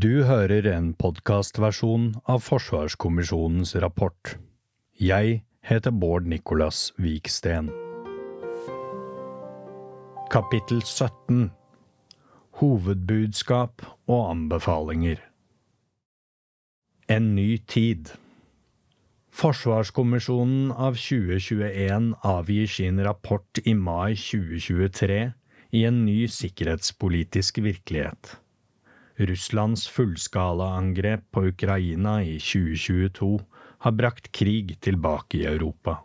Du 0.00 0.22
hører 0.24 0.64
en 0.70 0.92
podkastversjon 0.96 2.04
av 2.30 2.40
Forsvarskommisjonens 2.46 3.74
rapport. 3.82 4.30
Jeg 4.96 5.42
heter 5.66 5.92
Bård 5.92 6.30
Nicolas 6.30 6.94
Viksten. 6.96 7.68
Kapittel 10.32 10.80
17 10.86 11.50
Hovedbudskap 12.62 13.84
og 14.08 14.24
anbefalinger 14.30 15.20
En 17.10 17.34
ny 17.36 17.58
tid 17.68 18.14
Forsvarskommisjonen 19.36 20.70
av 20.72 20.96
2021 20.96 22.14
avgir 22.24 22.76
sin 22.80 23.04
rapport 23.04 23.66
i 23.66 23.76
mai 23.76 24.14
2023 24.16 25.24
i 25.76 25.88
en 25.90 26.06
ny 26.06 26.22
sikkerhetspolitisk 26.40 27.60
virkelighet. 27.66 28.38
Russlands 29.20 29.88
fullskalaangrep 29.88 31.26
på 31.30 31.42
Ukraina 31.46 32.22
i 32.24 32.38
2022 32.40 33.40
har 33.78 33.92
brakt 33.92 34.32
krig 34.32 34.80
tilbake 34.80 35.38
i 35.38 35.44
Europa. 35.44 35.98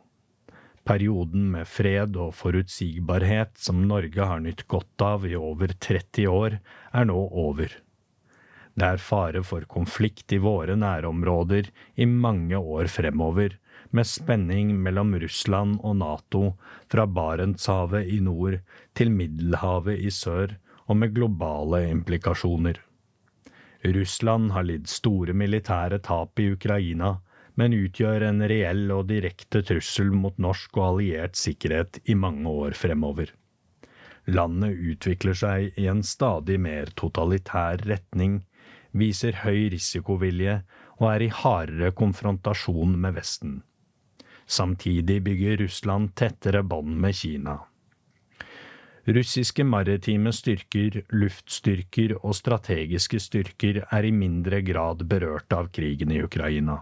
Perioden 0.84 1.46
med 1.54 1.68
fred 1.68 2.18
og 2.20 2.34
forutsigbarhet 2.36 3.54
som 3.56 3.86
Norge 3.88 4.26
har 4.28 4.42
nytt 4.44 4.66
godt 4.68 5.02
av 5.02 5.23
i 5.30 5.32
over 5.40 5.72
30 5.72 6.28
år, 6.28 6.58
er 6.92 7.08
nå 7.08 7.16
over. 7.32 7.72
Det 8.76 8.90
er 8.90 9.00
fare 9.00 9.44
for 9.48 9.64
konflikt 9.72 10.36
i 10.36 10.42
våre 10.44 10.76
nærområder 10.76 11.70
i 11.95 12.06
mange 12.06 12.59
år 12.59 12.92
fremover, 12.92 13.56
med 13.95 14.09
spenning 14.12 14.73
mellom 14.84 15.16
Russland 15.23 15.80
og 15.88 15.95
Nato 16.02 16.44
fra 16.92 17.08
Barentshavet 17.08 18.12
i 18.12 18.20
nord 18.20 18.59
til 18.94 19.14
Middelhavet 19.16 20.04
i 20.04 20.12
sør, 20.12 20.58
og 20.86 21.00
med 21.00 21.16
globale 21.16 21.86
implikasjoner. 21.94 22.82
Russland 23.94 24.52
har 24.55 24.66
lidd 24.66 24.88
store 24.89 25.34
militære 25.38 25.99
tap 26.05 26.39
i 26.39 26.49
Ukraina, 26.55 27.20
men 27.55 27.75
utgjør 27.75 28.25
en 28.27 28.44
reell 28.50 28.89
og 28.92 29.08
direkte 29.11 29.61
trussel 29.67 30.11
mot 30.11 30.38
norsk 30.42 30.77
og 30.80 30.86
alliert 30.88 31.38
sikkerhet 31.39 32.00
i 32.05 32.16
mange 32.17 32.50
år 32.50 32.75
fremover. 32.75 33.31
Landet 34.25 34.80
utvikler 34.94 35.38
seg 35.38 35.77
i 35.77 35.86
en 35.92 36.02
stadig 36.03 36.58
mer 36.59 36.89
totalitær 36.97 37.83
retning, 37.86 38.42
viser 38.92 39.38
høy 39.44 39.69
risikovilje 39.75 40.58
og 40.97 41.08
er 41.11 41.27
i 41.27 41.31
hardere 41.44 41.92
konfrontasjon 41.94 42.97
med 42.97 43.20
Vesten. 43.20 43.55
Samtidig 44.45 45.22
bygger 45.25 45.58
Russland 45.64 46.14
tettere 46.16 46.64
bånd 46.64 46.97
med 47.02 47.16
Kina. 47.17 47.59
Russiske 49.08 49.64
maritime 49.64 50.31
styrker, 50.34 51.03
luftstyrker 51.14 52.16
og 52.23 52.34
strategiske 52.34 53.20
styrker 53.22 53.84
er 53.86 54.06
i 54.08 54.09
mindre 54.11 54.64
grad 54.66 55.03
berørt 55.06 55.53
av 55.53 55.70
krigen 55.70 56.09
i 56.09 56.23
Ukraina. 56.25 56.80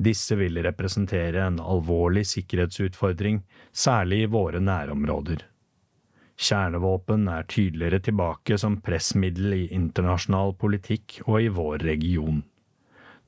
Disse 0.00 0.38
vil 0.40 0.56
representere 0.64 1.44
en 1.44 1.60
alvorlig 1.60 2.24
sikkerhetsutfordring, 2.30 3.42
særlig 3.70 4.22
i 4.24 4.30
våre 4.32 4.64
nærområder. 4.64 5.44
Kjernevåpen 6.40 7.28
er 7.28 7.44
tydeligere 7.52 8.00
tilbake 8.08 8.56
som 8.58 8.80
pressmiddel 8.82 9.54
i 9.60 9.68
internasjonal 9.76 10.56
politikk 10.56 11.20
og 11.28 11.42
i 11.44 11.52
vår 11.52 11.84
region. 11.84 12.40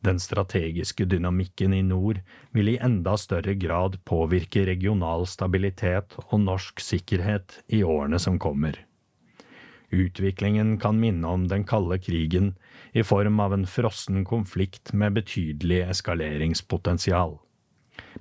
Den 0.04 0.20
strategiske 0.20 1.06
dynamikken 1.08 1.74
i 1.74 1.82
nord 1.82 2.20
vil 2.54 2.68
i 2.68 2.78
enda 2.82 3.16
større 3.16 3.54
grad 3.54 3.98
påvirke 4.04 4.66
regional 4.68 5.26
stabilitet 5.26 6.18
og 6.28 6.40
norsk 6.44 6.82
sikkerhet 6.84 7.60
i 7.68 7.82
årene 7.82 8.20
som 8.22 8.38
kommer. 8.38 8.76
Utviklingen 9.90 10.76
kan 10.82 10.98
minne 11.00 11.26
om 11.26 11.46
den 11.48 11.64
kalde 11.64 11.98
krigen 12.02 12.54
i 12.92 13.02
form 13.06 13.40
av 13.40 13.54
en 13.54 13.66
frossen 13.66 14.24
konflikt 14.26 14.92
med 14.92 15.14
betydelig 15.18 15.82
eskaleringspotensial. 15.90 17.38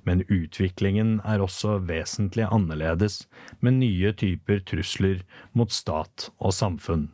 Men 0.06 0.22
utviklingen 0.30 1.18
er 1.24 1.42
også 1.42 1.78
vesentlig 1.88 2.46
annerledes, 2.50 3.26
med 3.60 3.80
nye 3.80 4.12
typer 4.12 4.62
trusler 4.64 5.22
mot 5.52 5.72
stat 5.74 6.30
og 6.38 6.54
samfunn. 6.54 7.08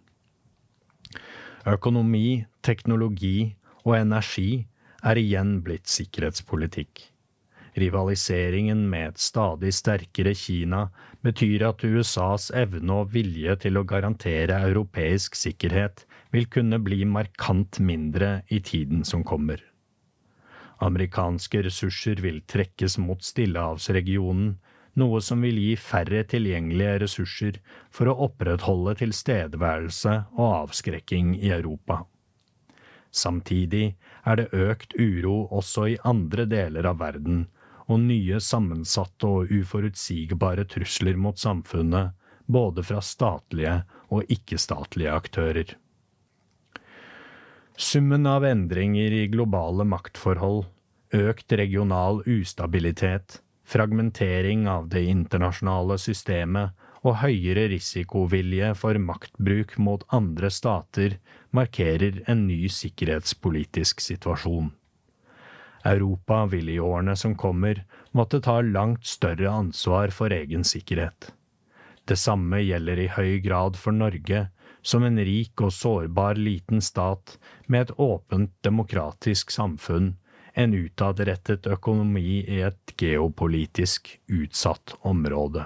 Økonomi, 1.66 2.44
teknologi 2.62 3.54
og 3.84 3.96
energi 3.98 4.66
er 5.02 5.18
igjen 5.18 5.58
blitt 5.66 5.90
sikkerhetspolitikk. 5.90 7.08
Rivaliseringen 7.72 8.84
med 8.90 9.14
et 9.14 9.22
stadig 9.22 9.72
sterkere 9.72 10.34
Kina 10.36 10.82
betyr 11.24 11.64
at 11.70 11.84
USAs 11.84 12.50
evne 12.52 12.98
og 13.00 13.14
vilje 13.14 13.56
til 13.64 13.80
å 13.80 13.86
garantere 13.88 14.60
europeisk 14.68 15.38
sikkerhet 15.40 16.04
vil 16.34 16.48
kunne 16.52 16.78
bli 16.84 17.06
markant 17.08 17.80
mindre 17.80 18.42
i 18.52 18.60
tiden 18.60 19.06
som 19.08 19.24
kommer. 19.24 19.62
Amerikanske 20.82 21.62
ressurser 21.64 22.20
vil 22.20 22.42
trekkes 22.44 22.98
mot 22.98 23.22
Stillehavsregionen, 23.24 24.56
noe 24.98 25.20
som 25.24 25.40
vil 25.40 25.56
gi 25.56 25.74
færre 25.80 26.20
tilgjengelige 26.28 26.98
ressurser 27.06 27.60
for 27.88 28.10
å 28.10 28.18
opprettholde 28.26 28.98
tilstedeværelse 29.00 30.16
og 30.36 30.48
avskrekking 30.66 31.38
i 31.40 31.54
Europa. 31.54 32.02
Samtidig 33.12 33.92
er 34.24 34.38
det 34.40 34.48
økt 34.56 34.94
uro 34.96 35.42
også 35.52 35.86
i 35.92 35.98
andre 36.08 36.46
deler 36.48 36.88
av 36.88 37.02
verden, 37.02 37.44
og 37.90 38.00
nye 38.00 38.40
sammensatte 38.40 39.28
og 39.28 39.52
uforutsigbare 39.52 40.64
trusler 40.70 41.18
mot 41.20 41.38
samfunnet, 41.38 42.16
både 42.46 42.84
fra 42.86 43.02
statlige 43.04 43.82
og 44.12 44.28
ikke-statlige 44.32 45.12
aktører. 45.12 45.74
Summen 47.76 48.28
av 48.28 48.44
endringer 48.46 49.12
i 49.12 49.26
globale 49.32 49.84
maktforhold, 49.88 50.64
økt 51.12 51.52
regional 51.58 52.22
ustabilitet, 52.28 53.40
fragmentering 53.68 54.66
av 54.68 54.88
det 54.92 55.04
internasjonale 55.08 55.98
systemet 56.00 56.78
og 57.02 57.18
høyere 57.22 57.66
risikovilje 57.72 58.72
for 58.78 58.98
maktbruk 59.00 59.76
mot 59.82 60.04
andre 60.14 60.50
stater 60.52 61.16
markerer 61.52 62.22
en 62.26 62.46
ny 62.48 62.68
sikkerhetspolitisk 62.68 64.00
situasjon. 64.00 64.70
Europa 65.84 66.44
vil 66.46 66.68
i 66.70 66.78
årene 66.80 67.16
som 67.18 67.34
kommer 67.36 67.84
måtte 68.16 68.40
ta 68.40 68.60
langt 68.62 69.06
større 69.06 69.50
ansvar 69.50 70.14
for 70.14 70.32
egen 70.32 70.64
sikkerhet. 70.64 71.32
Det 72.04 72.18
samme 72.18 72.62
gjelder 72.62 72.98
i 72.98 73.10
høy 73.14 73.38
grad 73.42 73.76
for 73.78 73.94
Norge, 73.94 74.48
som 74.82 75.04
en 75.06 75.18
rik 75.18 75.60
og 75.62 75.72
sårbar 75.74 76.38
liten 76.38 76.82
stat 76.82 77.36
med 77.66 77.86
et 77.86 77.94
åpent 77.98 78.54
demokratisk 78.66 79.50
samfunn, 79.54 80.16
en 80.54 80.74
utadrettet 80.74 81.66
økonomi 81.66 82.42
i 82.42 82.60
et 82.66 82.94
geopolitisk 82.98 84.10
utsatt 84.28 84.96
område. 85.08 85.64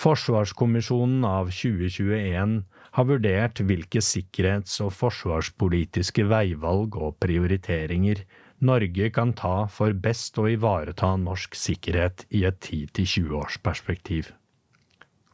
Forsvarskommisjonen 0.00 1.26
av 1.28 1.50
2021 1.52 2.62
har 2.96 3.06
vurdert 3.06 3.60
hvilke 3.62 4.02
sikkerhets- 4.02 4.80
og 4.84 4.92
forsvarspolitiske 4.98 6.26
veivalg 6.30 6.96
og 6.98 7.18
prioriteringer 7.22 8.24
Norge 8.60 9.06
kan 9.16 9.30
ta 9.32 9.64
for 9.72 9.94
best 9.96 10.36
å 10.36 10.44
ivareta 10.52 11.14
norsk 11.16 11.54
sikkerhet 11.56 12.26
i 12.28 12.42
et 12.44 12.58
10–20 12.60 13.32
års 13.38 13.56
perspektiv. 13.64 14.34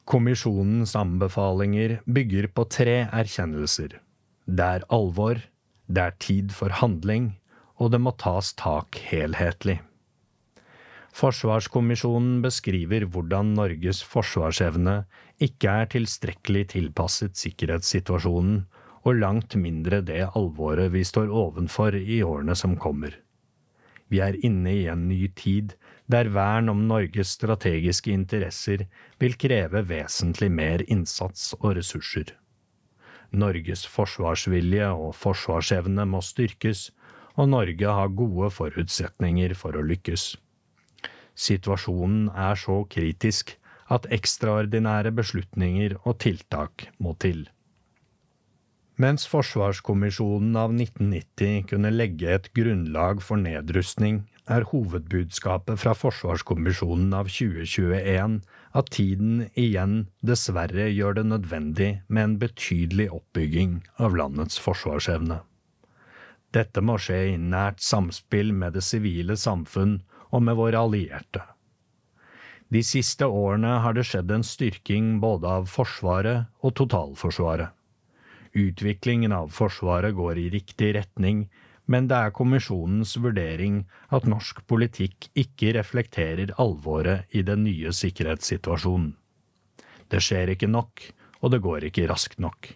Kommisjonens 0.06 0.94
anbefalinger 0.94 1.96
bygger 2.06 2.46
på 2.54 2.68
tre 2.70 3.00
erkjennelser. 3.10 3.98
Det 4.46 4.68
er 4.78 4.86
alvor, 4.94 5.40
det 5.90 6.04
er 6.04 6.14
tid 6.22 6.54
for 6.54 6.70
handling, 6.70 7.32
og 7.82 7.90
det 7.90 8.00
må 8.04 8.14
tas 8.14 8.52
tak 8.54 8.94
helhetlig. 9.10 9.80
Forsvarskommisjonen 11.16 12.44
beskriver 12.44 13.08
hvordan 13.10 13.56
Norges 13.58 14.04
forsvarsevne 14.06 15.00
ikke 15.42 15.72
er 15.82 15.90
tilstrekkelig 15.92 16.64
tilpasset 16.72 17.36
sikkerhetssituasjonen, 17.36 18.64
og 19.06 19.20
langt 19.20 19.54
mindre 19.54 20.00
det 20.02 20.24
alvoret 20.34 20.90
vi 20.94 21.04
står 21.06 21.30
ovenfor 21.30 21.94
i 21.94 22.22
årene 22.26 22.56
som 22.58 22.74
kommer. 22.80 23.14
Vi 24.10 24.18
er 24.22 24.38
inne 24.46 24.72
i 24.72 24.86
en 24.90 25.06
ny 25.08 25.28
tid 25.38 25.74
der 26.10 26.30
vern 26.34 26.70
om 26.70 26.84
Norges 26.86 27.34
strategiske 27.36 28.10
interesser 28.14 28.86
vil 29.22 29.36
kreve 29.38 29.82
vesentlig 29.86 30.50
mer 30.50 30.82
innsats 30.86 31.52
og 31.60 31.76
ressurser. 31.78 32.32
Norges 33.34 33.82
forsvarsvilje 33.90 34.88
og 34.94 35.14
forsvarsevne 35.18 36.06
må 36.06 36.22
styrkes, 36.22 36.90
og 37.36 37.50
Norge 37.50 37.94
har 37.98 38.14
gode 38.16 38.50
forutsetninger 38.54 39.54
for 39.58 39.76
å 39.76 39.84
lykkes. 39.84 40.36
Situasjonen 41.36 42.30
er 42.32 42.56
så 42.56 42.80
kritisk 42.88 43.56
at 43.92 44.08
ekstraordinære 44.12 45.12
beslutninger 45.14 45.98
og 46.02 46.18
tiltak 46.24 46.88
må 46.98 47.14
til. 47.22 47.46
Mens 48.96 49.26
Forsvarskommisjonen 49.28 50.54
av 50.56 50.72
1990 50.72 51.66
kunne 51.68 51.92
legge 51.92 52.30
et 52.32 52.48
grunnlag 52.56 53.20
for 53.20 53.36
nedrustning, 53.36 54.22
er 54.46 54.64
hovedbudskapet 54.70 55.80
fra 55.82 55.92
Forsvarskommisjonen 55.98 57.10
av 57.18 57.28
2021 57.28 58.38
at 58.78 58.90
tiden 58.94 59.40
igjen 59.58 59.96
dessverre 60.24 60.86
gjør 60.92 61.18
det 61.18 61.26
nødvendig 61.32 61.90
med 62.06 62.22
en 62.22 62.36
betydelig 62.40 63.08
oppbygging 63.18 63.80
av 63.98 64.16
landets 64.16 64.60
forsvarsevne. 64.62 65.40
Dette 66.54 66.80
må 66.80 66.96
skje 67.02 67.18
i 67.32 67.36
nært 67.42 67.82
samspill 67.84 68.54
med 68.54 68.78
det 68.78 68.84
sivile 68.86 69.36
samfunn 69.36 69.98
og 70.30 70.46
med 70.46 70.56
våre 70.56 70.86
allierte. 70.86 71.42
De 72.68 72.82
siste 72.82 73.26
årene 73.26 73.76
har 73.84 73.94
det 73.94 74.06
skjedd 74.08 74.32
en 74.34 74.44
styrking 74.46 75.20
både 75.22 75.50
av 75.60 75.68
Forsvaret 75.70 76.48
og 76.66 76.74
totalforsvaret. 76.80 77.70
Utviklingen 78.56 79.34
av 79.36 79.52
Forsvaret 79.54 80.16
går 80.16 80.40
i 80.40 80.48
riktig 80.50 80.94
retning, 80.96 81.44
men 81.86 82.08
det 82.10 82.16
er 82.18 82.34
kommisjonens 82.34 83.12
vurdering 83.22 83.84
at 84.10 84.26
norsk 84.26 84.64
politikk 84.66 85.28
ikke 85.38 85.76
reflekterer 85.76 86.54
alvoret 86.62 87.30
i 87.30 87.44
den 87.46 87.62
nye 87.68 87.92
sikkerhetssituasjonen. 87.94 89.12
Det 90.10 90.22
skjer 90.22 90.54
ikke 90.54 90.70
nok, 90.70 91.04
og 91.42 91.52
det 91.54 91.62
går 91.62 91.86
ikke 91.86 92.08
raskt 92.10 92.40
nok. 92.42 92.72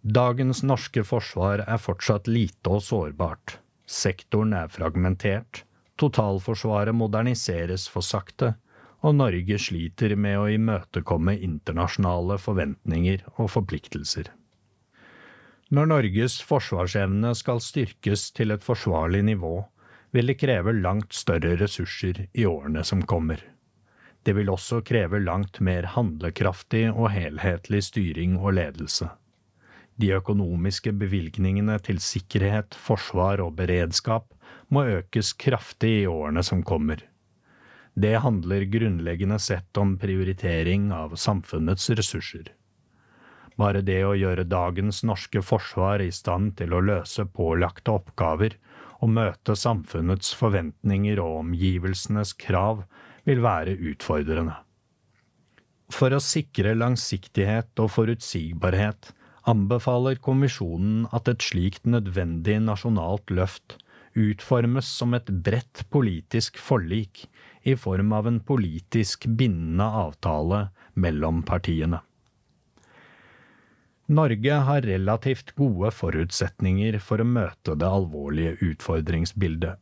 Dagens 0.00 0.62
norske 0.64 1.02
forsvar 1.04 1.64
er 1.66 1.80
fortsatt 1.82 2.30
lite 2.30 2.72
og 2.72 2.80
sårbart. 2.86 3.58
Sektoren 3.84 4.54
er 4.56 4.72
fragmentert, 4.72 5.64
totalforsvaret 6.00 6.96
moderniseres 6.96 7.88
for 7.92 8.06
sakte, 8.06 8.54
og 9.06 9.14
Norge 9.18 9.58
sliter 9.62 10.14
med 10.18 10.38
å 10.40 10.48
imøtekomme 10.50 11.36
internasjonale 11.38 12.38
forventninger 12.42 13.24
og 13.36 13.52
forpliktelser. 13.54 14.32
Når 15.68 15.90
Norges 15.90 16.38
forsvarsevne 16.48 17.34
skal 17.36 17.60
styrkes 17.60 18.30
til 18.32 18.54
et 18.54 18.64
forsvarlig 18.64 19.20
nivå, 19.28 19.60
vil 20.16 20.30
det 20.30 20.38
kreve 20.40 20.72
langt 20.72 21.12
større 21.12 21.54
ressurser 21.60 22.24
i 22.32 22.46
årene 22.48 22.84
som 22.84 23.02
kommer. 23.04 23.42
Det 24.24 24.34
vil 24.36 24.48
også 24.50 24.80
kreve 24.84 25.20
langt 25.20 25.60
mer 25.60 25.86
handlekraftig 25.94 26.88
og 26.90 27.10
helhetlig 27.12 27.82
styring 27.84 28.38
og 28.40 28.56
ledelse. 28.56 29.10
De 29.98 30.12
økonomiske 30.14 30.92
bevilgningene 30.94 31.76
til 31.84 32.00
sikkerhet, 32.02 32.74
forsvar 32.74 33.42
og 33.44 33.56
beredskap 33.58 34.32
må 34.72 34.84
økes 34.98 35.34
kraftig 35.36 35.94
i 36.02 36.08
årene 36.08 36.44
som 36.46 36.62
kommer. 36.62 37.02
Det 37.98 38.14
handler 38.22 38.62
grunnleggende 38.70 39.38
sett 39.42 39.76
om 39.76 39.96
prioritering 39.98 40.92
av 40.92 41.16
samfunnets 41.16 41.90
ressurser. 41.90 42.52
Bare 43.58 43.80
det 43.82 44.04
å 44.06 44.14
gjøre 44.14 44.44
dagens 44.46 45.00
norske 45.02 45.42
forsvar 45.42 46.04
i 46.04 46.12
stand 46.14 46.52
til 46.60 46.76
å 46.76 46.82
løse 46.84 47.24
pålagte 47.26 47.96
oppgaver 47.98 48.54
og 49.02 49.10
møte 49.16 49.56
samfunnets 49.58 50.30
forventninger 50.38 51.18
og 51.18 51.40
omgivelsenes 51.40 52.36
krav 52.38 52.84
vil 53.26 53.42
være 53.42 53.74
utfordrende. 53.90 54.54
For 55.90 56.14
å 56.14 56.22
sikre 56.22 56.76
langsiktighet 56.78 57.82
og 57.82 57.90
forutsigbarhet 57.96 59.10
anbefaler 59.50 60.22
kommisjonen 60.22 61.08
at 61.10 61.26
et 61.32 61.42
slikt 61.42 61.88
nødvendig 61.88 62.60
nasjonalt 62.62 63.34
løft 63.34 63.80
utformes 64.18 64.86
som 64.86 65.14
et 65.18 65.28
bredt 65.44 65.84
politisk 65.92 66.58
forlik 66.62 67.26
i 67.68 67.76
form 67.76 68.12
av 68.16 68.28
en 68.30 68.40
politisk 68.40 69.26
bindende 69.26 69.84
avtale 70.02 70.68
mellom 70.94 71.42
partiene. 71.42 72.00
Norge 74.08 74.54
har 74.64 74.86
relativt 74.88 75.52
gode 75.52 75.90
forutsetninger 75.92 76.96
for 77.04 77.20
å 77.20 77.28
møte 77.28 77.74
det 77.76 77.88
alvorlige 77.92 78.54
utfordringsbildet. 78.70 79.76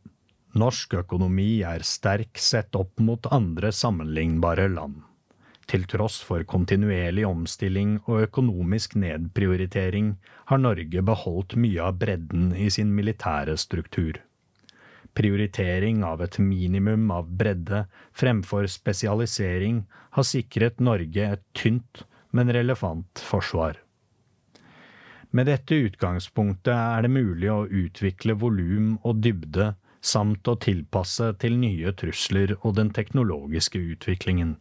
Norsk 0.57 0.97
økonomi 0.99 1.61
er 1.63 1.85
sterk 1.87 2.39
sett 2.41 2.75
opp 2.75 2.99
mot 2.99 3.29
andre 3.31 3.71
sammenlignbare 3.71 4.67
land. 4.73 4.99
Til 5.67 5.83
tross 5.87 6.19
for 6.23 6.43
kontinuerlig 6.47 7.23
omstilling 7.27 7.97
og 8.05 8.25
økonomisk 8.27 8.95
nedprioritering 8.99 10.13
har 10.51 10.63
Norge 10.63 11.03
beholdt 11.07 11.55
mye 11.59 11.87
av 11.87 11.99
bredden 12.03 12.53
i 12.55 12.69
sin 12.71 12.91
militære 12.95 13.55
struktur. 13.59 14.19
Prioritering 15.17 16.03
av 16.05 16.21
et 16.21 16.37
minimum 16.37 17.09
av 17.11 17.29
bredde 17.39 17.85
fremfor 18.13 18.67
spesialisering 18.69 19.81
har 20.13 20.25
sikret 20.29 20.83
Norge 20.83 21.31
et 21.33 21.43
tynt, 21.57 22.03
men 22.29 22.53
relevant 22.53 23.23
forsvar. 23.25 23.79
Med 25.33 25.49
dette 25.49 25.75
utgangspunktet 25.87 26.73
er 26.73 27.03
det 27.03 27.11
mulig 27.11 27.49
å 27.51 27.65
utvikle 27.65 28.37
volum 28.37 28.93
og 29.01 29.23
dybde 29.25 29.73
samt 30.01 30.47
å 30.47 30.55
tilpasse 30.61 31.33
til 31.41 31.57
nye 31.59 31.91
trusler 31.97 32.53
og 32.61 32.77
den 32.77 32.93
teknologiske 32.95 33.81
utviklingen. 33.95 34.55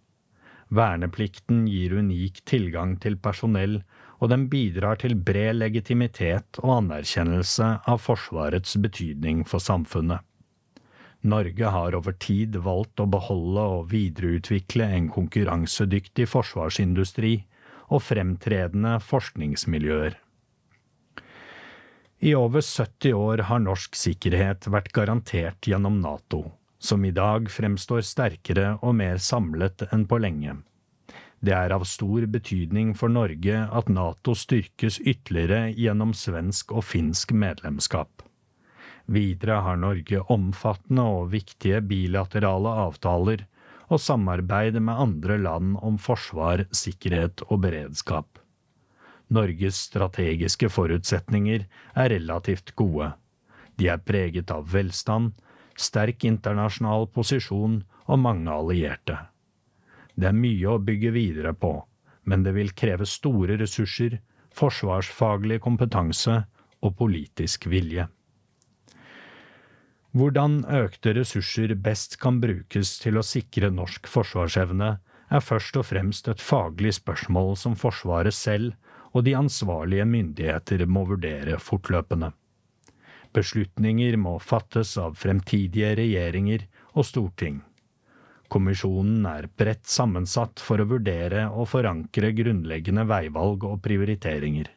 Verneplikten 0.75 1.67
gir 1.71 1.95
unik 2.01 2.41
tilgang 2.49 2.97
til 3.03 3.19
personell, 3.23 3.83
og 4.19 4.33
den 4.33 4.49
bidrar 4.51 4.99
til 4.99 5.15
bred 5.15 5.61
legitimitet 5.61 6.59
og 6.63 6.73
anerkjennelse 6.81 7.69
av 7.87 8.01
Forsvarets 8.03 8.75
betydning 8.83 9.45
for 9.47 9.63
samfunnet. 9.63 10.25
Norge 11.27 11.71
har 11.75 11.97
over 11.99 12.15
tid 12.23 12.57
valgt 12.63 13.03
å 13.03 13.09
beholde 13.11 13.65
og 13.77 13.89
videreutvikle 13.93 14.87
en 14.97 15.09
konkurransedyktig 15.13 16.29
forsvarsindustri 16.31 17.35
og 17.91 18.03
fremtredende 18.07 18.97
forskningsmiljøer. 19.03 20.17
I 22.27 22.33
over 22.35 22.65
70 22.65 23.13
år 23.13 23.43
har 23.51 23.61
norsk 23.61 23.99
sikkerhet 23.99 24.71
vært 24.73 24.95
garantert 24.97 25.69
gjennom 25.69 25.99
NATO, 26.01 26.47
som 26.79 27.05
i 27.05 27.13
dag 27.13 27.51
fremstår 27.53 28.07
sterkere 28.09 28.79
og 28.81 28.97
mer 29.03 29.21
samlet 29.21 29.85
enn 29.93 30.07
på 30.09 30.19
lenge. 30.25 30.57
Det 31.45 31.53
er 31.53 31.75
av 31.77 31.85
stor 31.85 32.25
betydning 32.33 32.95
for 32.97 33.13
Norge 33.13 33.67
at 33.69 33.91
Nato 33.93 34.33
styrkes 34.35 34.99
ytterligere 35.05 35.69
gjennom 35.77 36.17
svensk 36.17 36.73
og 36.73 36.87
finsk 36.89 37.37
medlemskap. 37.37 38.26
Videre 39.07 39.61
har 39.63 39.79
Norge 39.79 40.23
omfattende 40.35 41.05
og 41.07 41.31
viktige 41.35 41.79
bilaterale 41.87 42.73
avtaler 42.87 43.45
og 43.87 44.03
samarbeid 44.03 44.81
med 44.83 44.99
andre 44.99 45.37
land 45.39 45.77
om 45.79 45.99
forsvar, 46.03 46.65
sikkerhet 46.75 47.45
og 47.47 47.63
beredskap. 47.63 48.41
Norges 49.31 49.79
strategiske 49.89 50.71
forutsetninger 50.71 51.67
er 51.95 52.11
relativt 52.11 52.75
gode. 52.79 53.13
De 53.79 53.89
er 53.91 54.03
preget 54.03 54.51
av 54.51 54.67
velstand, 54.73 55.33
sterk 55.77 56.25
internasjonal 56.25 57.07
posisjon 57.15 57.81
og 58.07 58.23
mange 58.23 58.51
allierte. 58.51 59.19
Det 60.17 60.31
er 60.31 60.39
mye 60.39 60.73
å 60.73 60.83
bygge 60.83 61.13
videre 61.15 61.53
på, 61.55 61.77
men 62.25 62.43
det 62.43 62.57
vil 62.57 62.73
kreve 62.75 63.07
store 63.07 63.59
ressurser, 63.61 64.19
forsvarsfaglig 64.57 65.61
kompetanse 65.63 66.41
og 66.81 66.97
politisk 66.97 67.69
vilje. 67.71 68.07
Hvordan 70.17 70.63
økte 70.73 71.13
ressurser 71.13 71.75
best 71.77 72.15
kan 72.23 72.39
brukes 72.41 72.95
til 73.03 73.19
å 73.21 73.25
sikre 73.27 73.69
norsk 73.69 74.07
forsvarsevne, 74.09 74.95
er 75.29 75.43
først 75.45 75.77
og 75.77 75.85
fremst 75.91 76.31
et 76.33 76.41
faglig 76.41 76.95
spørsmål 76.97 77.53
som 77.61 77.75
Forsvaret 77.77 78.33
selv 78.33 78.73
og 79.13 79.27
de 79.27 79.35
ansvarlige 79.37 80.07
myndigheter 80.09 80.87
må 80.89 81.03
vurdere 81.11 81.59
fortløpende. 81.61 82.31
Beslutninger 83.37 84.17
må 84.17 84.39
fattes 84.41 84.95
av 84.97 85.19
fremtidige 85.21 85.93
regjeringer 86.01 86.65
og 86.95 87.05
storting. 87.11 87.61
Kommisjonen 88.49 89.27
er 89.29 89.51
bredt 89.59 89.85
sammensatt 89.91 90.63
for 90.65 90.81
å 90.81 90.89
vurdere 90.95 91.49
og 91.51 91.69
forankre 91.75 92.33
grunnleggende 92.39 93.05
veivalg 93.11 93.69
og 93.69 93.83
prioriteringer. 93.85 94.71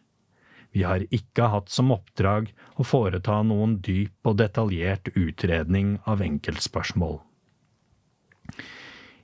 Vi 0.75 0.83
har 0.85 1.05
ikke 1.09 1.49
hatt 1.49 1.71
som 1.73 1.91
oppdrag 1.95 2.51
å 2.77 2.85
foreta 2.85 3.39
noen 3.43 3.79
dyp 3.85 4.29
og 4.29 4.37
detaljert 4.41 5.09
utredning 5.15 5.97
av 6.05 6.21
enkeltspørsmål. 6.25 7.19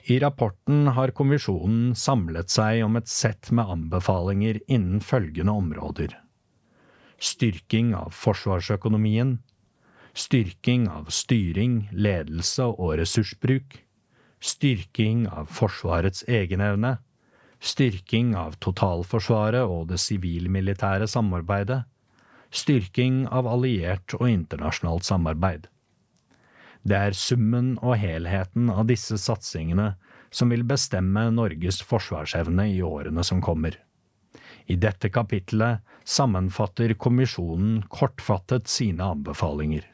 I 0.09 0.19
rapporten 0.21 0.91
har 0.97 1.13
kommisjonen 1.17 1.95
samlet 1.97 2.53
seg 2.53 2.83
om 2.85 2.97
et 2.99 3.09
sett 3.09 3.49
med 3.49 3.71
anbefalinger 3.77 4.61
innen 4.67 5.01
følgende 5.01 5.53
områder 5.53 6.19
styrking 7.19 7.95
av 7.95 8.13
forsvarsøkonomien, 8.15 9.39
styrking 10.13 10.87
av 10.91 11.09
styring, 11.13 11.87
ledelse 11.91 12.67
og 12.67 12.97
ressursbruk, 12.99 13.81
styrking 14.43 15.25
av 15.31 15.49
Forsvarets 15.51 16.25
egenevne, 16.29 16.97
styrking 17.65 18.36
av 18.38 18.60
totalforsvaret 18.62 19.65
og 19.65 19.89
det 19.89 20.00
sivil-militære 20.03 21.07
samarbeidet, 21.10 21.84
styrking 22.55 23.25
av 23.34 23.50
alliert 23.50 24.13
og 24.19 24.29
internasjonalt 24.29 25.07
samarbeid. 25.07 25.65
Det 26.86 26.98
er 27.10 27.17
summen 27.17 27.74
og 27.81 27.98
helheten 27.98 28.69
av 28.69 28.86
disse 28.91 29.17
satsingene 29.17 29.95
som 30.29 30.51
vil 30.53 30.65
bestemme 30.67 31.25
Norges 31.34 31.81
forsvarsevne 31.81 32.67
i 32.75 32.81
årene 32.86 33.24
som 33.25 33.41
kommer. 33.41 33.79
I 34.69 34.77
dette 34.81 35.10
kapitlet 35.13 35.81
sammenfatter 36.05 36.93
kommisjonen 37.01 37.84
kortfattet 37.89 38.69
sine 38.69 39.05
anbefalinger. 39.15 39.86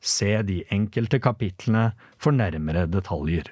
Se 0.00 0.30
de 0.46 0.62
enkelte 0.72 1.20
kapitlene 1.22 1.90
for 2.18 2.34
nærmere 2.34 2.86
detaljer. 2.90 3.50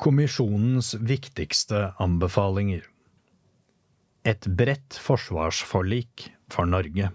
Kommisjonens 0.00 0.94
viktigste 0.94 1.90
anbefalinger 2.00 2.86
Et 4.24 4.46
bredt 4.56 4.96
forsvarsforlik 4.96 6.22
for 6.48 6.64
Norge. 6.64 7.10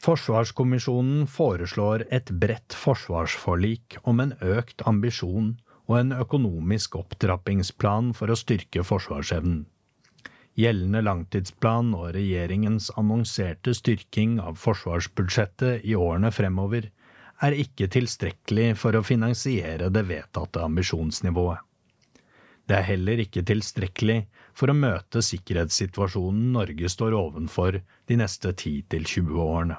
Forsvarskommisjonen 0.00 1.26
foreslår 1.28 2.06
et 2.08 2.32
bredt 2.32 2.72
forsvarsforlik 2.72 3.98
om 4.08 4.24
en 4.24 4.32
økt 4.40 4.80
ambisjon 4.88 5.50
og 5.82 5.98
en 5.98 6.14
økonomisk 6.16 6.96
opptrappingsplan 7.02 8.14
for 8.16 8.32
å 8.32 8.38
styrke 8.40 8.80
forsvarsevnen. 8.80 9.66
Gjeldende 10.56 11.04
langtidsplan 11.04 11.92
og 11.98 12.14
regjeringens 12.16 12.88
annonserte 12.96 13.76
styrking 13.76 14.40
av 14.40 14.56
forsvarsbudsjettet 14.64 15.84
i 15.84 15.92
årene 15.92 16.32
fremover 16.32 16.88
er 17.40 17.56
ikke 17.56 17.88
tilstrekkelig 17.88 18.74
for 18.80 18.96
å 18.96 19.04
finansiere 19.06 19.88
det 19.92 20.04
vedtatte 20.08 20.62
ambisjonsnivået. 20.64 21.60
Det 22.68 22.76
er 22.76 22.86
heller 22.86 23.22
ikke 23.24 23.42
tilstrekkelig 23.42 24.20
for 24.54 24.70
å 24.70 24.76
møte 24.76 25.22
sikkerhetssituasjonen 25.26 26.52
Norge 26.54 26.90
står 26.92 27.16
ovenfor 27.18 27.80
de 27.80 28.18
neste 28.20 28.52
10–20 28.52 29.40
årene. 29.42 29.78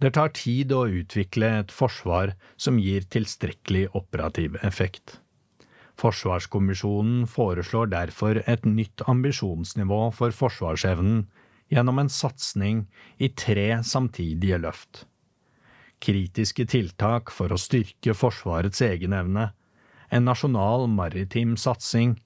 Det 0.00 0.12
tar 0.16 0.32
tid 0.36 0.72
å 0.76 0.86
utvikle 0.92 1.50
et 1.60 1.72
forsvar 1.72 2.34
som 2.60 2.78
gir 2.80 3.04
tilstrekkelig 3.12 3.86
operativ 3.96 4.56
effekt. 4.64 5.18
Forsvarskommisjonen 6.00 7.24
foreslår 7.32 7.92
derfor 7.92 8.42
et 8.44 8.64
nytt 8.68 9.04
ambisjonsnivå 9.08 10.00
for 10.16 10.36
forsvarsevnen 10.36 11.24
gjennom 11.72 12.00
en 12.00 12.12
satsing 12.12 12.84
i 13.16 13.32
tre 13.32 13.68
samtidige 13.84 14.60
løft 14.62 15.06
kritiske 16.02 16.66
tiltak 16.70 17.32
for 17.32 17.52
å 17.52 17.60
styrke 17.60 18.14
Forsvarets 18.16 18.82
egenevne, 18.84 19.50
en 20.10 20.28
nasjonal 20.28 20.86
maritim 20.90 21.56
satsing 21.58 22.16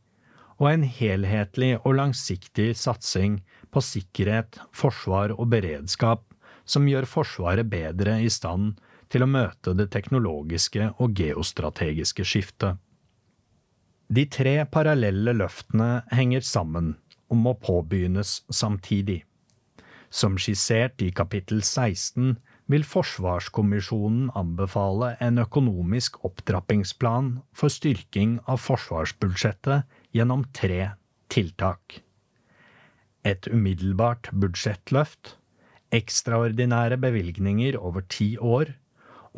og 0.60 0.68
en 0.72 0.84
helhetlig 0.84 1.78
og 1.78 1.96
langsiktig 1.96 2.74
satsing 2.76 3.40
på 3.72 3.80
sikkerhet, 3.84 4.58
forsvar 4.76 5.32
og 5.38 5.48
beredskap 5.54 6.26
som 6.68 6.88
gjør 6.88 7.08
Forsvaret 7.08 7.70
bedre 7.70 8.18
i 8.20 8.28
stand 8.30 8.76
til 9.10 9.24
å 9.24 9.30
møte 9.30 9.74
det 9.74 9.88
teknologiske 9.94 10.92
og 11.02 11.16
geostrategiske 11.18 12.26
skiftet. 12.26 12.78
De 14.10 14.26
tre 14.26 14.56
parallelle 14.66 15.34
løftene 15.38 16.02
henger 16.10 16.44
sammen 16.46 16.94
og 17.30 17.38
må 17.38 17.54
påbegynnes 17.62 18.40
samtidig. 18.50 19.22
Som 20.10 20.38
skissert 20.42 21.02
i 21.06 21.12
kapittel 21.14 21.62
16 21.62 22.34
vil 22.70 22.84
Forsvarskommisjonen 22.86 24.28
anbefale 24.38 25.14
en 25.24 25.40
økonomisk 25.42 26.20
opptrappingsplan 26.26 27.32
for 27.56 27.72
styrking 27.72 28.38
av 28.46 28.62
forsvarsbudsjettet 28.62 29.88
gjennom 30.14 30.44
tre 30.54 30.92
tiltak. 31.32 32.00
Et 33.26 33.50
umiddelbart 33.50 34.30
budsjettløft, 34.32 35.34
ekstraordinære 35.92 37.00
bevilgninger 37.02 37.76
over 37.76 38.06
ti 38.06 38.36
år 38.38 38.76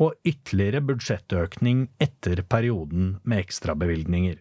og 0.01 0.13
ytterligere 0.25 0.81
budsjettøkning 0.85 1.87
etter 2.01 2.41
perioden 2.49 3.17
med 3.23 3.43
ekstrabevilgninger. 3.43 4.37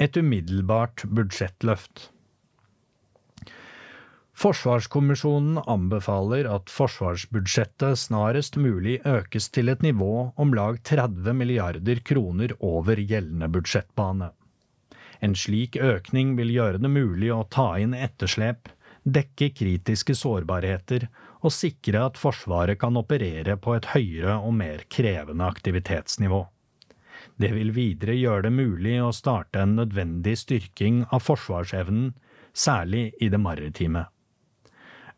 Et 0.00 0.16
umiddelbart 0.16 1.04
budsjettløft. 1.04 2.08
Forsvarskommisjonen 4.40 5.58
anbefaler 5.68 6.46
at 6.48 6.70
forsvarsbudsjettet 6.72 7.98
snarest 8.00 8.54
mulig 8.56 8.94
økes 9.04 9.50
til 9.52 9.68
et 9.68 9.82
nivå 9.84 10.30
om 10.40 10.54
lag 10.56 10.78
30 10.88 11.34
milliarder 11.36 11.98
kroner 12.08 12.54
over 12.64 12.96
gjeldende 12.96 13.50
budsjettbane. 13.52 14.30
En 15.20 15.34
slik 15.36 15.76
økning 15.76 16.38
vil 16.38 16.54
gjøre 16.54 16.80
det 16.80 16.88
mulig 16.88 17.28
å 17.34 17.42
ta 17.52 17.74
inn 17.82 17.92
etterslep, 17.92 18.70
dekke 19.04 19.50
kritiske 19.58 20.16
sårbarheter 20.16 21.04
og 21.42 21.52
sikre 21.52 22.06
at 22.08 22.16
Forsvaret 22.20 22.80
kan 22.80 22.96
operere 22.96 23.58
på 23.60 23.74
et 23.76 23.90
høyere 23.92 24.38
og 24.38 24.56
mer 24.56 24.86
krevende 24.88 25.50
aktivitetsnivå. 25.52 26.40
Det 27.36 27.52
vil 27.58 27.74
videre 27.76 28.16
gjøre 28.16 28.46
det 28.48 28.54
mulig 28.56 28.96
å 29.04 29.12
starte 29.12 29.60
en 29.66 29.76
nødvendig 29.82 30.38
styrking 30.46 31.02
av 31.12 31.26
forsvarsevnen, 31.28 32.14
særlig 32.56 33.10
i 33.20 33.28
det 33.28 33.42
maritime. 33.44 34.06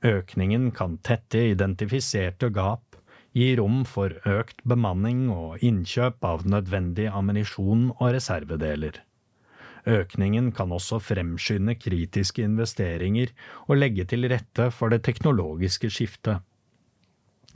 Økningen 0.03 0.73
kan 0.75 0.97
tette 1.07 1.45
identifiserte 1.53 2.51
gap, 2.51 2.97
gi 3.33 3.55
rom 3.57 3.85
for 3.89 4.13
økt 4.29 4.61
bemanning 4.69 5.29
og 5.33 5.63
innkjøp 5.65 6.25
av 6.27 6.45
nødvendig 6.45 7.07
ammunisjon 7.09 7.93
og 7.95 8.13
reservedeler. 8.17 8.99
Økningen 9.87 10.53
kan 10.55 10.71
også 10.75 11.01
fremskynde 11.03 11.75
kritiske 11.79 12.43
investeringer 12.45 13.33
og 13.67 13.79
legge 13.79 14.07
til 14.11 14.29
rette 14.31 14.69
for 14.75 14.93
det 14.93 15.03
teknologiske 15.07 15.91
skiftet. 15.91 16.43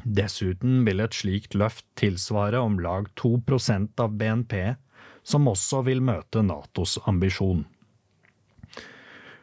Dessuten 0.03 0.83
vil 0.87 1.03
et 1.03 1.15
slikt 1.15 1.55
løft 1.55 1.87
tilsvare 1.99 2.59
om 2.63 2.79
lag 2.83 3.09
2% 3.19 4.03
av 4.03 4.19
BNP, 4.19 4.77
som 5.27 5.49
også 5.51 5.83
vil 5.87 6.03
møte 6.03 6.43
Natos 6.47 6.99
ambisjon. 7.07 7.65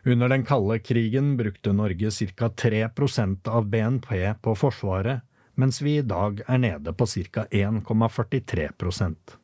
Under 0.06 0.30
den 0.30 0.44
kalde 0.46 0.80
krigen 0.80 1.38
brukte 1.38 1.72
Norge 1.74 2.12
ca 2.12 2.50
3% 2.50 3.48
av 3.48 3.70
BNP 3.70 4.34
på 4.42 4.56
Forsvaret, 4.56 5.22
mens 5.56 5.82
vi 5.82 5.98
i 5.98 6.02
dag 6.02 6.42
er 6.48 6.58
nede 6.60 6.94
på 6.94 7.08
ca 7.08 7.46
1,43% 7.46 9.38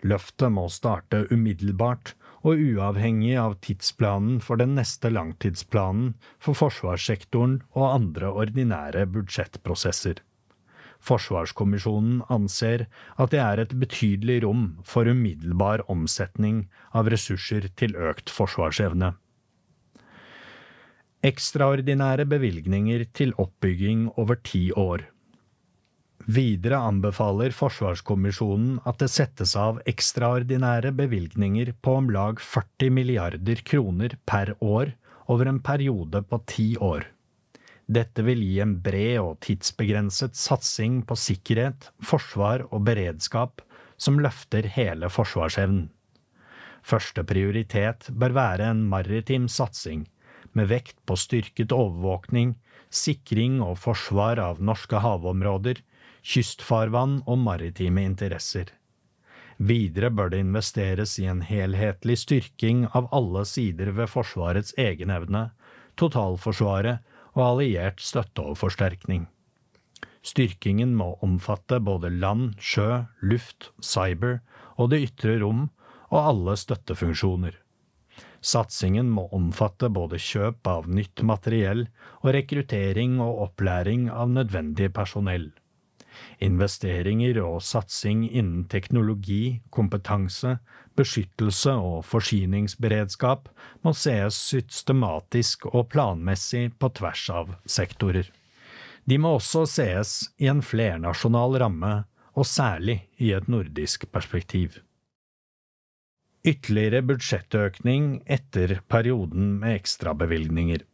Løftet 0.00 0.52
må 0.52 0.64
starte 0.72 1.26
umiddelbart 1.28 2.14
og 2.40 2.56
uavhengig 2.56 3.34
av 3.36 3.58
tidsplanen 3.60 4.40
for 4.40 4.56
den 4.56 4.72
neste 4.78 5.12
langtidsplanen 5.12 6.14
for 6.40 6.56
forsvarssektoren 6.56 7.60
og 7.74 7.88
andre 7.90 8.32
ordinære 8.32 9.04
budsjettprosesser. 9.12 10.22
Forsvarskommisjonen 11.04 12.22
anser 12.32 12.86
at 13.20 13.32
det 13.34 13.44
er 13.44 13.60
et 13.60 13.76
betydelig 13.82 14.40
rom 14.46 14.70
for 14.88 15.04
umiddelbar 15.04 15.84
omsetning 15.92 16.70
av 16.96 17.12
ressurser 17.12 17.68
til 17.76 17.92
økt 17.96 18.32
forsvarsevne 18.32 19.18
ekstraordinære 21.26 22.24
bevilgninger 22.24 23.02
til 23.12 23.34
oppbygging 23.36 24.06
over 24.16 24.38
ti 24.44 24.70
år. 24.72 25.02
Videre 26.30 26.78
anbefaler 26.88 27.52
Forsvarskommisjonen 27.56 28.78
at 28.88 29.00
det 29.02 29.10
settes 29.12 29.52
av 29.58 29.80
ekstraordinære 29.90 30.92
bevilgninger 30.96 31.72
på 31.84 31.96
om 32.00 32.10
lag 32.14 32.40
40 32.40 32.92
milliarder 32.96 33.60
kroner 33.66 34.16
per 34.28 34.54
år 34.60 34.94
over 35.32 35.50
en 35.50 35.60
periode 35.60 36.22
på 36.28 36.40
ti 36.48 36.68
år. 36.76 37.04
Dette 37.90 38.22
vil 38.24 38.40
gi 38.44 38.60
en 38.62 38.76
bred 38.80 39.18
og 39.20 39.40
tidsbegrenset 39.44 40.38
satsing 40.38 41.02
på 41.04 41.16
sikkerhet, 41.18 41.90
forsvar 42.00 42.64
og 42.70 42.84
beredskap 42.86 43.64
som 44.00 44.20
løfter 44.22 44.68
hele 44.76 45.10
forsvarsevnen. 45.12 45.88
Første 46.86 47.26
prioritet 47.28 48.08
bør 48.16 48.32
være 48.36 48.70
en 48.72 48.86
maritim 48.88 49.50
satsing, 49.52 50.06
med 50.52 50.70
vekt 50.72 50.98
på 51.06 51.16
styrket 51.18 51.72
overvåkning, 51.74 52.56
sikring 52.90 53.60
og 53.62 53.78
forsvar 53.78 54.40
av 54.42 54.60
norske 54.62 55.00
havområder, 55.04 55.80
kystfarvann 56.22 57.20
og 57.26 57.40
maritime 57.40 58.04
interesser. 58.04 58.72
Videre 59.60 60.08
bør 60.10 60.32
det 60.32 60.40
investeres 60.40 61.18
i 61.20 61.26
en 61.28 61.42
helhetlig 61.44 62.16
styrking 62.22 62.86
av 62.96 63.10
alle 63.12 63.44
sider 63.44 63.92
ved 63.92 64.08
Forsvarets 64.08 64.72
egenevne, 64.80 65.50
totalforsvaret 66.00 67.04
og 67.36 67.42
alliert 67.44 68.00
støtte 68.00 68.40
og 68.40 68.56
forsterkning. 68.56 69.26
Styrkingen 70.24 70.94
må 70.96 71.12
omfatte 71.24 71.80
både 71.80 72.08
land, 72.12 72.56
sjø, 72.60 73.04
luft, 73.20 73.70
cyber 73.84 74.40
og 74.76 74.92
det 74.92 75.04
ytre 75.10 75.36
rom 75.44 75.68
og 76.08 76.20
alle 76.20 76.56
støttefunksjoner. 76.56 77.59
Satsingen 78.40 79.10
må 79.12 79.26
omfatte 79.36 79.90
både 79.92 80.18
kjøp 80.20 80.66
av 80.70 80.88
nytt 80.88 81.20
materiell 81.28 81.86
og 82.22 82.32
rekruttering 82.36 83.18
og 83.20 83.42
opplæring 83.48 84.08
av 84.10 84.32
nødvendig 84.32 84.88
personell. 84.96 85.50
Investeringer 86.40 87.38
og 87.44 87.60
satsing 87.64 88.24
innen 88.26 88.64
teknologi, 88.72 89.60
kompetanse, 89.70 90.56
beskyttelse 90.96 91.76
og 91.76 92.02
forsyningsberedskap 92.08 93.48
må 93.84 93.92
sees 93.96 94.40
systematisk 94.50 95.68
og 95.70 95.88
planmessig 95.92 96.70
på 96.80 96.90
tvers 96.96 97.28
av 97.32 97.54
sektorer. 97.68 98.28
De 99.04 99.16
må 99.20 99.36
også 99.38 99.64
sees 99.68 100.14
i 100.40 100.48
en 100.50 100.60
flernasjonal 100.64 101.60
ramme, 101.62 101.94
og 102.38 102.46
særlig 102.46 103.00
i 103.18 103.32
et 103.34 103.48
nordisk 103.50 104.06
perspektiv. 104.12 104.78
Ytterligere 106.40 107.02
budsjettøkning 107.04 108.22
etter 108.24 108.78
perioden 108.88 109.58
med 109.60 109.76
ekstrabevilgninger. 109.82 110.86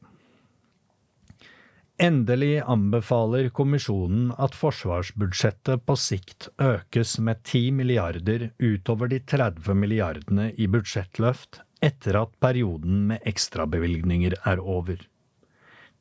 Endelig 2.03 2.59
anbefaler 2.67 3.47
kommisjonen 3.55 4.33
at 4.43 4.57
forsvarsbudsjettet 4.59 5.85
på 5.87 5.95
sikt 5.97 6.49
økes 6.61 7.15
med 7.23 7.45
10 7.47 7.71
milliarder 7.79 8.49
utover 8.59 9.09
de 9.09 9.21
30 9.23 9.79
milliardene 9.79 10.51
i 10.59 10.67
budsjettløft 10.69 11.63
etter 11.81 12.19
at 12.21 12.35
perioden 12.43 13.07
med 13.13 13.23
ekstrabevilgninger 13.31 14.35
er 14.43 14.61
over. 14.61 14.99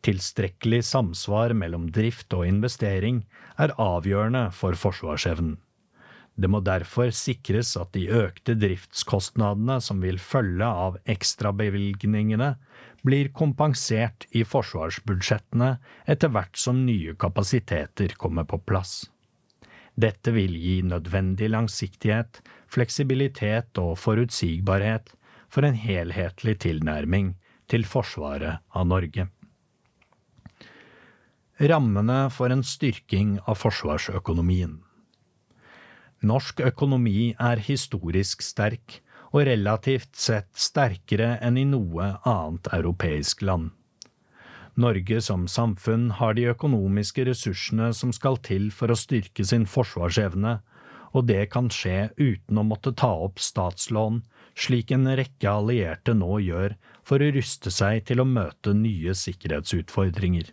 Tilstrekkelig 0.06 0.82
samsvar 0.90 1.54
mellom 1.54 1.88
drift 1.94 2.34
og 2.34 2.48
investering 2.50 3.22
er 3.62 3.78
avgjørende 3.78 4.50
for 4.58 4.74
forsvarsevnen. 4.74 5.60
Det 6.36 6.50
må 6.52 6.60
derfor 6.60 7.14
sikres 7.16 7.76
at 7.80 7.94
de 7.96 8.10
økte 8.12 8.58
driftskostnadene 8.60 9.80
som 9.84 10.02
vil 10.04 10.20
følge 10.20 10.68
av 10.68 10.98
ekstrabevilgningene, 11.08 12.56
blir 13.06 13.30
kompensert 13.38 14.26
i 14.36 14.42
forsvarsbudsjettene 14.44 15.76
etter 16.12 16.32
hvert 16.34 16.58
som 16.60 16.82
nye 16.88 17.14
kapasiteter 17.22 18.18
kommer 18.20 18.48
på 18.50 18.60
plass. 18.68 19.06
Dette 19.96 20.34
vil 20.36 20.58
gi 20.60 20.82
nødvendig 20.84 21.48
langsiktighet, 21.54 22.42
fleksibilitet 22.68 23.80
og 23.80 23.96
forutsigbarhet 24.02 25.14
for 25.48 25.64
en 25.64 25.78
helhetlig 25.80 26.58
tilnærming 26.66 27.36
til 27.72 27.88
forsvaret 27.88 28.60
av 28.76 28.90
Norge. 28.90 29.30
Rammene 31.56 32.26
for 32.36 32.52
en 32.52 32.66
styrking 32.68 33.38
av 33.46 33.62
forsvarsøkonomien 33.62 34.82
Norsk 36.24 36.62
økonomi 36.64 37.34
er 37.40 37.60
historisk 37.60 38.46
sterk, 38.46 39.02
og 39.36 39.48
relativt 39.50 40.16
sett 40.16 40.52
sterkere 40.56 41.36
enn 41.44 41.58
i 41.60 41.66
noe 41.68 42.14
annet 42.24 42.70
europeisk 42.76 43.42
land. 43.44 43.74
Norge 44.80 45.22
som 45.24 45.46
samfunn 45.48 46.10
har 46.20 46.36
de 46.36 46.48
økonomiske 46.52 47.26
ressursene 47.28 47.92
som 47.96 48.12
skal 48.16 48.40
til 48.44 48.70
for 48.76 48.92
å 48.92 49.00
styrke 49.00 49.44
sin 49.48 49.68
forsvarsevne, 49.68 50.58
og 51.16 51.28
det 51.30 51.46
kan 51.52 51.70
skje 51.72 52.10
uten 52.20 52.60
å 52.60 52.66
måtte 52.68 52.92
ta 52.92 53.12
opp 53.28 53.40
statslån, 53.40 54.22
slik 54.56 54.92
en 54.92 55.08
rekke 55.20 55.48
allierte 55.52 56.16
nå 56.16 56.42
gjør 56.44 56.76
for 57.08 57.24
å 57.24 57.32
ruste 57.36 57.72
seg 57.72 58.04
til 58.10 58.24
å 58.24 58.28
møte 58.28 58.76
nye 58.76 59.16
sikkerhetsutfordringer. 59.16 60.52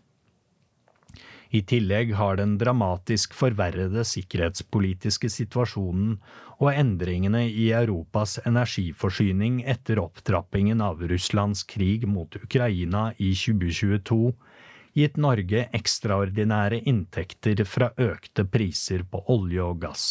I 1.52 1.60
tillegg 1.68 2.14
har 2.16 2.38
den 2.40 2.54
dramatisk 2.56 3.34
forverrede 3.36 4.06
sikkerhetspolitiske 4.08 5.28
situasjonen 5.28 6.14
og 6.62 6.70
endringene 6.72 7.42
i 7.50 7.68
Europas 7.76 8.38
energiforsyning 8.48 9.60
etter 9.68 10.00
opptrappingen 10.00 10.80
av 10.80 11.04
Russlands 11.12 11.66
krig 11.68 12.08
mot 12.08 12.40
Ukraina 12.40 13.10
i 13.18 13.34
2022 13.36 14.32
gitt 14.96 15.20
Norge 15.20 15.66
ekstraordinære 15.76 16.82
inntekter 16.88 17.64
fra 17.68 17.92
økte 18.00 18.48
priser 18.48 19.04
på 19.04 19.20
olje 19.32 19.64
og 19.64 19.80
gass. 19.84 20.06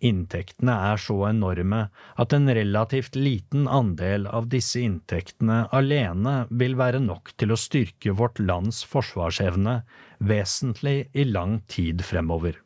Inntektene 0.00 0.72
er 0.90 1.00
så 1.00 1.16
enorme 1.28 1.80
at 2.22 2.32
en 2.32 2.48
relativt 2.56 3.18
liten 3.18 3.66
andel 3.68 4.24
av 4.26 4.48
disse 4.52 4.80
inntektene 4.80 5.66
alene 5.76 6.46
vil 6.62 6.78
være 6.80 7.02
nok 7.04 7.34
til 7.36 7.52
å 7.52 7.60
styrke 7.60 8.14
vårt 8.16 8.40
lands 8.40 8.80
forsvarsevne 8.88 9.82
vesentlig 10.24 11.10
i 11.12 11.26
lang 11.28 11.60
tid 11.68 12.00
fremover. 12.06 12.56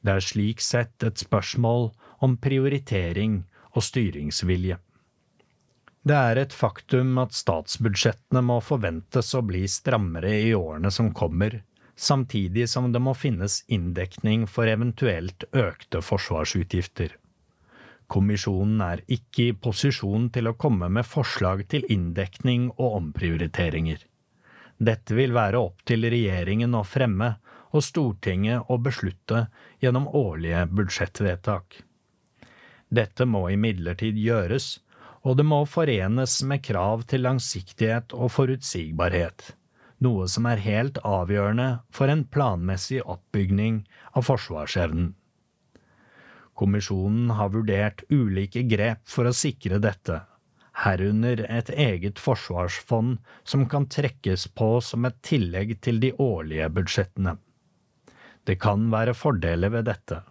Det 0.00 0.14
er 0.14 0.24
slik 0.24 0.64
sett 0.64 1.04
et 1.04 1.20
spørsmål 1.20 1.90
om 2.24 2.38
prioritering 2.40 3.42
og 3.74 3.84
styringsvilje. 3.84 4.78
Det 6.08 6.16
er 6.16 6.40
et 6.40 6.54
faktum 6.56 7.18
at 7.20 7.36
statsbudsjettene 7.36 8.40
må 8.48 8.62
forventes 8.64 9.34
å 9.36 9.42
bli 9.44 9.66
strammere 9.68 10.30
i 10.40 10.54
årene 10.56 10.92
som 10.94 11.10
kommer, 11.12 11.60
samtidig 11.98 12.68
som 12.68 12.92
det 12.92 13.00
må 13.02 13.14
finnes 13.14 13.62
inndekning 13.66 14.46
for 14.46 14.70
eventuelt 14.70 15.44
økte 15.52 16.02
forsvarsutgifter. 16.04 17.16
Kommisjonen 18.08 18.80
er 18.84 19.02
ikke 19.12 19.48
i 19.50 19.56
posisjon 19.66 20.30
til 20.32 20.48
å 20.48 20.56
komme 20.56 20.88
med 20.88 21.06
forslag 21.06 21.66
til 21.68 21.84
inndekning 21.92 22.70
og 22.78 23.00
omprioriteringer. 23.02 23.98
Dette 24.78 25.18
vil 25.18 25.34
være 25.34 25.60
opp 25.60 25.82
til 25.84 26.06
regjeringen 26.06 26.78
å 26.78 26.84
fremme 26.86 27.34
og 27.74 27.84
Stortinget 27.84 28.70
å 28.70 28.78
beslutte 28.80 29.48
gjennom 29.82 30.08
årlige 30.16 30.64
budsjettvedtak. 30.70 31.82
Dette 32.88 33.26
må 33.28 33.48
imidlertid 33.52 34.16
gjøres, 34.16 34.78
og 35.26 35.36
det 35.36 35.44
må 35.44 35.64
forenes 35.68 36.38
med 36.48 36.62
krav 36.64 37.04
til 37.10 37.26
langsiktighet 37.26 38.14
og 38.16 38.30
forutsigbarhet 38.32 39.57
noe 40.04 40.28
som 40.30 40.46
er 40.50 40.62
helt 40.62 40.98
avgjørende 41.06 41.68
for 41.94 42.10
en 42.12 42.24
planmessig 42.24 43.00
oppbygning 43.02 43.82
av 44.12 44.26
forsvarsevnen. 44.28 45.12
Kommisjonen 46.58 47.30
har 47.38 47.52
vurdert 47.54 48.02
ulike 48.10 48.64
grep 48.66 49.04
for 49.06 49.28
å 49.30 49.34
sikre 49.36 49.78
dette, 49.82 50.22
herunder 50.84 51.44
et 51.46 51.70
eget 51.70 52.18
forsvarsfond 52.22 53.18
som 53.46 53.66
kan 53.70 53.86
trekkes 53.90 54.48
på 54.58 54.70
som 54.84 55.06
et 55.06 55.20
tillegg 55.26 55.76
til 55.82 56.00
de 56.02 56.12
årlige 56.22 56.66
budsjettene. 56.74 57.36
Det 58.46 58.58
kan 58.62 58.88
være 58.90 59.14
fordeler 59.14 59.74
ved 59.74 59.88
dette. 59.90 60.22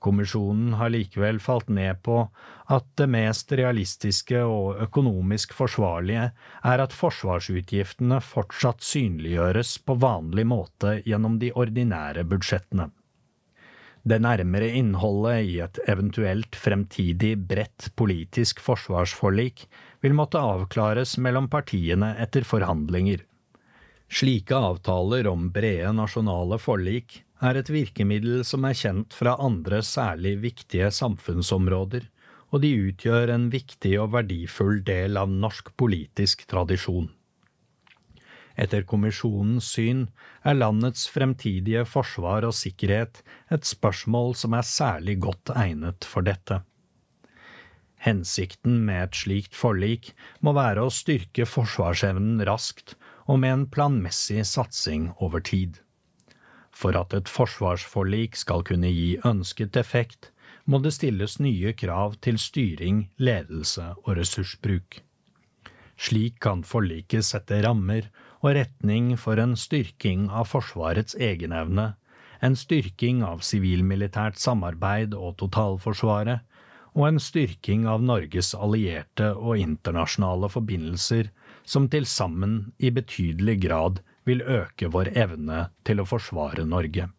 Kommisjonen 0.00 0.78
har 0.80 0.92
likevel 0.94 1.38
falt 1.44 1.68
ned 1.68 2.00
på 2.06 2.22
at 2.70 2.86
det 3.00 3.08
mest 3.10 3.50
realistiske 3.58 4.40
og 4.46 4.78
økonomisk 4.84 5.56
forsvarlige 5.58 6.28
er 6.70 6.82
at 6.84 6.94
forsvarsutgiftene 6.94 8.20
fortsatt 8.22 8.84
synliggjøres 8.86 9.76
på 9.86 9.96
vanlig 9.98 10.46
måte 10.46 11.00
gjennom 11.06 11.40
de 11.42 11.50
ordinære 11.50 12.24
budsjettene. 12.30 12.90
Det 14.00 14.16
nærmere 14.22 14.70
innholdet 14.78 15.48
i 15.50 15.56
et 15.60 15.80
eventuelt 15.90 16.56
fremtidig 16.56 17.34
bredt 17.50 17.90
politisk 18.00 18.62
forsvarsforlik 18.64 19.66
vil 20.00 20.14
måtte 20.16 20.40
avklares 20.40 21.18
mellom 21.20 21.50
partiene 21.52 22.14
etter 22.22 22.46
forhandlinger. 22.48 23.26
Slike 24.10 24.56
avtaler 24.56 25.28
om 25.30 25.50
brede 25.52 25.90
nasjonale 25.94 26.56
forlik 26.58 27.20
er 27.44 27.60
et 27.60 27.68
virkemiddel 27.70 28.40
som 28.46 28.64
er 28.64 28.78
kjent 28.78 29.14
fra 29.16 29.36
andre 29.42 29.82
særlig 29.86 30.38
viktige 30.42 30.88
samfunnsområder, 30.94 32.08
og 32.50 32.62
de 32.64 32.70
utgjør 32.90 33.32
en 33.34 33.48
viktig 33.52 33.94
og 34.02 34.12
verdifull 34.16 34.82
del 34.86 35.18
av 35.20 35.30
norsk 35.30 35.72
politisk 35.78 36.46
tradisjon. 36.50 37.10
Etter 38.60 38.82
kommisjonens 38.84 39.68
syn 39.72 40.08
er 40.44 40.58
landets 40.58 41.06
fremtidige 41.08 41.84
forsvar 41.88 42.44
og 42.48 42.56
sikkerhet 42.56 43.22
et 43.54 43.68
spørsmål 43.68 44.34
som 44.36 44.56
er 44.58 44.66
særlig 44.66 45.20
godt 45.26 45.54
egnet 45.54 46.04
for 46.04 46.26
dette. 46.26 46.60
Hensikten 48.00 48.80
med 48.86 49.02
et 49.04 49.20
slikt 49.22 49.56
forlik 49.56 50.10
må 50.40 50.54
være 50.56 50.86
å 50.86 50.92
styrke 50.92 51.44
forsvarsevnen 51.48 52.40
raskt 52.48 52.96
og 53.28 53.42
med 53.42 53.54
en 53.54 53.66
planmessig 53.70 54.42
satsing 54.48 55.10
over 55.20 55.44
tid. 55.44 55.78
For 56.72 56.96
at 56.96 57.14
et 57.14 57.28
forsvarsforlik 57.28 58.38
skal 58.40 58.64
kunne 58.66 58.88
gi 58.88 59.18
ønsket 59.28 59.76
effekt, 59.76 60.29
må 60.70 60.78
det 60.78 60.92
stilles 60.94 61.40
nye 61.42 61.72
krav 61.74 62.14
til 62.22 62.38
styring, 62.38 63.08
ledelse 63.18 63.88
og 64.04 64.14
ressursbruk. 64.20 65.00
Slik 66.00 66.38
kan 66.40 66.62
forliket 66.64 67.26
sette 67.26 67.58
rammer 67.64 68.06
og 68.40 68.54
retning 68.56 69.16
for 69.20 69.40
en 69.42 69.56
styrking 69.58 70.28
av 70.30 70.46
Forsvarets 70.52 71.18
egenevne, 71.18 71.94
en 72.40 72.56
styrking 72.56 73.20
av 73.26 73.42
sivilmilitært 73.44 74.38
samarbeid 74.40 75.12
og 75.18 75.36
totalforsvaret, 75.42 76.46
og 76.96 77.06
en 77.06 77.20
styrking 77.22 77.84
av 77.90 78.02
Norges 78.02 78.54
allierte 78.54 79.34
og 79.36 79.60
internasjonale 79.60 80.48
forbindelser, 80.50 81.28
som 81.66 81.86
til 81.90 82.06
sammen 82.08 82.72
i 82.78 82.90
betydelig 82.94 83.60
grad 83.66 84.00
vil 84.26 84.42
øke 84.42 84.88
vår 84.90 85.12
evne 85.18 85.68
til 85.86 86.00
å 86.00 86.08
forsvare 86.08 86.64
Norge. 86.66 87.10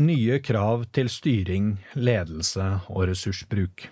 Nye 0.00 0.38
krav 0.40 0.86
til 0.96 1.10
styring, 1.12 1.74
ledelse 1.92 2.64
og 2.88 3.10
ressursbruk. 3.10 3.90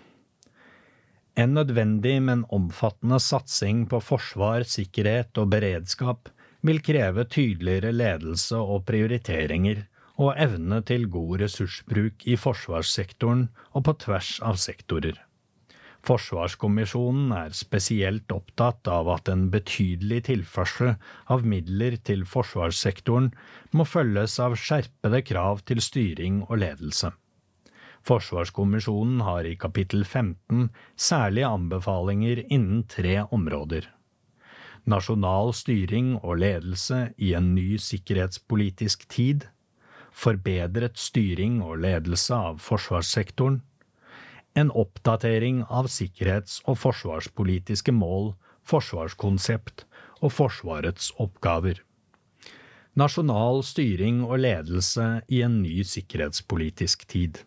En 1.36 1.52
nødvendig, 1.52 2.14
men 2.24 2.46
omfattende 2.48 3.18
satsing 3.20 3.82
på 3.90 4.00
forsvar, 4.00 4.64
sikkerhet 4.64 5.36
og 5.36 5.50
beredskap 5.52 6.32
vil 6.64 6.80
kreve 6.80 7.26
tydeligere 7.28 7.92
ledelse 7.92 8.56
og 8.56 8.86
prioriteringer 8.88 9.84
og 10.16 10.40
evne 10.40 10.80
til 10.88 11.04
god 11.12 11.42
ressursbruk 11.44 12.24
i 12.24 12.40
forsvarssektoren 12.40 13.50
og 13.76 13.84
på 13.84 13.98
tvers 14.00 14.38
av 14.40 14.56
sektorer. 14.56 15.20
Forsvarskommisjonen 16.06 17.32
er 17.36 17.52
spesielt 17.56 18.32
opptatt 18.32 18.88
av 18.88 19.10
at 19.12 19.28
en 19.28 19.48
betydelig 19.52 20.22
tilførsel 20.30 20.94
av 21.28 21.44
midler 21.44 21.98
til 22.08 22.24
forsvarssektoren 22.28 23.28
må 23.76 23.84
følges 23.84 24.38
av 24.40 24.56
skjerpede 24.56 25.20
krav 25.28 25.60
til 25.68 25.82
styring 25.84 26.40
og 26.48 26.62
ledelse. 26.62 27.12
Forsvarskommisjonen 28.08 29.20
har 29.26 29.44
i 29.44 29.58
kapittel 29.60 30.06
15 30.06 30.70
særlige 30.96 31.52
anbefalinger 31.52 32.44
innen 32.48 32.86
tre 32.88 33.18
områder. 33.28 33.90
Nasjonal 34.88 35.52
styring 35.52 36.14
og 36.22 36.40
ledelse 36.40 37.10
i 37.20 37.34
en 37.36 37.52
ny 37.54 37.76
sikkerhetspolitisk 37.76 39.04
tid. 39.12 39.44
Forbedret 40.16 40.96
styring 40.98 41.60
og 41.62 41.82
ledelse 41.84 42.34
av 42.34 42.62
forsvarssektoren. 42.64 43.60
En 44.54 44.70
oppdatering 44.70 45.62
av 45.68 45.86
sikkerhets- 45.86 46.60
og 46.66 46.78
forsvarspolitiske 46.82 47.92
mål, 47.94 48.32
forsvarskonsept 48.66 49.86
og 50.20 50.34
Forsvarets 50.34 51.12
oppgaver. 51.22 51.80
Nasjonal 52.98 53.62
styring 53.64 54.24
og 54.26 54.42
ledelse 54.42 55.06
i 55.30 55.44
en 55.46 55.60
ny 55.62 55.84
sikkerhetspolitisk 55.86 57.06
tid. 57.08 57.38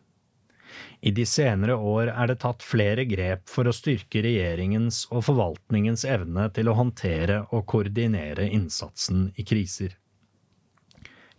I 1.03 1.11
de 1.11 1.25
senere 1.27 1.75
år 1.75 2.09
er 2.13 2.31
det 2.31 2.39
tatt 2.41 2.63
flere 2.65 3.03
grep 3.05 3.49
for 3.51 3.67
å 3.67 3.75
styrke 3.75 4.23
regjeringens 4.23 5.03
og 5.11 5.25
forvaltningens 5.27 6.05
evne 6.09 6.47
til 6.55 6.71
å 6.71 6.77
håndtere 6.79 7.43
og 7.51 7.67
koordinere 7.69 8.47
innsatsen 8.47 9.27
i 9.35 9.45
kriser. 9.45 9.97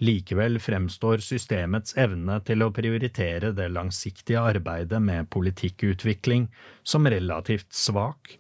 Likevel 0.03 0.59
fremstår 0.59 1.23
systemets 1.23 1.95
evne 2.01 2.41
til 2.43 2.65
å 2.65 2.73
prioritere 2.75 3.53
det 3.55 3.69
langsiktige 3.71 4.43
arbeidet 4.43 4.99
med 5.03 5.31
politikkutvikling 5.31 6.49
som 6.83 7.07
relativt 7.07 7.71
svak, 7.71 8.35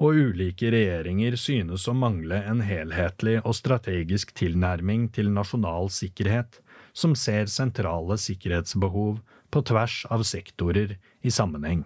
og 0.00 0.16
ulike 0.16 0.70
regjeringer 0.72 1.34
synes 1.36 1.88
å 1.90 1.96
mangle 1.98 2.38
en 2.46 2.62
helhetlig 2.64 3.40
og 3.42 3.58
strategisk 3.58 4.32
tilnærming 4.38 5.10
til 5.12 5.32
nasjonal 5.34 5.90
sikkerhet 5.92 6.62
som 6.96 7.16
ser 7.18 7.50
sentrale 7.50 8.16
sikkerhetsbehov 8.18 9.18
på 9.50 9.64
tvers 9.66 10.04
av 10.14 10.22
sektorer 10.24 10.94
i 11.26 11.34
sammenheng. 11.34 11.82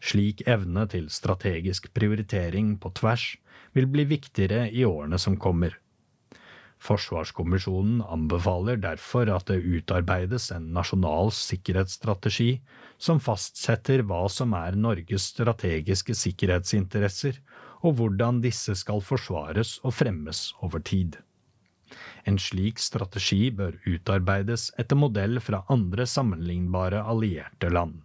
Slik 0.00 0.44
evne 0.48 0.86
til 0.92 1.08
strategisk 1.12 1.88
prioritering 1.96 2.76
på 2.80 2.92
tvers 3.00 3.32
vil 3.72 3.88
bli 3.90 4.06
viktigere 4.12 4.68
i 4.68 4.84
årene 4.84 5.18
som 5.18 5.40
kommer. 5.40 5.79
Forsvarskommisjonen 6.80 8.00
anbefaler 8.08 8.78
derfor 8.80 9.28
at 9.34 9.50
det 9.50 9.60
utarbeides 9.60 10.48
en 10.54 10.70
nasjonal 10.72 11.28
sikkerhetsstrategi 11.36 12.54
som 12.96 13.20
fastsetter 13.20 14.00
hva 14.08 14.22
som 14.32 14.54
er 14.56 14.78
Norges 14.80 15.28
strategiske 15.34 16.16
sikkerhetsinteresser, 16.16 17.36
og 17.84 17.98
hvordan 17.98 18.40
disse 18.44 18.74
skal 18.76 19.04
forsvares 19.04 19.78
og 19.84 19.94
fremmes 19.98 20.50
over 20.64 20.80
tid. 20.80 21.18
En 22.28 22.38
slik 22.40 22.80
strategi 22.80 23.50
bør 23.56 23.76
utarbeides 23.88 24.70
etter 24.80 24.96
modell 24.96 25.40
fra 25.44 25.64
andre 25.72 26.06
sammenlignbare 26.08 27.02
allierte 27.12 27.72
land. 27.72 28.00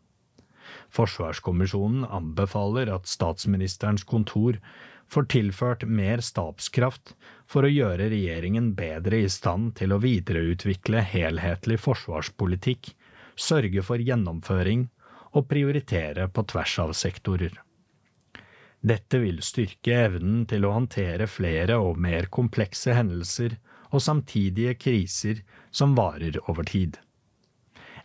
Forsvarskommisjonen 0.96 2.08
anbefaler 2.08 2.92
at 2.94 3.08
statsministerens 3.08 4.04
kontor 4.08 4.60
får 5.12 5.28
tilført 5.32 5.84
mer 5.88 6.22
stabskraft 6.24 7.14
for 7.50 7.66
å 7.66 7.72
gjøre 7.72 8.10
regjeringen 8.12 8.74
bedre 8.78 9.22
i 9.26 9.30
stand 9.30 9.76
til 9.80 9.94
å 9.94 10.02
videreutvikle 10.04 11.04
helhetlig 11.06 11.80
forsvarspolitikk, 11.84 12.92
sørge 13.36 13.84
for 13.86 14.02
gjennomføring 14.02 14.88
og 15.36 15.48
prioritere 15.52 16.28
på 16.32 16.46
tvers 16.50 16.80
av 16.86 16.96
sektorer. 16.98 17.54
Dette 18.86 19.20
vil 19.22 19.42
styrke 19.42 19.96
evnen 20.06 20.44
til 20.50 20.66
å 20.66 20.76
håndtere 20.76 21.26
flere 21.30 21.80
og 21.82 21.98
mer 22.02 22.28
komplekse 22.34 22.94
hendelser 22.94 23.58
og 23.90 24.04
samtidige 24.04 24.76
kriser 24.78 25.42
som 25.74 25.96
varer 25.98 26.38
over 26.50 26.68
tid. 26.70 27.00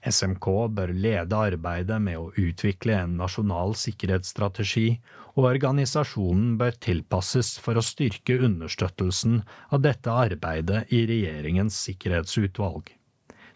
SMK 0.06 0.46
bør 0.72 0.92
lede 0.96 1.36
arbeidet 1.36 1.98
med 2.00 2.16
å 2.16 2.30
utvikle 2.40 2.94
en 3.02 3.18
nasjonal 3.20 3.74
sikkerhetsstrategi, 3.76 5.00
og 5.36 5.48
organisasjonen 5.50 6.54
bør 6.60 6.78
tilpasses 6.80 7.56
for 7.60 7.76
å 7.76 7.84
styrke 7.84 8.38
understøttelsen 8.40 9.42
av 9.70 9.82
dette 9.84 10.12
arbeidet 10.12 10.86
i 10.94 11.04
regjeringens 11.10 11.76
sikkerhetsutvalg. 11.84 12.88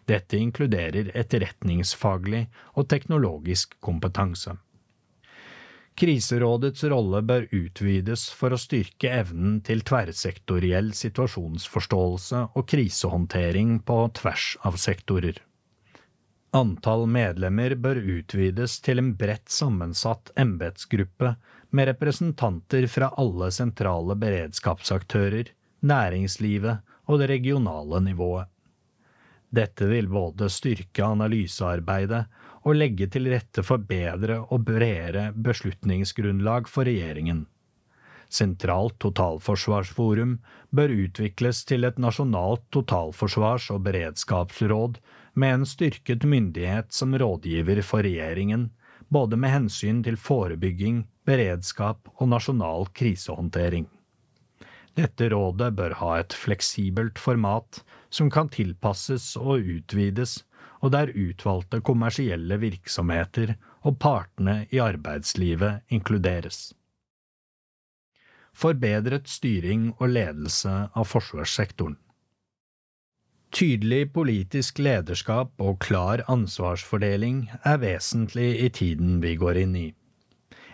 Dette 0.05 0.37
inkluderer 0.37 1.09
etterretningsfaglig 1.17 2.45
og 2.77 2.87
teknologisk 2.93 3.73
kompetanse. 3.81 4.53
Kriserådets 5.95 6.83
rolle 6.91 7.21
bør 7.23 7.45
utvides 7.55 8.27
for 8.35 8.53
å 8.53 8.59
styrke 8.59 9.09
evnen 9.15 9.61
til 9.65 9.81
tverrsektoriell 9.87 10.91
situasjonsforståelse 10.93 12.41
og 12.51 12.65
krisehåndtering 12.69 13.77
på 13.87 14.01
tvers 14.19 14.49
av 14.67 14.75
sektorer. 14.81 15.39
Antall 16.55 17.01
medlemmer 17.11 17.73
bør 17.75 17.97
utvides 17.99 18.77
til 18.85 19.01
en 19.01 19.09
bredt 19.19 19.51
sammensatt 19.51 20.29
embetsgruppe 20.39 21.33
med 21.75 21.89
representanter 21.89 22.85
fra 22.87 23.09
alle 23.19 23.49
sentrale 23.51 24.15
beredskapsaktører, 24.21 25.49
næringslivet 25.83 26.93
og 27.11 27.19
det 27.19 27.27
regionale 27.33 27.99
nivået. 28.05 28.47
Dette 29.51 29.89
vil 29.89 30.07
både 30.07 30.47
styrke 30.51 31.03
analysearbeidet 31.03 32.23
og 32.63 32.79
legge 32.79 33.09
til 33.11 33.27
rette 33.33 33.63
for 33.63 33.83
bedre 33.91 34.39
og 34.47 34.63
bredere 34.69 35.33
beslutningsgrunnlag 35.35 36.71
for 36.71 36.87
regjeringen. 36.87 37.43
Sentralt 38.31 38.95
totalforsvarsforum 39.03 40.39
bør 40.75 40.95
utvikles 41.03 41.65
til 41.67 41.83
et 41.83 41.99
nasjonalt 42.01 42.63
totalforsvars- 42.73 43.69
og 43.75 43.83
beredskapsråd 43.89 44.97
med 45.35 45.53
en 45.53 45.65
styrket 45.67 46.23
myndighet 46.23 46.93
som 46.93 47.15
rådgiver 47.17 47.81
for 47.83 48.03
regjeringen, 48.07 48.69
både 49.07 49.37
med 49.37 49.53
hensyn 49.53 50.01
til 50.03 50.17
forebygging, 50.17 51.03
beredskap 51.27 52.09
og 52.15 52.31
nasjonal 52.31 52.89
krisehåndtering. 52.95 53.87
Dette 54.95 55.27
rådet 55.29 55.73
bør 55.75 55.97
ha 55.99 56.11
et 56.21 56.33
fleksibelt 56.33 57.19
format 57.19 57.81
som 58.09 58.31
kan 58.31 58.47
tilpasses 58.49 59.33
og 59.35 59.59
utvides 59.59 60.39
og 60.85 60.93
der 60.93 61.11
utvalgte 61.11 61.81
kommersielle 61.85 62.57
virksomheter 62.61 63.55
og 63.85 63.99
partene 64.01 64.63
i 64.71 64.81
arbeidslivet 64.83 65.83
inkluderes. 65.93 66.73
Forbedret 68.55 69.27
styring 69.27 69.89
og 69.97 70.13
ledelse 70.15 70.73
av 70.95 71.09
forsvarssektoren. 71.11 71.97
Tydelig 73.55 74.09
politisk 74.11 74.81
lederskap 74.83 75.61
og 75.63 75.77
klar 75.79 76.25
ansvarsfordeling 76.27 77.45
er 77.63 77.77
vesentlig 77.79 78.49
i 78.65 78.67
tiden 78.67 79.21
vi 79.23 79.37
går 79.39 79.61
inn 79.61 79.77
i. 79.79 79.85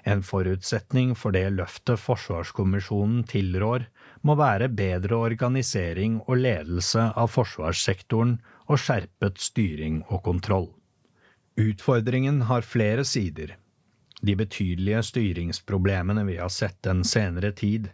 En 0.10 0.24
forutsetning 0.26 1.12
for 1.14 1.36
det 1.36 1.44
løftet 1.60 2.02
Forsvarskommisjonen 2.02 3.22
tilrår, 3.30 3.86
må 4.26 4.34
være 4.40 4.72
bedre 4.74 5.20
organisering 5.28 6.18
og 6.26 6.42
ledelse 6.42 7.06
av 7.14 7.30
forsvarssektoren 7.30 8.40
og 8.66 8.82
skjerpet 8.82 9.38
styring 9.38 10.02
og 10.10 10.24
kontroll. 10.26 10.72
Utfordringen 11.62 12.48
har 12.50 12.66
flere 12.66 13.06
sider. 13.06 13.60
De 14.26 14.34
betydelige 14.38 15.06
styringsproblemene 15.06 16.26
vi 16.26 16.42
har 16.42 16.50
sett 16.50 16.82
den 16.82 17.06
senere 17.06 17.54
tid, 17.54 17.92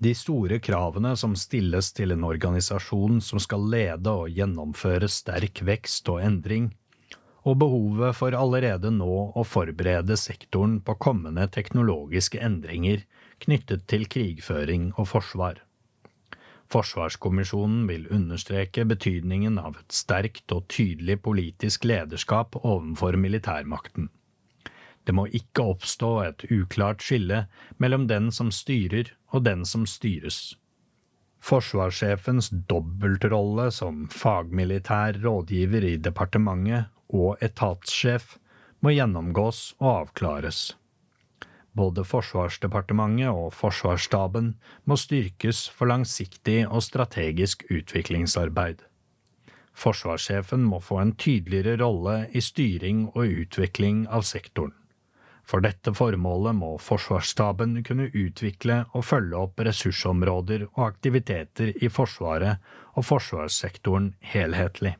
de 0.00 0.14
store 0.16 0.58
kravene 0.64 1.12
som 1.20 1.34
stilles 1.36 1.90
til 1.92 2.14
en 2.14 2.24
organisasjon 2.24 3.18
som 3.20 3.40
skal 3.42 3.66
lede 3.68 4.12
og 4.22 4.32
gjennomføre 4.32 5.08
sterk 5.12 5.60
vekst 5.68 6.08
og 6.08 6.22
endring, 6.24 6.70
og 7.44 7.58
behovet 7.60 8.16
for 8.16 8.36
allerede 8.36 8.92
nå 8.96 9.16
å 9.36 9.44
forberede 9.44 10.16
sektoren 10.16 10.78
på 10.84 10.96
kommende 11.04 11.46
teknologiske 11.52 12.40
endringer 12.40 13.04
knyttet 13.44 13.84
til 13.92 14.06
krigføring 14.08 14.90
og 14.96 15.08
forsvar. 15.12 15.60
Forsvarskommisjonen 16.70 17.84
vil 17.90 18.06
understreke 18.14 18.86
betydningen 18.88 19.58
av 19.58 19.76
et 19.80 19.92
sterkt 19.92 20.52
og 20.54 20.68
tydelig 20.70 21.18
politisk 21.24 21.84
lederskap 21.88 22.56
overfor 22.62 23.18
militærmakten. 23.20 24.08
Det 25.04 25.14
må 25.16 25.26
ikke 25.34 25.64
oppstå 25.72 26.10
et 26.26 26.44
uklart 26.52 27.02
skille 27.04 27.44
mellom 27.82 28.06
den 28.10 28.30
som 28.34 28.50
styrer 28.54 29.12
og 29.32 29.44
den 29.46 29.64
som 29.66 29.86
styres. 29.88 30.56
Forsvarssjefens 31.40 32.50
dobbeltrolle 32.68 33.70
som 33.72 34.04
fagmilitær 34.12 35.22
rådgiver 35.24 35.86
i 35.88 35.94
departementet 35.96 36.90
og 37.16 37.40
etatssjef 37.42 38.36
må 38.84 38.92
gjennomgås 38.92 39.62
og 39.80 39.88
avklares. 39.94 40.60
Både 41.76 42.04
Forsvarsdepartementet 42.04 43.30
og 43.30 43.54
Forsvarsstaben 43.54 44.54
må 44.84 44.98
styrkes 45.00 45.68
for 45.72 45.88
langsiktig 45.88 46.64
og 46.68 46.82
strategisk 46.84 47.64
utviklingsarbeid. 47.70 48.82
Forsvarssjefen 49.80 50.66
må 50.66 50.80
få 50.82 50.98
en 51.00 51.14
tydeligere 51.16 51.78
rolle 51.80 52.26
i 52.36 52.42
styring 52.44 53.06
og 53.14 53.30
utvikling 53.46 54.04
av 54.10 54.26
sektoren. 54.28 54.74
For 55.50 55.64
dette 55.64 55.90
formålet 55.98 56.54
må 56.54 56.76
Forsvarsstaben 56.78 57.80
kunne 57.82 58.06
utvikle 58.14 58.84
og 58.94 59.02
følge 59.08 59.38
opp 59.40 59.62
ressursområder 59.66 60.68
og 60.68 60.84
aktiviteter 60.84 61.72
i 61.74 61.90
Forsvaret 61.90 62.62
og 62.94 63.06
forsvarssektoren 63.08 64.12
helhetlig. 64.34 64.94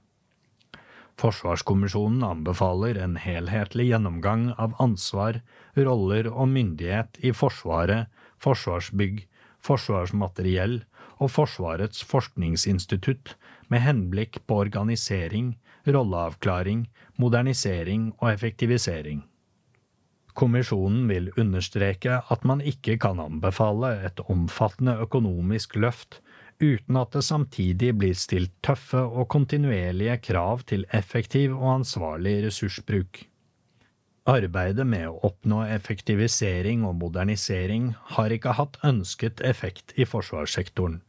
Forsvarskommisjonen 1.21 2.25
anbefaler 2.27 2.99
en 3.05 3.15
helhetlig 3.21 3.91
gjennomgang 3.93 4.49
av 4.59 4.75
ansvar, 4.83 5.39
roller 5.77 6.31
og 6.33 6.51
myndighet 6.51 7.23
i 7.23 7.35
Forsvaret, 7.37 8.11
Forsvarsbygg, 8.43 9.23
Forsvarsmateriell 9.63 10.81
og 11.21 11.31
Forsvarets 11.37 12.03
forskningsinstitutt 12.11 13.37
med 13.71 13.85
henblikk 13.87 14.43
på 14.49 14.65
organisering, 14.65 15.59
rolleavklaring, 15.87 16.89
modernisering 17.21 18.15
og 18.19 18.33
effektivisering. 18.33 19.21
Kommisjonen 20.35 21.07
vil 21.11 21.31
understreke 21.41 22.21
at 22.33 22.45
man 22.47 22.61
ikke 22.61 22.97
kan 23.03 23.21
anbefale 23.23 23.93
et 24.09 24.21
omfattende 24.31 24.97
økonomisk 25.05 25.77
løft 25.77 26.21
uten 26.61 26.99
at 27.01 27.15
det 27.17 27.25
samtidig 27.25 27.95
blir 27.97 28.17
stilt 28.19 28.53
tøffe 28.65 29.01
og 29.01 29.29
kontinuerlige 29.33 30.19
krav 30.29 30.65
til 30.69 30.85
effektiv 30.93 31.57
og 31.57 31.81
ansvarlig 31.81 32.37
ressursbruk. 32.47 33.23
Arbeidet 34.29 34.85
med 34.87 35.09
å 35.09 35.17
oppnå 35.31 35.63
effektivisering 35.73 36.85
og 36.85 36.99
modernisering 37.01 37.95
har 38.17 38.35
ikke 38.35 38.53
hatt 38.59 38.77
ønsket 38.85 39.41
effekt 39.41 39.97
i 39.97 40.05
forsvarssektoren. 40.05 41.01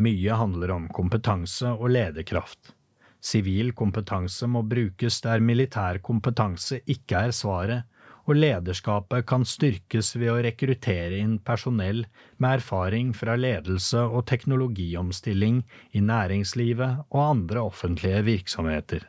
Mye 0.00 0.40
handler 0.40 0.72
om 0.72 0.88
kompetanse 0.94 1.74
og 1.74 1.92
lederkraft. 1.92 2.72
Sivil 3.20 3.72
kompetanse 3.76 4.46
må 4.46 4.62
brukes 4.62 5.20
der 5.24 5.42
militær 5.44 5.98
kompetanse 6.00 6.80
ikke 6.86 7.26
er 7.28 7.34
svaret, 7.34 7.84
og 8.28 8.36
lederskapet 8.36 9.24
kan 9.28 9.46
styrkes 9.48 10.12
ved 10.18 10.30
å 10.34 10.40
rekruttere 10.44 11.16
inn 11.16 11.38
personell 11.40 12.02
med 12.36 12.58
erfaring 12.58 13.14
fra 13.16 13.38
ledelse 13.40 14.02
og 14.04 14.26
teknologiomstilling 14.28 15.62
i 15.96 16.02
næringslivet 16.04 17.06
og 17.08 17.22
andre 17.24 17.64
offentlige 17.70 18.20
virksomheter. 18.26 19.06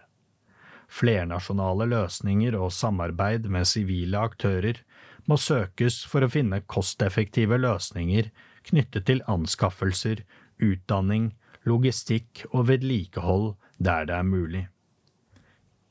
Flernasjonale 0.90 1.90
løsninger 1.92 2.56
og 2.58 2.72
samarbeid 2.74 3.52
med 3.52 3.68
sivile 3.68 4.24
aktører 4.24 4.80
må 5.28 5.38
søkes 5.38 6.00
for 6.10 6.24
å 6.24 6.32
finne 6.32 6.64
kosteffektive 6.66 7.60
løsninger 7.60 8.32
knyttet 8.72 9.06
til 9.12 9.22
anskaffelser, 9.30 10.24
utdanning, 10.64 11.34
logistikk 11.68 12.48
og 12.54 12.70
vedlikehold 12.72 13.52
der 13.78 14.08
det 14.08 14.16
er 14.16 14.28
mulig. 14.28 14.68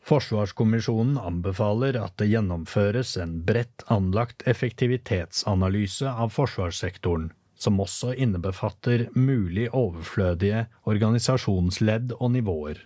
Forsvarskommisjonen 0.08 1.18
anbefaler 1.20 1.98
at 2.00 2.14
det 2.20 2.30
gjennomføres 2.30 3.10
en 3.20 3.34
bredt 3.44 3.82
anlagt 3.92 4.44
effektivitetsanalyse 4.48 6.08
av 6.08 6.32
forsvarssektoren, 6.32 7.26
som 7.58 7.80
også 7.84 8.14
innebefatter 8.16 9.08
mulig 9.12 9.66
overflødige 9.76 10.62
organisasjonsledd 10.88 12.14
og 12.16 12.32
nivåer. 12.38 12.80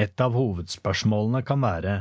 Et 0.00 0.24
av 0.24 0.32
hovedspørsmålene 0.38 1.42
kan 1.44 1.60
være 1.60 1.98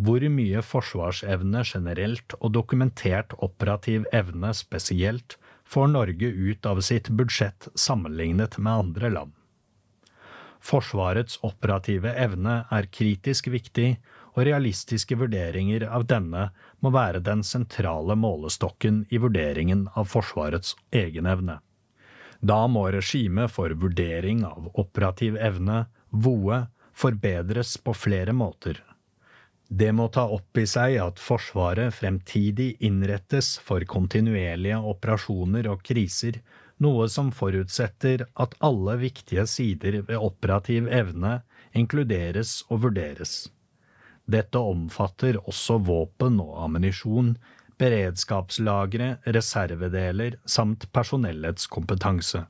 hvor 0.00 0.24
mye 0.38 0.62
forsvarsevne 0.64 1.60
generelt 1.68 2.32
og 2.40 2.54
dokumentert 2.56 3.36
operativ 3.44 4.08
evne 4.12 4.54
spesielt 4.56 5.36
får 5.68 5.92
Norge 5.92 6.32
ut 6.32 6.66
av 6.66 6.80
sitt 6.80 7.12
budsjett 7.12 7.68
sammenlignet 7.76 8.56
med 8.56 8.86
andre 8.86 9.12
land. 9.18 9.36
Forsvarets 10.62 11.40
operative 11.42 12.12
evne 12.14 12.62
er 12.70 12.86
kritisk 12.86 13.48
viktig, 13.50 13.96
og 14.32 14.46
realistiske 14.46 15.16
vurderinger 15.20 15.84
av 15.92 16.06
denne 16.08 16.46
må 16.80 16.92
være 16.94 17.20
den 17.24 17.42
sentrale 17.44 18.16
målestokken 18.16 19.02
i 19.10 19.20
vurderingen 19.20 19.88
av 19.98 20.08
Forsvarets 20.08 20.76
egenevne. 20.94 21.58
Da 22.40 22.62
må 22.66 22.86
regimet 22.94 23.52
for 23.54 23.74
vurdering 23.78 24.40
av 24.46 24.70
operativ 24.78 25.36
evne, 25.36 25.84
VOE, 26.10 26.64
forbedres 26.92 27.76
på 27.84 27.94
flere 27.96 28.32
måter. 28.32 28.80
Det 29.72 29.92
må 29.96 30.08
ta 30.12 30.26
opp 30.28 30.58
i 30.60 30.66
seg 30.68 30.98
at 31.00 31.20
Forsvaret 31.22 31.94
fremtidig 31.96 32.74
innrettes 32.84 33.54
for 33.64 33.84
kontinuerlige 33.88 34.80
operasjoner 34.90 35.68
og 35.72 35.84
kriser 35.86 36.42
noe 36.82 37.08
som 37.08 37.30
forutsetter 37.34 38.26
at 38.44 38.54
alle 38.60 38.98
viktige 39.00 39.46
sider 39.50 40.02
ved 40.08 40.18
operativ 40.18 40.88
evne 40.90 41.40
inkluderes 41.78 42.60
og 42.68 42.86
vurderes. 42.86 43.46
Dette 44.28 44.58
omfatter 44.58 45.38
også 45.40 45.78
våpen 45.82 46.38
og 46.42 46.54
ammunisjon, 46.66 47.34
beredskapslagre, 47.80 49.16
reservedeler 49.34 50.38
samt 50.46 50.86
personellets 50.94 51.66
kompetanse. 51.66 52.44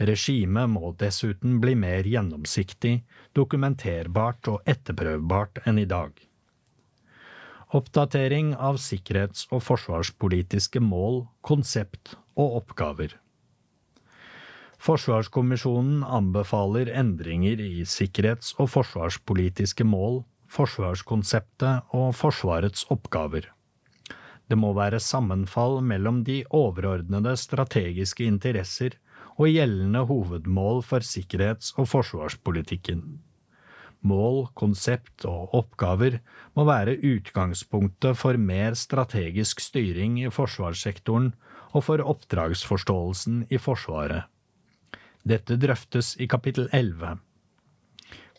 Regimet 0.00 0.70
må 0.72 0.94
dessuten 0.98 1.58
bli 1.60 1.74
mer 1.76 2.06
gjennomsiktig, 2.08 3.02
dokumenterbart 3.36 4.48
og 4.48 4.64
etterprøvbart 4.68 5.60
enn 5.68 5.78
i 5.82 5.86
dag. 5.88 6.14
Oppdatering 7.76 8.54
av 8.56 8.80
sikkerhets- 8.82 9.44
og 9.52 9.62
forsvarspolitiske 9.62 10.80
mål, 10.82 11.26
konsept 11.46 12.16
og 12.34 12.62
oppgaver. 12.62 13.12
Forsvarskommisjonen 14.80 16.00
anbefaler 16.08 16.88
endringer 16.96 17.60
i 17.60 17.82
sikkerhets- 17.84 18.54
og 18.56 18.70
forsvarspolitiske 18.72 19.84
mål, 19.84 20.22
forsvarskonseptet 20.48 21.92
og 21.92 22.14
Forsvarets 22.16 22.86
oppgaver. 22.88 23.50
Det 24.48 24.56
må 24.56 24.72
være 24.74 25.02
sammenfall 25.04 25.82
mellom 25.84 26.22
de 26.24 26.40
overordnede 26.48 27.36
strategiske 27.36 28.24
interesser 28.24 28.96
og 29.36 29.52
gjeldende 29.52 30.06
hovedmål 30.08 30.80
for 30.82 31.04
sikkerhets- 31.04 31.74
og 31.76 31.90
forsvarspolitikken. 31.92 33.20
Mål, 34.00 34.46
konsept 34.56 35.28
og 35.28 35.52
oppgaver 35.60 36.22
må 36.56 36.64
være 36.64 36.96
utgangspunktet 37.04 38.16
for 38.16 38.40
mer 38.40 38.72
strategisk 38.72 39.60
styring 39.60 40.16
i 40.24 40.32
forsvarssektoren 40.32 41.34
og 41.76 41.84
for 41.84 42.00
oppdragsforståelsen 42.00 43.44
i 43.52 43.60
Forsvaret. 43.60 44.29
Dette 45.28 45.58
drøftes 45.60 46.14
i 46.16 46.26
kapittel 46.30 46.70
11. 46.72 47.18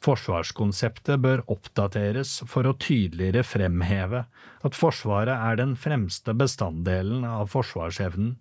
Forsvarskonseptet 0.01 1.21
bør 1.21 1.43
oppdateres 1.53 2.39
for 2.49 2.65
å 2.65 2.73
tydeligere 2.73 3.43
fremheve 3.45 4.23
at 4.65 4.77
Forsvaret 4.77 5.35
er 5.35 5.59
den 5.59 5.75
fremste 5.77 6.33
bestanddelen 6.33 7.21
av 7.27 7.51
forsvarsevnen, 7.53 8.39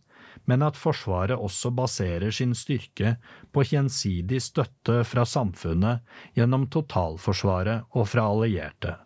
men 0.48 0.64
at 0.64 0.79
Forsvaret 0.81 1.37
også 1.37 1.72
baserer 1.76 2.33
sin 2.33 2.55
styrke 2.57 3.18
på 3.53 3.66
gjensidig 3.68 4.40
støtte 4.40 5.03
fra 5.05 5.26
samfunnet 5.29 6.00
gjennom 6.38 6.64
totalforsvaret 6.72 7.92
og 7.92 8.09
fra 8.09 8.24
allierte. 8.33 8.96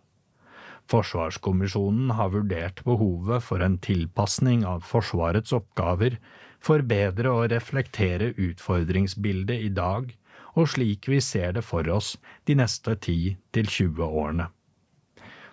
Forsvarskommisjonen 0.87 2.13
har 2.15 2.31
vurdert 2.31 2.83
behovet 2.87 3.43
for 3.43 3.63
en 3.65 3.75
tilpasning 3.83 4.63
av 4.69 4.85
Forsvarets 4.87 5.51
oppgaver 5.57 6.19
for 6.65 6.81
og 7.29 7.51
reflektere 7.53 8.33
utfordringsbildet 8.41 9.67
i 9.69 9.69
dag 9.69 10.09
og 10.55 10.69
slik 10.71 11.09
vi 11.11 11.21
ser 11.21 11.55
det 11.55 11.63
for 11.67 11.87
oss 11.91 12.15
de 12.47 12.55
neste 12.57 12.95
10–20 12.95 14.01
årene. 14.05 14.49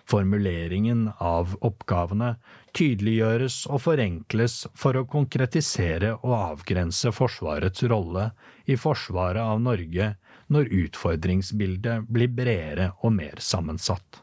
Formuleringen 0.09 1.05
av 1.23 1.53
oppgavene 1.63 2.33
tydeliggjøres 2.75 3.61
og 3.71 3.85
forenkles 3.85 4.57
for 4.75 4.99
å 4.99 5.05
konkretisere 5.07 6.17
og 6.17 6.33
avgrense 6.39 7.13
Forsvarets 7.15 7.85
rolle 7.87 8.31
i 8.67 8.75
forsvaret 8.79 9.39
av 9.43 9.63
Norge 9.63 10.09
når 10.51 10.73
utfordringsbildet 10.81 12.09
blir 12.11 12.35
bredere 12.35 12.91
og 12.99 13.15
mer 13.15 13.39
sammensatt. 13.39 14.22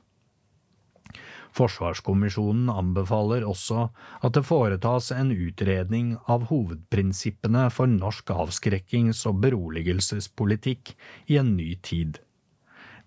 Forsvarskommisjonen 1.56 2.70
anbefaler 2.70 3.44
også 3.48 3.88
at 4.22 4.34
det 4.36 4.44
foretas 4.46 5.10
en 5.14 5.32
utredning 5.34 6.12
av 6.30 6.46
hovedprinsippene 6.50 7.66
for 7.74 7.90
norsk 7.90 8.30
avskrekkings- 8.34 9.24
og 9.26 9.40
beroligelsespolitikk 9.44 10.94
i 11.26 11.40
en 11.42 11.56
ny 11.56 11.72
tid. 11.82 12.20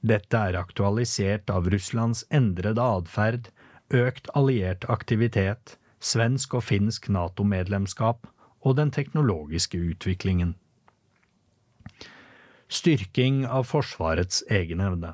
Dette 0.04 0.36
er 0.50 0.60
aktualisert 0.60 1.50
av 1.54 1.70
Russlands 1.72 2.26
endrede 2.28 2.84
atferd, 2.84 3.48
økt 3.94 4.28
alliert 4.36 4.84
aktivitet, 4.92 5.78
svensk 6.04 6.58
og 6.60 6.66
finsk 6.68 7.08
NATO-medlemskap 7.08 8.28
og 8.64 8.76
den 8.76 8.92
teknologiske 8.92 9.80
utviklingen. 9.80 10.58
Styrking 12.68 13.44
av 13.48 13.70
Forsvarets 13.70 14.44
egenevne. 14.52 15.14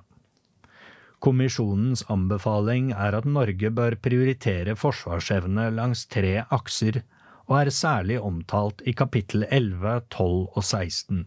Kommisjonens 1.20 2.06
anbefaling 2.08 2.94
er 2.96 3.18
at 3.18 3.26
Norge 3.28 3.72
bør 3.76 3.98
prioritere 4.00 4.76
forsvarsevne 4.80 5.68
langs 5.76 6.06
tre 6.08 6.46
akser, 6.48 7.02
og 7.50 7.58
er 7.60 7.72
særlig 7.76 8.20
omtalt 8.24 8.84
i 8.88 8.94
kapittel 8.96 9.44
11, 9.50 10.06
12 10.14 10.56
og 10.56 10.64
16. 10.64 11.26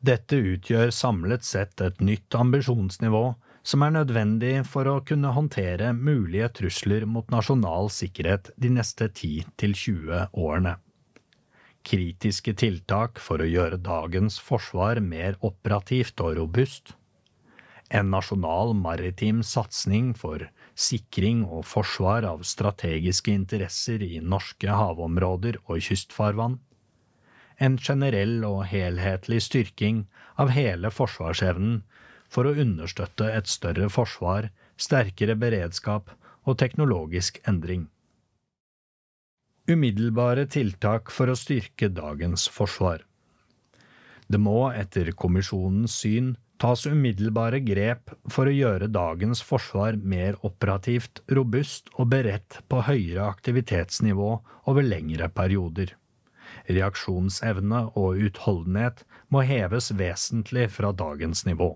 Dette 0.00 0.36
utgjør 0.52 0.92
samlet 0.94 1.44
sett 1.44 1.80
et 1.84 1.98
nytt 2.00 2.36
ambisjonsnivå 2.38 3.24
som 3.66 3.82
er 3.84 3.96
nødvendig 3.98 4.52
for 4.68 4.88
å 4.88 5.00
kunne 5.04 5.32
håndtere 5.36 5.90
mulige 5.96 6.48
trusler 6.60 7.04
mot 7.04 7.26
nasjonal 7.34 7.90
sikkerhet 7.92 8.52
de 8.56 8.70
neste 8.78 9.10
10–20 9.10 10.38
årene. 10.38 10.76
Kritiske 11.84 12.54
tiltak 12.60 13.20
for 13.20 13.42
å 13.42 13.48
gjøre 13.48 13.80
dagens 13.82 14.38
forsvar 14.44 15.02
mer 15.04 15.36
operativt 15.44 16.20
og 16.24 16.36
robust 16.38 16.94
En 17.90 18.10
nasjonal 18.14 18.70
maritim 18.78 19.42
satsing 19.42 20.12
for 20.14 20.44
sikring 20.78 21.42
og 21.44 21.64
forsvar 21.66 22.24
av 22.28 22.44
strategiske 22.46 23.32
interesser 23.34 24.04
i 24.06 24.20
norske 24.22 24.70
havområder 24.70 25.58
og 25.66 25.82
kystfarvann. 25.82 26.60
En 27.58 27.76
generell 27.76 28.44
og 28.46 28.62
helhetlig 28.70 29.42
styrking 29.44 30.04
av 30.40 30.54
hele 30.54 30.92
forsvarsevnen 30.94 31.82
for 32.30 32.46
å 32.46 32.54
understøtte 32.62 33.26
et 33.34 33.50
større 33.50 33.90
forsvar, 33.90 34.48
sterkere 34.78 35.34
beredskap 35.36 36.14
og 36.46 36.56
teknologisk 36.62 37.42
endring. 37.50 37.88
Umiddelbare 39.68 40.46
tiltak 40.50 41.10
for 41.14 41.30
å 41.30 41.36
styrke 41.38 41.90
dagens 41.92 42.46
forsvar. 42.50 43.02
Det 44.30 44.38
må, 44.38 44.70
etter 44.70 45.10
kommisjonens 45.18 45.98
syn, 46.00 46.36
tas 46.60 46.84
umiddelbare 46.86 47.62
grep 47.64 48.12
for 48.28 48.48
å 48.48 48.52
gjøre 48.54 48.90
dagens 48.92 49.40
forsvar 49.44 49.96
mer 49.96 50.36
operativt, 50.46 51.22
robust 51.32 51.88
og 51.96 52.10
beredt 52.12 52.60
på 52.68 52.82
høyere 52.84 53.30
aktivitetsnivå 53.30 54.30
over 54.68 54.84
lengre 54.84 55.30
perioder. 55.32 55.94
Reaksjonsevne 56.68 57.86
og 57.96 58.20
utholdenhet 58.26 59.04
må 59.32 59.44
heves 59.46 59.90
vesentlig 59.96 60.68
fra 60.74 60.92
dagens 60.92 61.46
nivå. 61.48 61.72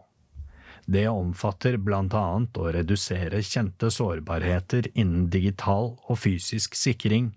Det 0.85 1.07
omfatter 1.09 1.79
annet 1.81 2.59
å 2.61 2.69
redusere 2.77 3.41
kjente 3.41 3.89
sårbarheter 3.91 4.91
innen 4.93 5.31
digital 5.33 5.95
og 5.97 6.19
fysisk 6.21 6.77
sikring, 6.77 7.33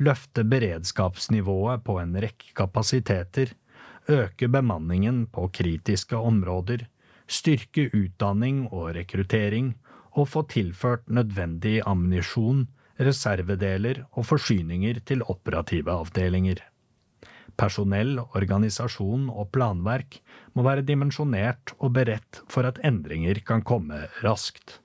løfte 0.00 0.44
beredskapsnivået 0.44 1.84
på 1.84 1.96
en 2.00 2.12
rekke 2.20 2.52
kapasiteter, 2.54 3.54
øke 4.10 4.48
bemanningen 4.48 5.26
på 5.32 5.48
kritiske 5.54 6.16
områder, 6.16 6.86
styrke 7.30 7.88
utdanning 7.94 8.66
og 8.68 8.94
rekruttering, 8.96 9.74
og 10.18 10.28
få 10.28 10.42
tilført 10.50 11.06
nødvendig 11.06 11.80
ammunisjon, 11.86 12.66
reservedeler 13.00 14.04
og 14.10 14.26
forsyninger 14.26 15.00
til 15.06 15.22
operative 15.22 15.92
avdelinger. 15.94 16.58
Personell, 17.60 18.18
organisasjon 18.36 19.28
og 19.30 19.50
planverk 19.54 20.18
må 20.56 20.64
være 20.66 20.84
dimensjonert 20.86 21.74
og 21.78 21.94
beredt 21.96 22.42
for 22.50 22.68
at 22.68 22.80
endringer 22.86 23.42
kan 23.46 23.62
komme 23.66 24.06
raskt. 24.24 24.80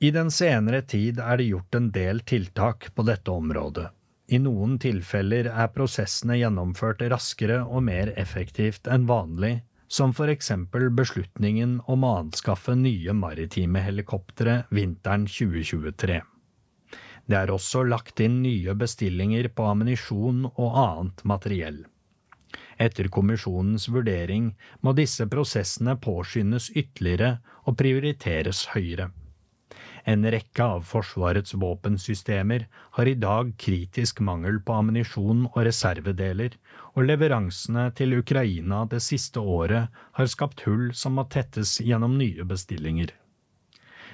I 0.00 0.10
den 0.14 0.30
senere 0.32 0.80
tid 0.88 1.20
er 1.20 1.38
det 1.38 1.50
gjort 1.50 1.76
en 1.76 1.90
del 1.94 2.22
tiltak 2.24 2.88
på 2.96 3.04
dette 3.06 3.32
området, 3.32 3.90
i 4.30 4.38
noen 4.38 4.76
tilfeller 4.78 5.48
er 5.50 5.72
prosessene 5.74 6.36
gjennomført 6.38 7.02
raskere 7.10 7.60
og 7.64 7.82
mer 7.88 8.12
effektivt 8.20 8.86
enn 8.86 9.08
vanlig, 9.10 9.56
som 9.90 10.12
for 10.14 10.30
eksempel 10.30 10.86
beslutningen 10.94 11.80
om 11.90 12.06
å 12.06 12.12
anskaffe 12.20 12.76
nye 12.78 13.14
maritime 13.16 13.82
helikoptre 13.82 14.60
vinteren 14.70 15.26
2023. 15.26 16.20
Det 17.26 17.38
er 17.38 17.50
også 17.50 17.82
lagt 17.86 18.22
inn 18.22 18.40
nye 18.44 18.74
bestillinger 18.78 19.50
på 19.54 19.66
ammunisjon 19.72 20.46
og 20.52 20.78
annet 20.84 21.24
materiell. 21.26 21.80
Etter 22.80 23.10
kommisjonens 23.12 23.88
vurdering 23.92 24.52
må 24.80 24.94
disse 24.96 25.26
prosessene 25.30 25.96
påskyndes 26.00 26.70
ytterligere 26.70 27.36
og 27.66 27.76
prioriteres 27.82 28.68
høyere. 28.76 29.10
En 30.04 30.24
rekke 30.32 30.64
av 30.64 30.82
Forsvarets 30.88 31.54
våpensystemer 31.54 32.66
har 32.96 33.08
i 33.08 33.14
dag 33.14 33.52
kritisk 33.60 34.20
mangel 34.24 34.60
på 34.64 34.78
ammunisjon 34.80 35.46
og 35.50 35.60
reservedeler, 35.66 36.56
og 36.96 37.06
leveransene 37.06 37.90
til 37.96 38.16
Ukraina 38.18 38.84
det 38.90 39.02
siste 39.04 39.40
året 39.40 40.02
har 40.16 40.30
skapt 40.32 40.64
hull 40.66 40.90
som 40.96 41.18
må 41.18 41.26
tettes 41.28 41.78
gjennom 41.84 42.16
nye 42.18 42.46
bestillinger. 42.48 43.12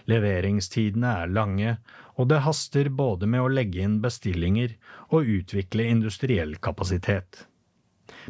Leveringstidene 0.07 1.13
er 1.23 1.33
lange, 1.35 1.77
og 2.17 2.31
det 2.31 2.45
haster 2.45 2.91
både 2.91 3.27
med 3.31 3.43
å 3.43 3.51
legge 3.51 3.83
inn 3.83 3.99
bestillinger 4.03 4.77
og 5.11 5.31
utvikle 5.39 5.89
industriell 5.91 6.57
kapasitet. 6.63 7.47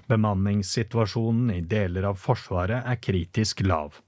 Bemanningssituasjonen 0.08 1.52
i 1.56 1.60
deler 1.60 2.08
av 2.10 2.20
Forsvaret 2.20 2.84
er 2.88 3.00
kritisk 3.00 3.62
lav. 3.66 4.00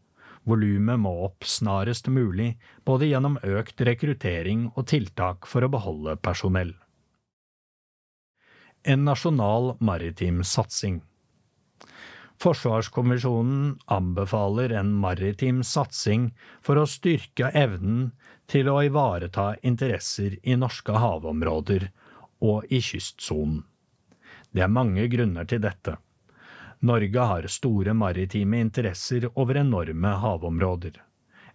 Volumet 0.48 1.00
må 1.02 1.12
opp 1.26 1.44
snarest 1.44 2.08
mulig, 2.08 2.54
både 2.88 3.10
gjennom 3.10 3.36
økt 3.44 3.80
rekruttering 3.84 4.70
og 4.74 4.86
tiltak 4.88 5.46
for 5.46 5.66
å 5.66 5.72
beholde 5.72 6.16
personell. 6.24 6.72
En 8.88 9.04
nasjonal 9.04 9.74
maritim 9.84 10.40
satsing 10.46 11.02
Forsvarskommisjonen 12.38 13.78
anbefaler 13.90 14.70
en 14.78 14.92
maritim 14.94 15.64
satsing 15.66 16.28
for 16.62 16.78
å 16.78 16.86
styrke 16.86 17.50
evnen 17.50 18.12
til 18.46 18.70
å 18.70 18.76
ivareta 18.86 19.56
interesser 19.66 20.36
i 20.46 20.54
norske 20.54 20.94
havområder 21.02 21.88
og 22.46 22.70
i 22.70 22.78
kystsonen. 22.78 23.64
Det 24.54 24.62
er 24.62 24.70
mange 24.70 25.08
grunner 25.10 25.48
til 25.50 25.64
dette. 25.64 25.96
Norge 26.80 27.18
har 27.30 27.46
store 27.50 27.94
maritime 27.94 28.60
interesser 28.62 29.26
over 29.34 29.58
enorme 29.58 30.12
havområder. 30.22 30.94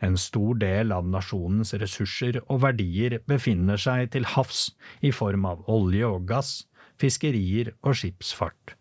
En 0.03 0.17
stor 0.19 0.57
del 0.59 0.91
av 0.91 1.07
nasjonens 1.07 1.71
ressurser 1.79 2.41
og 2.43 2.59
verdier 2.65 3.21
befinner 3.27 3.79
seg 3.79 4.11
til 4.11 4.27
havs 4.35 4.73
i 4.99 5.13
form 5.15 5.47
av 5.47 5.63
olje 5.71 6.09
og 6.09 6.25
gass, 6.27 6.65
fiskerier 6.99 7.71
og 7.81 7.95
skipsfart. 8.01 8.75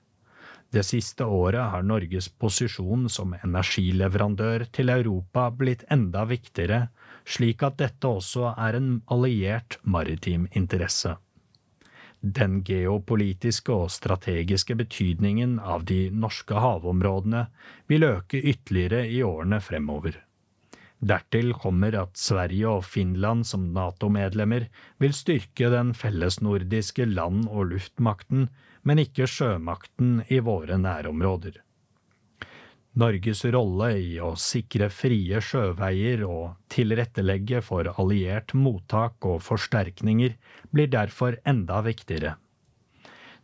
Det 0.72 0.82
siste 0.88 1.24
året 1.28 1.68
har 1.74 1.84
Norges 1.86 2.30
posisjon 2.42 3.06
som 3.12 3.36
energileverandør 3.38 4.64
til 4.72 4.90
Europa 4.90 5.50
blitt 5.54 5.84
enda 5.92 6.24
viktigere, 6.26 6.86
slik 7.22 7.62
at 7.62 7.76
dette 7.78 8.08
også 8.08 8.54
er 8.56 8.80
en 8.80 8.94
alliert 9.06 9.78
maritim 9.84 10.48
interesse. 10.58 11.14
Den 12.22 12.60
geopolitiske 12.62 13.74
og 13.74 13.88
strategiske 13.90 14.76
betydningen 14.78 15.56
av 15.58 15.82
de 15.90 16.06
norske 16.14 16.54
havområdene 16.54 17.48
vil 17.90 18.06
øke 18.06 18.38
ytterligere 18.38 19.08
i 19.10 19.24
årene 19.26 19.58
fremover. 19.58 20.20
Dertil 21.02 21.50
kommer 21.58 21.96
at 21.98 22.14
Sverige 22.14 22.70
og 22.70 22.84
Finland 22.86 23.42
som 23.48 23.64
NATO-medlemmer 23.74 24.68
vil 25.02 25.16
styrke 25.18 25.72
den 25.74 25.90
fellesnordiske 25.98 27.08
land- 27.10 27.48
og 27.50 27.72
luftmakten, 27.72 28.46
men 28.86 29.02
ikke 29.02 29.26
sjømakten 29.26 30.20
i 30.30 30.38
våre 30.38 30.78
nærområder. 30.78 31.58
Norges 32.92 33.40
rolle 33.48 33.86
i 33.96 34.18
å 34.20 34.34
sikre 34.36 34.90
frie 34.92 35.38
sjøveier 35.40 36.26
og 36.26 36.58
tilrettelegge 36.72 37.62
for 37.64 37.88
alliert 37.96 38.52
mottak 38.52 39.24
og 39.24 39.40
forsterkninger 39.46 40.34
blir 40.76 40.90
derfor 40.92 41.38
enda 41.48 41.80
viktigere. 41.86 42.34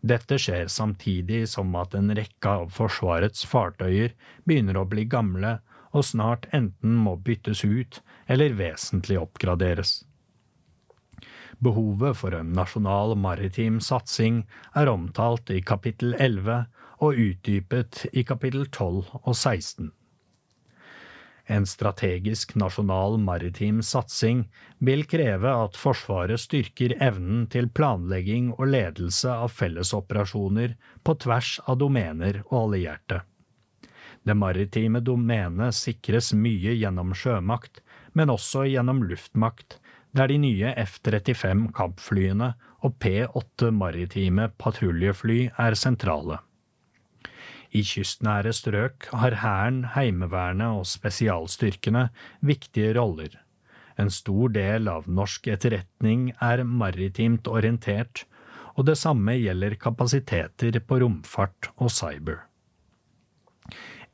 Dette 0.05 0.37
skjer 0.39 0.69
samtidig 0.71 1.47
som 1.49 1.73
at 1.81 1.97
en 1.97 2.13
rekke 2.15 2.53
av 2.61 2.69
Forsvarets 2.77 3.47
fartøyer 3.49 4.13
begynner 4.45 4.77
å 4.79 4.87
bli 4.87 5.09
gamle 5.09 5.57
og 5.97 6.05
snart 6.05 6.45
enten 6.53 7.01
må 7.01 7.17
byttes 7.17 7.65
ut 7.65 8.03
eller 8.29 8.53
vesentlig 8.59 9.17
oppgraderes. 9.19 10.03
Behovet 11.59 12.21
for 12.21 12.37
en 12.37 12.53
nasjonal 12.55 13.17
maritim 13.19 13.81
satsing 13.83 14.45
er 14.77 14.93
omtalt 14.93 15.51
i 15.51 15.63
kapittel 15.65 16.13
11 16.15 16.69
og 16.99 17.19
utdypet 17.19 18.05
i 18.13 18.25
kapittel 18.27 18.67
12 18.67 19.23
og 19.23 19.35
16. 19.35 19.93
En 21.49 21.65
strategisk 21.65 22.53
nasjonal 22.61 23.17
maritim 23.25 23.79
satsing 23.81 24.43
vil 24.85 25.07
kreve 25.09 25.49
at 25.49 25.79
Forsvaret 25.81 26.43
styrker 26.43 26.93
evnen 27.01 27.47
til 27.49 27.71
planlegging 27.73 28.51
og 28.59 28.69
ledelse 28.75 29.33
av 29.33 29.55
fellesoperasjoner 29.57 30.75
på 31.09 31.15
tvers 31.25 31.55
av 31.65 31.79
domener 31.81 32.43
og 32.51 32.59
allierte. 32.67 33.23
Det 34.29 34.37
maritime 34.37 35.01
domenet 35.01 35.73
sikres 35.73 36.35
mye 36.37 36.75
gjennom 36.77 37.15
sjømakt, 37.17 37.81
men 38.13 38.29
også 38.29 38.67
gjennom 38.69 39.01
luftmakt, 39.09 39.79
der 40.13 40.29
de 40.29 40.37
nye 40.43 40.75
F-35 40.85 41.71
kampflyene 41.77 42.51
og 42.85 42.99
P-8 43.01 43.73
maritime 43.73 44.51
patruljefly 44.61 45.47
er 45.57 45.79
sentrale. 45.81 46.43
I 47.69 47.83
kystnære 47.85 48.55
strøk 48.57 49.11
har 49.13 49.37
Hæren, 49.43 49.83
Heimevernet 49.93 50.81
og 50.81 50.87
spesialstyrkene 50.89 52.09
viktige 52.41 52.95
roller. 52.97 53.35
En 53.99 54.11
stor 54.15 54.53
del 54.55 54.89
av 54.89 55.09
norsk 55.11 55.51
etterretning 55.53 56.31
er 56.41 56.63
maritimt 56.65 57.49
orientert, 57.51 58.25
og 58.79 58.87
det 58.87 58.97
samme 59.01 59.35
gjelder 59.37 59.75
kapasiteter 59.81 60.79
på 60.81 61.01
romfart 61.03 61.73
og 61.77 61.91
cyber. 61.91 62.45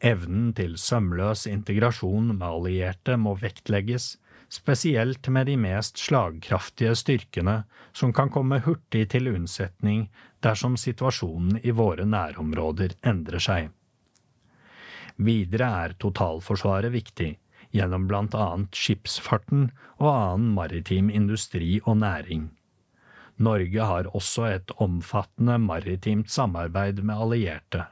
Evnen 0.04 0.50
til 0.56 0.74
sømløs 0.80 1.46
integrasjon 1.46 2.32
med 2.34 2.46
allierte 2.48 3.16
må 3.20 3.36
vektlegges, 3.40 4.16
spesielt 4.48 5.28
med 5.28 5.46
de 5.46 5.56
mest 5.56 5.98
slagkraftige 5.98 6.94
styrkene 6.96 7.62
som 7.92 8.12
kan 8.12 8.30
komme 8.30 8.60
hurtig 8.64 9.08
til 9.14 9.30
unnsetning 9.32 10.08
dersom 10.44 10.76
situasjonen 10.80 11.60
i 11.62 11.72
våre 11.74 12.04
nærområder 12.04 12.96
endrer 13.06 13.42
seg. 13.42 13.70
Videre 15.16 15.70
er 15.84 15.94
totalforsvaret 16.02 16.92
viktig, 16.92 17.30
gjennom 17.74 18.06
blant 18.10 18.34
annet 18.38 18.74
skipsfarten 18.74 19.68
og 20.00 20.10
annen 20.10 20.52
maritim 20.56 21.10
industri 21.10 21.78
og 21.84 21.98
næring. 22.02 22.48
Norge 23.36 23.86
har 23.90 24.10
også 24.14 24.46
et 24.46 24.74
omfattende 24.82 25.58
maritimt 25.58 26.30
samarbeid 26.30 27.02
med 27.02 27.18
allierte, 27.18 27.86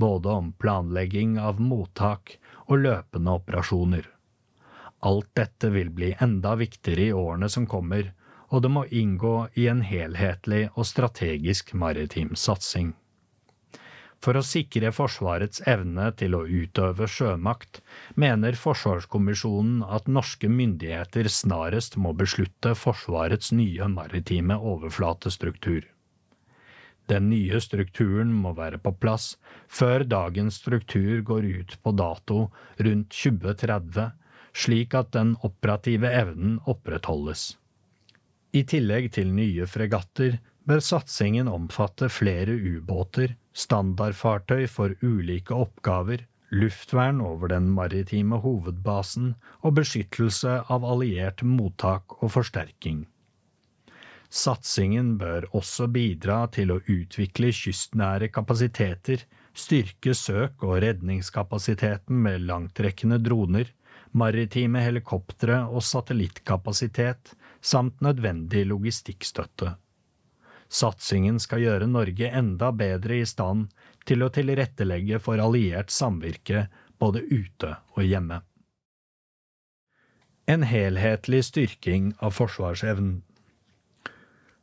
både 0.00 0.32
om 0.32 0.52
planlegging 0.52 1.36
av 1.38 1.60
mottak 1.60 2.38
og 2.66 2.80
løpende 2.86 3.36
operasjoner. 3.36 4.06
Alt 5.00 5.30
dette 5.34 5.70
vil 5.72 5.90
bli 5.90 6.14
enda 6.20 6.54
viktigere 6.60 7.08
i 7.08 7.12
årene 7.16 7.48
som 7.48 7.66
kommer, 7.66 8.12
og 8.50 8.62
det 8.62 8.70
må 8.74 8.84
inngå 8.86 9.34
i 9.60 9.68
en 9.72 9.84
helhetlig 9.86 10.66
og 10.74 10.88
strategisk 10.88 11.72
maritim 11.78 12.34
satsing. 12.36 12.92
For 14.20 14.36
å 14.36 14.42
sikre 14.44 14.90
Forsvarets 14.92 15.62
evne 15.70 16.10
til 16.20 16.34
å 16.36 16.42
utøve 16.44 17.06
sjømakt, 17.08 17.80
mener 18.20 18.58
Forsvarskommisjonen 18.60 19.80
at 19.86 20.10
norske 20.12 20.50
myndigheter 20.52 21.30
snarest 21.32 21.96
må 21.96 22.12
beslutte 22.12 22.74
Forsvarets 22.76 23.54
nye 23.56 23.88
maritime 23.88 24.58
overflatestruktur. 24.60 25.88
Den 27.08 27.30
nye 27.32 27.58
strukturen 27.64 28.34
må 28.42 28.52
være 28.54 28.78
på 28.78 28.92
plass 29.00 29.32
før 29.72 30.04
dagens 30.04 30.60
struktur 30.60 31.24
går 31.26 31.48
ut 31.48 31.78
på 31.82 31.94
dato 31.96 32.42
rundt 32.78 33.16
2030, 33.16 34.10
slik 34.52 34.94
at 34.94 35.12
den 35.16 35.36
operative 35.46 36.10
evnen 36.10 36.58
opprettholdes. 36.70 37.56
I 38.52 38.64
tillegg 38.66 39.12
til 39.14 39.30
nye 39.34 39.66
fregatter 39.70 40.40
bør 40.66 40.82
satsingen 40.82 41.48
omfatte 41.50 42.10
flere 42.10 42.54
ubåter, 42.54 43.36
standardfartøy 43.54 44.66
for 44.70 44.96
ulike 45.02 45.54
oppgaver, 45.54 46.26
luftvern 46.50 47.20
over 47.22 47.52
den 47.52 47.70
maritime 47.70 48.40
hovedbasen 48.42 49.34
og 49.62 49.76
beskyttelse 49.78 50.58
av 50.66 50.86
alliert 50.86 51.44
mottak 51.46 52.18
og 52.20 52.34
forsterking. 52.34 53.04
Satsingen 54.30 55.16
bør 55.18 55.48
også 55.58 55.88
bidra 55.90 56.44
til 56.54 56.70
å 56.70 56.78
utvikle 56.86 57.50
kystnære 57.54 58.30
kapasiteter, 58.30 59.24
styrke 59.54 60.14
søk- 60.14 60.62
og 60.62 60.78
redningskapasiteten 60.84 62.18
med 62.26 62.46
langtrekkende 62.46 63.18
droner, 63.22 63.72
maritime 64.12 64.82
helikoptre 64.82 65.62
og 65.68 65.84
satellittkapasitet, 65.86 67.34
samt 67.60 68.00
nødvendig 68.00 68.64
logistikkstøtte. 68.66 69.74
Satsingen 70.70 71.40
skal 71.42 71.64
gjøre 71.64 71.88
Norge 71.90 72.30
enda 72.30 72.70
bedre 72.70 73.20
i 73.20 73.26
stand 73.26 73.68
til 74.06 74.22
å 74.22 74.30
tilrettelegge 74.32 75.18
for 75.22 75.42
alliert 75.42 75.90
samvirke 75.90 76.68
både 77.00 77.24
ute 77.26 77.74
og 77.96 78.04
hjemme. 78.06 78.40
En 80.50 80.62
helhetlig 80.66 81.44
styrking 81.46 82.14
av 82.18 82.34
forsvarsevnen. 82.38 83.20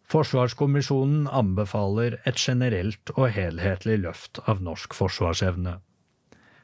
Forsvarskommisjonen 0.08 1.28
anbefaler 1.28 2.18
et 2.28 2.40
generelt 2.40 3.12
og 3.18 3.28
helhetlig 3.36 3.98
løft 4.06 4.40
av 4.48 4.64
norsk 4.64 4.96
forsvarsevne. 4.96 5.78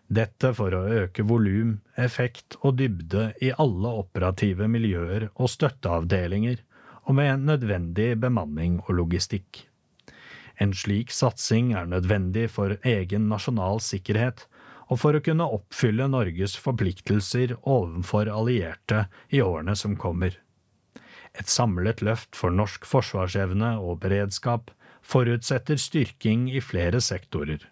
Dette 0.07 0.51
for 0.53 0.75
å 0.75 0.83
øke 1.03 1.23
volum, 1.25 1.77
effekt 1.95 2.57
og 2.61 2.77
dybde 2.81 3.31
i 3.41 3.53
alle 3.55 3.93
operative 4.03 4.67
miljøer 4.67 5.29
og 5.33 5.49
støtteavdelinger, 5.53 6.59
og 7.07 7.15
med 7.17 7.45
nødvendig 7.47 8.13
bemanning 8.19 8.79
og 8.85 8.95
logistikk. 8.99 9.65
En 10.61 10.73
slik 10.75 11.11
satsing 11.11 11.73
er 11.73 11.89
nødvendig 11.89 12.49
for 12.53 12.77
egen 12.87 13.27
nasjonal 13.31 13.81
sikkerhet 13.83 14.45
og 14.91 14.99
for 15.01 15.17
å 15.17 15.23
kunne 15.23 15.47
oppfylle 15.57 16.07
Norges 16.11 16.55
forpliktelser 16.61 17.55
overfor 17.61 18.29
allierte 18.29 19.07
i 19.33 19.41
årene 19.41 19.75
som 19.79 19.97
kommer. 19.99 20.37
Et 21.33 21.49
samlet 21.49 22.03
løft 22.05 22.37
for 22.37 22.53
norsk 22.53 22.85
forsvarsevne 22.85 23.73
og 23.81 24.03
beredskap 24.03 24.69
forutsetter 25.01 25.79
styrking 25.81 26.45
i 26.51 26.61
flere 26.61 27.01
sektorer. 27.01 27.63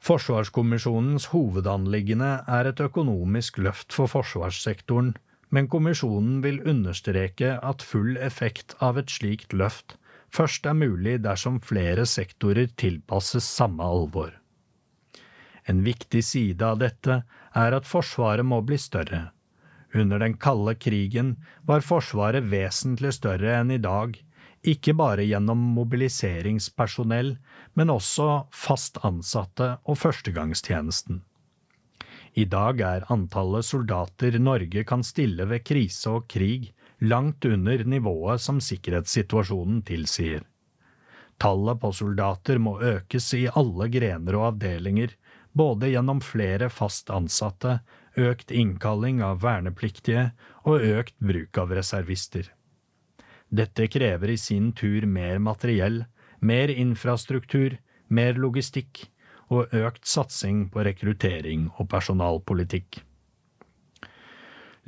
Forsvarskommisjonens 0.00 1.30
hovedanliggende 1.34 2.30
er 2.48 2.70
et 2.70 2.80
økonomisk 2.80 3.58
løft 3.60 3.92
for 3.92 4.08
forsvarssektoren 4.08 5.14
men 5.50 5.66
kommisjonen 5.70 6.38
vil 6.44 6.62
understreke 6.68 7.56
at 7.66 7.82
full 7.82 8.14
effekt 8.22 8.76
av 8.86 9.00
et 9.00 9.10
slikt 9.10 9.54
løft 9.56 9.96
først 10.34 10.66
er 10.70 10.78
mulig 10.78 11.16
dersom 11.24 11.58
flere 11.66 12.06
sektorer 12.06 12.70
tilpasses 12.78 13.46
samme 13.58 13.82
alvor. 13.82 14.30
En 15.66 15.82
viktig 15.82 16.22
side 16.24 16.64
av 16.64 16.78
dette 16.78 17.20
er 17.58 17.76
at 17.76 17.86
Forsvaret 17.86 18.46
må 18.46 18.60
bli 18.62 18.78
større. 18.78 19.32
Under 19.94 20.22
den 20.22 20.36
kalde 20.38 20.76
krigen 20.78 21.34
var 21.66 21.82
Forsvaret 21.82 22.46
vesentlig 22.52 23.12
større 23.18 23.56
enn 23.58 23.74
i 23.74 23.82
dag, 23.82 24.14
ikke 24.66 24.92
bare 24.96 25.24
gjennom 25.24 25.60
mobiliseringspersonell, 25.76 27.36
men 27.74 27.92
også 27.92 28.46
fast 28.52 29.00
ansatte 29.06 29.76
og 29.88 29.98
førstegangstjenesten. 30.02 31.22
I 32.38 32.44
dag 32.46 32.80
er 32.84 33.06
antallet 33.10 33.66
soldater 33.66 34.36
Norge 34.38 34.84
kan 34.86 35.02
stille 35.02 35.48
ved 35.50 35.64
krise 35.66 36.12
og 36.12 36.28
krig, 36.30 36.70
langt 37.00 37.44
under 37.48 37.82
nivået 37.84 38.42
som 38.44 38.60
sikkerhetssituasjonen 38.60 39.80
tilsier. 39.88 40.44
Tallet 41.40 41.80
på 41.80 41.90
soldater 41.96 42.60
må 42.60 42.76
økes 42.84 43.32
i 43.34 43.46
alle 43.48 43.88
grener 43.88 44.36
og 44.36 44.46
avdelinger, 44.52 45.16
både 45.56 45.88
gjennom 45.90 46.20
flere 46.22 46.68
fast 46.70 47.10
ansatte, 47.10 47.80
økt 48.20 48.52
innkalling 48.52 49.22
av 49.24 49.40
vernepliktige 49.42 50.30
og 50.68 50.84
økt 50.84 51.16
bruk 51.18 51.58
av 51.58 51.72
reservister. 51.80 52.50
Dette 53.50 53.88
krever 53.90 54.30
i 54.30 54.38
sin 54.38 54.70
tur 54.72 55.06
mer 55.06 55.38
materiell, 55.42 56.04
mer 56.40 56.70
infrastruktur, 56.70 57.76
mer 58.08 58.38
logistikk, 58.38 59.08
og 59.50 59.72
økt 59.74 60.06
satsing 60.06 60.68
på 60.70 60.84
rekruttering 60.86 61.66
og 61.76 61.88
personalpolitikk. 61.90 63.00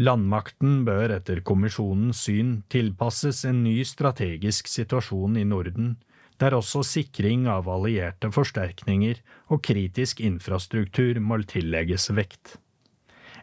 Landmakten 0.03 0.85
bør 0.87 1.13
etter 1.19 1.43
kommisjonens 1.45 2.23
syn 2.25 2.55
tilpasses 2.73 3.43
en 3.45 3.61
ny 3.67 3.83
strategisk 3.85 4.71
situasjon 4.71 5.37
i 5.37 5.45
Norden, 5.45 5.97
der 6.41 6.57
også 6.57 6.81
sikring 6.87 7.45
av 7.51 7.69
allierte 7.71 8.31
forsterkninger 8.33 9.21
og 9.53 9.63
kritisk 9.67 10.23
infrastruktur 10.25 11.21
må 11.21 11.43
tillegges 11.47 12.09
vekt. 12.17 12.57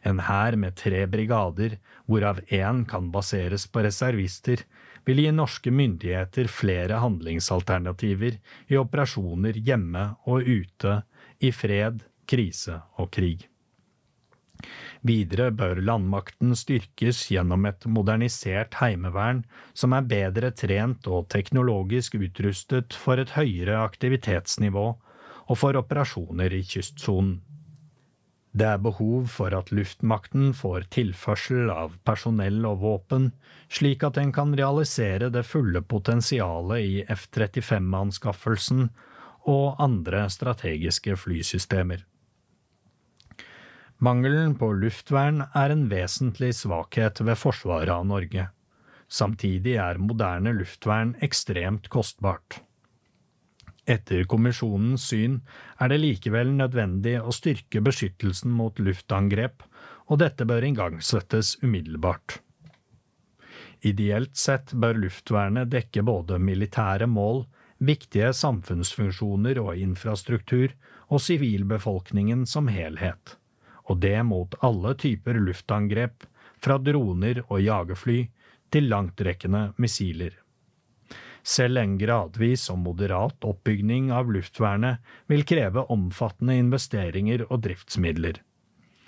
En 0.03 0.23
hær 0.23 0.55
med 0.55 0.79
tre 0.79 1.05
brigader, 1.11 1.77
hvorav 2.07 2.41
én 2.47 2.85
kan 2.87 3.11
baseres 3.11 3.67
på 3.67 3.83
reservister, 3.83 4.63
vil 5.07 5.21
gi 5.23 5.31
norske 5.35 5.71
myndigheter 5.71 6.49
flere 6.51 6.99
handlingsalternativer 7.03 8.39
i 8.67 8.79
operasjoner 8.79 9.59
hjemme 9.59 10.09
og 10.29 10.47
ute, 10.47 11.01
i 11.39 11.53
fred, 11.55 12.03
krise 12.27 12.81
og 12.99 13.11
krig. 13.15 13.47
Videre 15.07 15.47
bør 15.55 15.79
landmakten 15.79 16.51
styrkes 16.59 17.21
gjennom 17.31 17.63
et 17.69 17.85
modernisert 17.87 18.75
heimevern 18.81 19.45
som 19.71 19.95
er 19.95 20.07
bedre 20.09 20.51
trent 20.51 21.07
og 21.07 21.29
teknologisk 21.31 22.17
utrustet 22.19 22.97
for 23.05 23.21
et 23.21 23.31
høyere 23.37 23.79
aktivitetsnivå 23.85 24.87
og 25.49 25.57
for 25.57 25.79
operasjoner 25.79 26.53
i 26.53 26.65
kystsonen. 26.67 27.39
Det 28.51 28.65
er 28.65 28.81
behov 28.81 29.27
for 29.29 29.53
at 29.53 29.69
luftmakten 29.69 30.53
får 30.57 30.87
tilførsel 30.95 31.69
av 31.69 31.93
personell 32.07 32.63
og 32.65 32.79
våpen, 32.81 33.29
slik 33.69 34.03
at 34.07 34.17
den 34.17 34.33
kan 34.33 34.55
realisere 34.57 35.29
det 35.29 35.45
fulle 35.45 35.83
potensialet 35.85 36.81
i 36.81 36.95
F-35-anskaffelsen 37.13 38.87
og 39.49 39.77
andre 39.79 40.25
strategiske 40.33 41.13
flysystemer. 41.21 42.01
Mangelen 43.99 44.55
på 44.57 44.71
luftvern 44.79 45.43
er 45.53 45.73
en 45.73 45.85
vesentlig 45.91 46.53
svakhet 46.55 47.19
ved 47.21 47.37
forsvaret 47.37 47.91
av 47.91 48.07
Norge. 48.07 48.47
Samtidig 49.09 49.75
er 49.81 49.99
moderne 49.99 50.53
luftvern 50.55 51.15
ekstremt 51.25 51.89
kostbart. 51.91 52.61
Etter 53.89 54.27
kommisjonens 54.29 55.07
syn 55.09 55.39
er 55.81 55.89
det 55.89 55.97
likevel 56.03 56.51
nødvendig 56.53 57.15
å 57.17 57.33
styrke 57.33 57.81
beskyttelsen 57.81 58.51
mot 58.53 58.77
luftangrep, 58.77 59.63
og 60.09 60.21
dette 60.21 60.45
bør 60.45 60.67
igangsettes 60.67 61.55
umiddelbart. 61.63 62.37
Ideelt 63.81 64.35
sett 64.37 64.73
bør 64.75 64.99
luftvernet 65.05 65.71
dekke 65.71 66.03
både 66.05 66.37
militære 66.43 67.07
mål, 67.09 67.45
viktige 67.79 68.33
samfunnsfunksjoner 68.35 69.57
og 69.63 69.79
infrastruktur 69.79 70.75
og 71.07 71.23
sivilbefolkningen 71.23 72.43
som 72.49 72.67
helhet, 72.69 73.37
og 73.89 74.03
det 74.03 74.19
mot 74.27 74.57
alle 74.65 74.93
typer 74.99 75.39
luftangrep, 75.39 76.27
fra 76.59 76.75
droner 76.83 77.39
og 77.47 77.61
jagerfly 77.63 78.19
til 78.69 78.89
langtrekkende 78.91 79.69
missiler. 79.79 80.35
Selv 81.49 81.79
en 81.81 81.95
gradvis 81.97 82.67
og 82.69 82.77
moderat 82.83 83.45
oppbygning 83.47 84.11
av 84.13 84.29
luftvernet 84.29 85.01
vil 85.31 85.45
kreve 85.49 85.87
omfattende 85.95 86.59
investeringer 86.61 87.47
og 87.47 87.63
driftsmidler. 87.65 88.37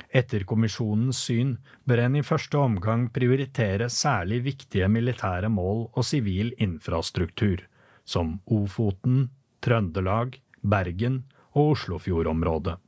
Etter 0.09 0.43
kommisjonens 0.49 1.19
syn 1.27 1.53
bør 1.87 2.01
en 2.07 2.17
i 2.17 2.23
første 2.25 2.57
omgang 2.57 3.05
prioritere 3.13 3.91
særlig 3.93 4.41
viktige 4.49 4.89
militære 4.89 5.51
mål 5.53 5.85
og 5.91 6.07
sivil 6.07 6.51
infrastruktur, 6.57 7.61
som 8.03 8.39
Ofoten, 8.49 9.27
Trøndelag, 9.61 10.39
Bergen 10.61 11.23
og 11.53 11.75
Oslofjordområdet. 11.75 12.79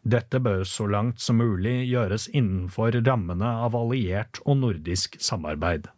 Dette 0.00 0.38
bør 0.40 0.62
så 0.64 0.86
langt 0.88 1.20
som 1.20 1.42
mulig 1.42 1.90
gjøres 1.90 2.30
innenfor 2.30 2.94
rammene 3.04 3.56
av 3.66 3.74
alliert 3.76 4.40
og 4.46 4.62
nordisk 4.62 5.18
samarbeid. 5.20 5.90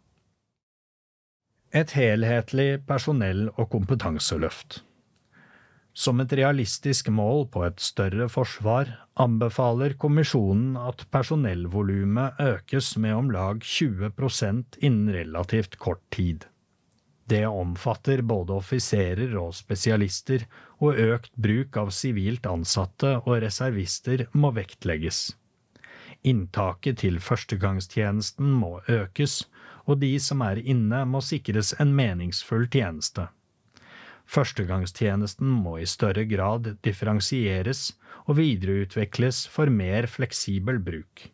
Et 1.73 1.89
helhetlig 1.97 2.83
personell- 2.85 3.49
og 3.57 3.71
kompetanseløft. 3.73 4.83
Som 5.93 6.19
et 6.21 6.33
realistisk 6.37 7.09
mål 7.09 7.47
på 7.49 7.63
et 7.65 7.81
større 7.81 8.27
forsvar 8.29 8.91
anbefaler 9.17 9.95
kommisjonen 9.97 10.77
at 10.77 11.01
personellvolumet 11.13 12.37
økes 12.41 12.95
med 12.97 13.13
om 13.13 13.29
lag 13.33 13.61
20 13.61 14.11
innen 14.81 15.09
relativt 15.13 15.77
kort 15.77 16.01
tid. 16.11 16.45
Det 17.25 17.45
omfatter 17.47 18.21
både 18.21 18.53
offiserer 18.53 19.33
og 19.39 19.53
spesialister, 19.55 20.45
og 20.77 20.99
økt 20.99 21.31
bruk 21.33 21.77
av 21.77 21.89
sivilt 21.89 22.45
ansatte 22.45 23.15
og 23.23 23.41
reservister 23.41 24.27
må 24.33 24.51
vektlegges. 24.51 25.31
Inntaket 26.23 27.01
til 27.01 27.19
førstegangstjenesten 27.19 28.51
må 28.61 28.79
økes, 28.87 29.45
og 29.85 29.99
de 30.01 30.13
som 30.21 30.41
er 30.45 30.61
inne 30.61 31.03
må 31.09 31.21
sikres 31.23 31.73
en 31.79 31.93
meningsfull 31.95 32.67
tjeneste. 32.71 33.27
Førstegangstjenesten 34.29 35.49
må 35.65 35.77
i 35.81 35.87
større 35.89 36.23
grad 36.29 36.69
differensieres 36.85 37.91
og 38.23 38.37
videreutvikles 38.39 39.45
for 39.51 39.71
mer 39.71 40.07
fleksibel 40.07 40.79
bruk. 40.79 41.27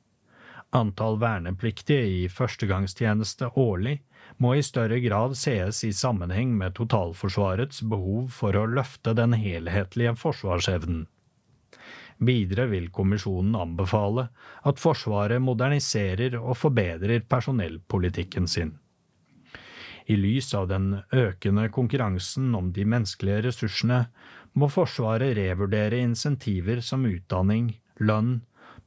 Antall 0.76 1.18
vernepliktige 1.22 2.06
i 2.24 2.26
førstegangstjeneste 2.30 3.52
årlig 3.58 4.00
må 4.38 4.54
i 4.56 4.66
større 4.66 5.00
grad 5.02 5.36
sees 5.38 5.84
i 5.86 5.94
sammenheng 5.96 6.52
med 6.58 6.76
totalforsvarets 6.78 7.82
behov 7.94 8.30
for 8.34 8.58
å 8.58 8.68
løfte 8.70 9.16
den 9.18 9.34
helhetlige 9.38 10.14
forsvarsevnen. 10.20 11.08
Videre 12.20 12.66
vil 12.68 12.90
kommisjonen 12.92 13.56
anbefale 13.56 14.28
at 14.68 14.82
Forsvaret 14.82 15.40
moderniserer 15.42 16.36
og 16.40 16.58
forbedrer 16.60 17.24
personellpolitikken 17.32 18.48
sin. 18.48 18.74
I 20.10 20.18
lys 20.18 20.52
av 20.58 20.68
den 20.72 20.98
økende 21.14 21.70
konkurransen 21.72 22.52
om 22.58 22.72
de 22.74 22.84
menneskelige 22.84 23.46
ressursene 23.46 24.02
må 24.58 24.68
Forsvaret 24.74 25.38
revurdere 25.38 26.02
insentiver 26.02 26.82
som 26.84 27.06
utdanning, 27.08 27.76
lønn, 28.02 28.40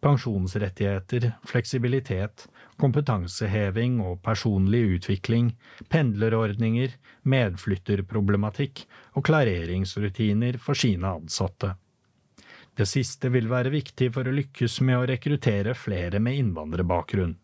pensjonsrettigheter, 0.02 1.28
fleksibilitet, 1.46 2.48
kompetanseheving 2.82 4.00
og 4.02 4.18
personlig 4.26 4.82
utvikling, 4.96 5.52
pendlerordninger, 5.94 6.98
medflytterproblematikk 7.22 8.84
og 9.14 9.24
klareringsrutiner 9.30 10.58
for 10.58 10.78
sine 10.78 11.14
ansatte. 11.20 11.76
Det 12.74 12.86
siste 12.88 13.28
vil 13.28 13.50
være 13.52 13.72
viktig 13.74 14.08
for 14.14 14.28
å 14.28 14.32
lykkes 14.32 14.80
med 14.86 14.98
å 14.98 15.06
rekruttere 15.10 15.74
flere 15.76 16.20
med 16.24 16.38
innvandrerbakgrunn. 16.40 17.34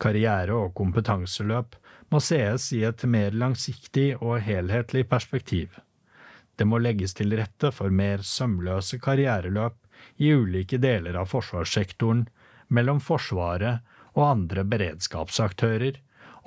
Karriere- 0.00 0.56
og 0.56 0.72
kompetanseløp 0.74 1.76
må 2.10 2.20
sees 2.20 2.70
i 2.72 2.82
et 2.88 3.04
mer 3.04 3.36
langsiktig 3.36 4.16
og 4.20 4.40
helhetlig 4.46 5.04
perspektiv. 5.08 5.76
Det 6.56 6.64
må 6.68 6.80
legges 6.80 7.14
til 7.16 7.36
rette 7.36 7.70
for 7.72 7.92
mer 7.92 8.24
sømløse 8.24 8.98
karriereløp 9.04 9.76
i 10.16 10.32
ulike 10.32 10.80
deler 10.80 11.16
av 11.20 11.28
forsvarssektoren, 11.30 12.26
mellom 12.72 13.00
Forsvaret 13.04 13.84
og 14.16 14.24
andre 14.26 14.64
beredskapsaktører, 14.64 15.98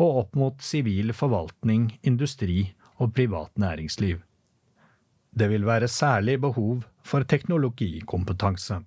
og 0.02 0.22
opp 0.22 0.36
mot 0.36 0.62
sivil 0.62 1.14
forvaltning, 1.14 1.92
industri 2.04 2.74
og 2.98 3.14
privat 3.16 3.54
næringsliv. 3.62 4.20
Det 5.36 5.50
vil 5.52 5.66
være 5.68 5.88
særlig 5.92 6.40
behov 6.42 6.84
for 7.04 7.24
teknologikompetanse. 7.28 8.80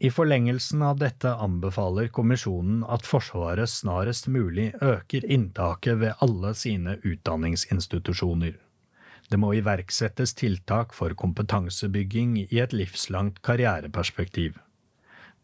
I 0.00 0.08
forlengelsen 0.08 0.80
av 0.86 1.00
dette 1.02 1.32
anbefaler 1.44 2.08
kommisjonen 2.08 2.84
at 2.88 3.04
Forsvaret 3.04 3.68
snarest 3.68 4.30
mulig 4.32 4.70
øker 4.80 5.26
inntaket 5.26 5.98
ved 6.00 6.22
alle 6.24 6.54
sine 6.56 6.94
utdanningsinstitusjoner. 7.04 8.54
Det 9.30 9.38
må 9.38 9.52
iverksettes 9.58 10.32
tiltak 10.34 10.94
for 10.96 11.12
kompetansebygging 11.14 12.38
i 12.46 12.62
et 12.62 12.72
livslangt 12.72 13.42
karriereperspektiv. 13.42 14.56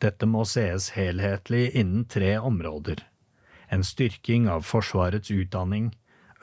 Dette 0.00 0.26
må 0.26 0.46
sees 0.48 0.88
helhetlig 0.96 1.68
innen 1.74 2.06
tre 2.08 2.38
områder. 2.38 3.04
En 3.70 3.84
styrking 3.84 4.48
av 4.48 4.64
Forsvarets 4.64 5.30
utdanning, 5.30 5.92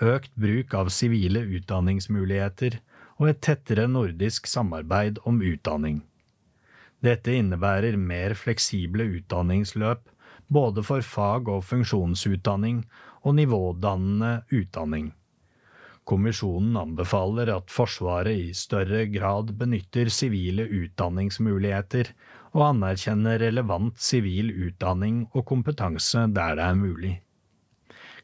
økt 0.02 0.36
bruk 0.36 0.74
av 0.78 0.94
sivile 0.94 1.42
utdanningsmuligheter 1.58 2.80
og 3.20 3.30
et 3.30 3.42
tettere 3.46 3.88
nordisk 3.88 4.48
samarbeid 4.50 5.20
om 5.30 5.42
utdanning. 5.42 6.02
Dette 7.04 7.36
innebærer 7.36 7.98
mer 8.00 8.36
fleksible 8.40 9.06
utdanningsløp 9.20 10.08
både 10.54 10.84
for 10.86 11.04
fag- 11.04 11.50
og 11.52 11.66
funksjonsutdanning 11.68 12.84
og 13.24 13.36
nivådannende 13.36 14.44
utdanning. 14.52 15.12
Kommisjonen 16.04 16.76
anbefaler 16.76 17.50
at 17.54 17.72
Forsvaret 17.72 18.36
i 18.36 18.56
større 18.56 19.06
grad 19.08 19.54
benytter 19.60 20.10
sivile 20.12 20.66
utdanningsmuligheter 20.68 22.12
og 22.54 22.66
anerkjenner 22.74 23.40
relevant 23.40 24.02
sivil 24.04 24.52
utdanning 24.68 25.24
og 25.32 25.46
kompetanse 25.48 26.26
der 26.36 26.60
det 26.60 26.66
er 26.66 26.76
mulig. 26.80 27.14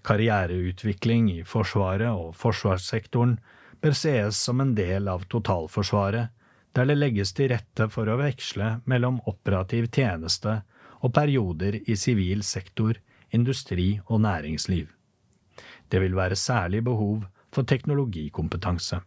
Karriereutvikling 0.04 1.32
i 1.32 1.40
Forsvaret 1.48 2.12
og 2.12 2.36
forsvarssektoren 2.36 3.40
bør 3.82 3.96
sees 3.96 4.38
som 4.38 4.62
en 4.62 4.76
del 4.76 5.08
av 5.08 5.26
totalforsvaret, 5.32 6.30
der 6.76 6.86
det 6.86 6.98
legges 7.00 7.34
til 7.34 7.50
rette 7.52 7.90
for 7.90 8.10
å 8.10 8.20
veksle 8.20 8.80
mellom 8.90 9.20
operativ 9.30 9.90
tjeneste 9.96 10.62
og 11.00 11.14
perioder 11.16 11.80
i 11.90 11.96
sivil 11.98 12.44
sektor, 12.44 13.00
industri 13.32 14.00
og 14.08 14.22
næringsliv. 14.26 14.90
Det 15.90 16.02
vil 16.04 16.18
være 16.18 16.38
særlig 16.38 16.84
behov 16.86 17.24
for 17.54 17.66
teknologikompetanse. 17.66 19.00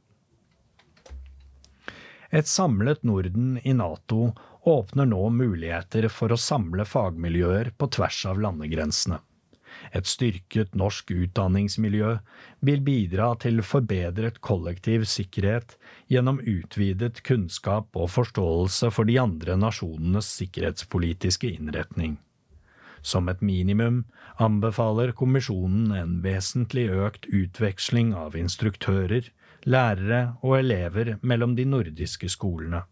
Et 2.33 2.49
samlet 2.49 3.03
Norden 3.05 3.59
i 3.63 3.75
Nato 3.77 4.33
åpner 4.65 5.07
nå 5.07 5.27
muligheter 5.37 6.09
for 6.09 6.33
å 6.33 6.41
samle 6.41 6.87
fagmiljøer 6.89 7.75
på 7.77 7.91
tvers 7.93 8.23
av 8.31 8.41
landegrensene. 8.41 9.19
Et 9.91 10.07
styrket 10.07 10.75
norsk 10.79 11.11
utdanningsmiljø 11.11 12.17
vil 12.65 12.83
bidra 12.87 13.33
til 13.43 13.63
forbedret 13.67 14.41
kollektiv 14.41 15.05
sikkerhet 15.11 15.77
gjennom 16.13 16.41
utvidet 16.41 17.23
kunnskap 17.27 17.91
og 17.99 18.13
forståelse 18.15 18.93
for 18.95 19.09
de 19.09 19.19
andre 19.21 19.59
nasjonenes 19.59 20.31
sikkerhetspolitiske 20.39 21.51
innretning. 21.59 22.19
Som 23.03 23.29
et 23.29 23.43
minimum 23.43 24.05
anbefaler 24.39 25.11
kommisjonen 25.19 25.91
en 25.99 26.19
vesentlig 26.23 26.87
økt 26.95 27.27
utveksling 27.27 28.15
av 28.15 28.37
instruktører, 28.39 29.27
lærere 29.67 30.37
og 30.43 30.61
elever 30.61 31.17
mellom 31.23 31.57
de 31.59 31.67
nordiske 31.67 32.31
skolene. 32.31 32.85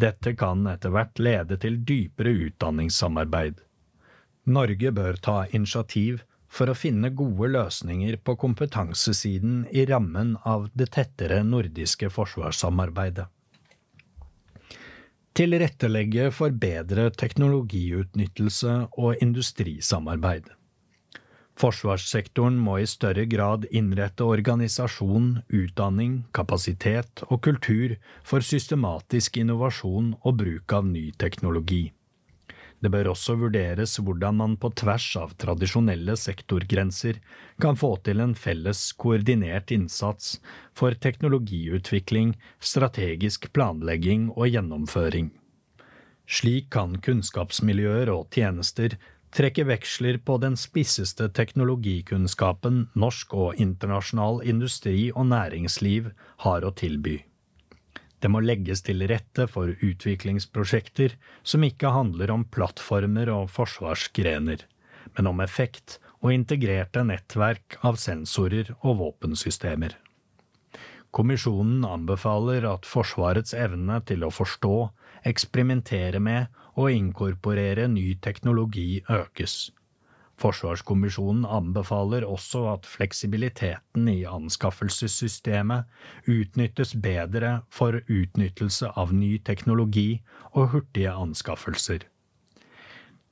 Dette 0.00 0.32
kan 0.38 0.64
etter 0.70 0.92
hvert 0.94 1.20
lede 1.20 1.58
til 1.60 1.82
dypere 1.84 2.32
utdanningssamarbeid. 2.46 3.60
Norge 4.46 4.92
bør 4.92 5.18
ta 5.20 5.44
initiativ 5.52 6.22
for 6.50 6.70
å 6.70 6.76
finne 6.78 7.12
gode 7.14 7.50
løsninger 7.54 8.16
på 8.24 8.34
kompetansesiden 8.40 9.66
i 9.70 9.84
rammen 9.90 10.36
av 10.44 10.70
det 10.74 10.90
tettere 10.96 11.42
nordiske 11.46 12.10
forsvarssamarbeidet. 12.10 13.28
Tilrettelegge 15.38 16.32
for 16.34 16.50
bedre 16.50 17.06
teknologiutnyttelse 17.14 18.72
og 18.98 19.22
industrisamarbeid. 19.22 20.48
Forsvarssektoren 21.60 22.56
må 22.58 22.78
i 22.80 22.88
større 22.88 23.26
grad 23.30 23.66
innrette 23.70 24.24
organisasjon, 24.26 25.42
utdanning, 25.54 26.24
kapasitet 26.34 27.22
og 27.28 27.42
kultur 27.46 27.94
for 28.26 28.42
systematisk 28.42 29.38
innovasjon 29.42 30.14
og 30.24 30.38
bruk 30.40 30.72
av 30.72 30.88
ny 30.88 31.10
teknologi. 31.20 31.90
Det 32.80 32.88
bør 32.88 33.10
også 33.12 33.34
vurderes 33.36 33.98
hvordan 34.00 34.38
man 34.40 34.54
på 34.60 34.70
tvers 34.80 35.10
av 35.20 35.34
tradisjonelle 35.42 36.14
sektorgrenser 36.16 37.18
kan 37.60 37.76
få 37.76 37.92
til 38.06 38.22
en 38.24 38.32
felles 38.32 38.80
koordinert 38.96 39.72
innsats 39.74 40.38
for 40.72 40.96
teknologiutvikling, 40.96 42.32
strategisk 42.56 43.50
planlegging 43.52 44.30
og 44.32 44.48
gjennomføring. 44.48 45.28
Slik 46.30 46.70
kan 46.72 46.96
kunnskapsmiljøer 47.04 48.08
og 48.14 48.30
tjenester 48.32 48.96
trekke 49.34 49.66
veksler 49.68 50.16
på 50.24 50.38
den 50.42 50.56
spisseste 50.58 51.28
teknologikunnskapen 51.36 52.86
norsk 52.98 53.34
og 53.34 53.60
internasjonal 53.60 54.40
industri 54.48 55.10
og 55.12 55.28
næringsliv 55.30 56.14
har 56.46 56.64
å 56.64 56.72
tilby. 56.72 57.20
Det 58.20 58.28
må 58.28 58.42
legges 58.44 58.82
til 58.84 59.00
rette 59.08 59.46
for 59.48 59.72
utviklingsprosjekter 59.80 61.16
som 61.42 61.64
ikke 61.64 61.92
handler 61.94 62.32
om 62.34 62.44
plattformer 62.52 63.32
og 63.32 63.48
forsvarsgrener, 63.54 64.66
men 65.16 65.30
om 65.30 65.40
effekt 65.40 65.98
og 66.20 66.34
integrerte 66.34 67.02
nettverk 67.08 67.78
av 67.80 67.96
sensorer 68.00 68.74
og 68.82 68.98
våpensystemer. 69.00 69.96
Kommisjonen 71.10 71.82
anbefaler 71.88 72.68
at 72.70 72.86
Forsvarets 72.86 73.56
evne 73.56 73.98
til 74.06 74.22
å 74.22 74.30
forstå, 74.30 74.76
eksperimentere 75.26 76.20
med 76.22 76.52
og 76.78 76.92
inkorporere 76.94 77.88
ny 77.90 78.12
teknologi 78.22 79.00
økes. 79.10 79.72
Forsvarskommisjonen 80.40 81.42
anbefaler 81.44 82.24
også 82.24 82.62
at 82.70 82.86
fleksibiliteten 82.88 84.06
i 84.08 84.22
anskaffelsessystemet 84.24 86.30
utnyttes 86.32 86.94
bedre 86.96 87.58
for 87.68 88.00
utnyttelse 88.08 88.88
av 88.96 89.12
ny 89.12 89.34
teknologi 89.44 90.22
og 90.54 90.70
hurtige 90.76 91.12
anskaffelser. 91.12 92.06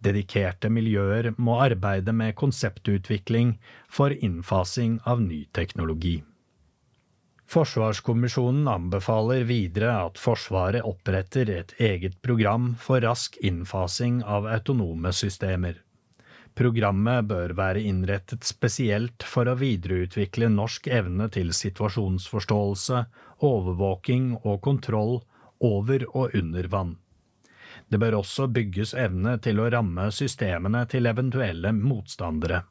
Dedikerte 0.05 0.69
miljøer 0.71 1.33
må 1.41 1.57
arbeide 1.65 2.13
med 2.15 2.37
konseptutvikling 2.39 3.57
for 3.91 4.13
innfasing 4.13 5.01
av 5.09 5.25
ny 5.25 5.47
teknologi. 5.57 6.21
Forsvarskommisjonen 7.49 8.69
anbefaler 8.69 9.49
videre 9.49 9.97
at 10.05 10.21
Forsvaret 10.21 10.85
oppretter 10.85 11.49
et 11.49 11.73
eget 11.81 12.21
program 12.23 12.75
for 12.79 13.01
rask 13.01 13.41
innfasing 13.41 14.21
av 14.23 14.47
autonome 14.53 15.17
systemer. 15.17 15.81
Programmet 16.59 17.29
bør 17.31 17.53
være 17.55 17.85
innrettet 17.87 18.43
spesielt 18.43 19.23
for 19.23 19.47
å 19.47 19.55
videreutvikle 19.61 20.49
norsk 20.51 20.89
evne 20.91 21.29
til 21.31 21.53
situasjonsforståelse, 21.55 23.03
overvåking 23.47 24.33
og 24.41 24.57
kontroll 24.65 25.21
over 25.63 26.03
og 26.09 26.35
under 26.35 26.67
vann. 26.73 26.97
Det 27.87 28.01
bør 28.03 28.19
også 28.25 28.49
bygges 28.51 28.97
evne 28.99 29.37
til 29.45 29.63
å 29.63 29.69
ramme 29.71 30.09
systemene 30.11 30.83
til 30.91 31.07
eventuelle 31.07 31.71
motstandere. 31.79 32.65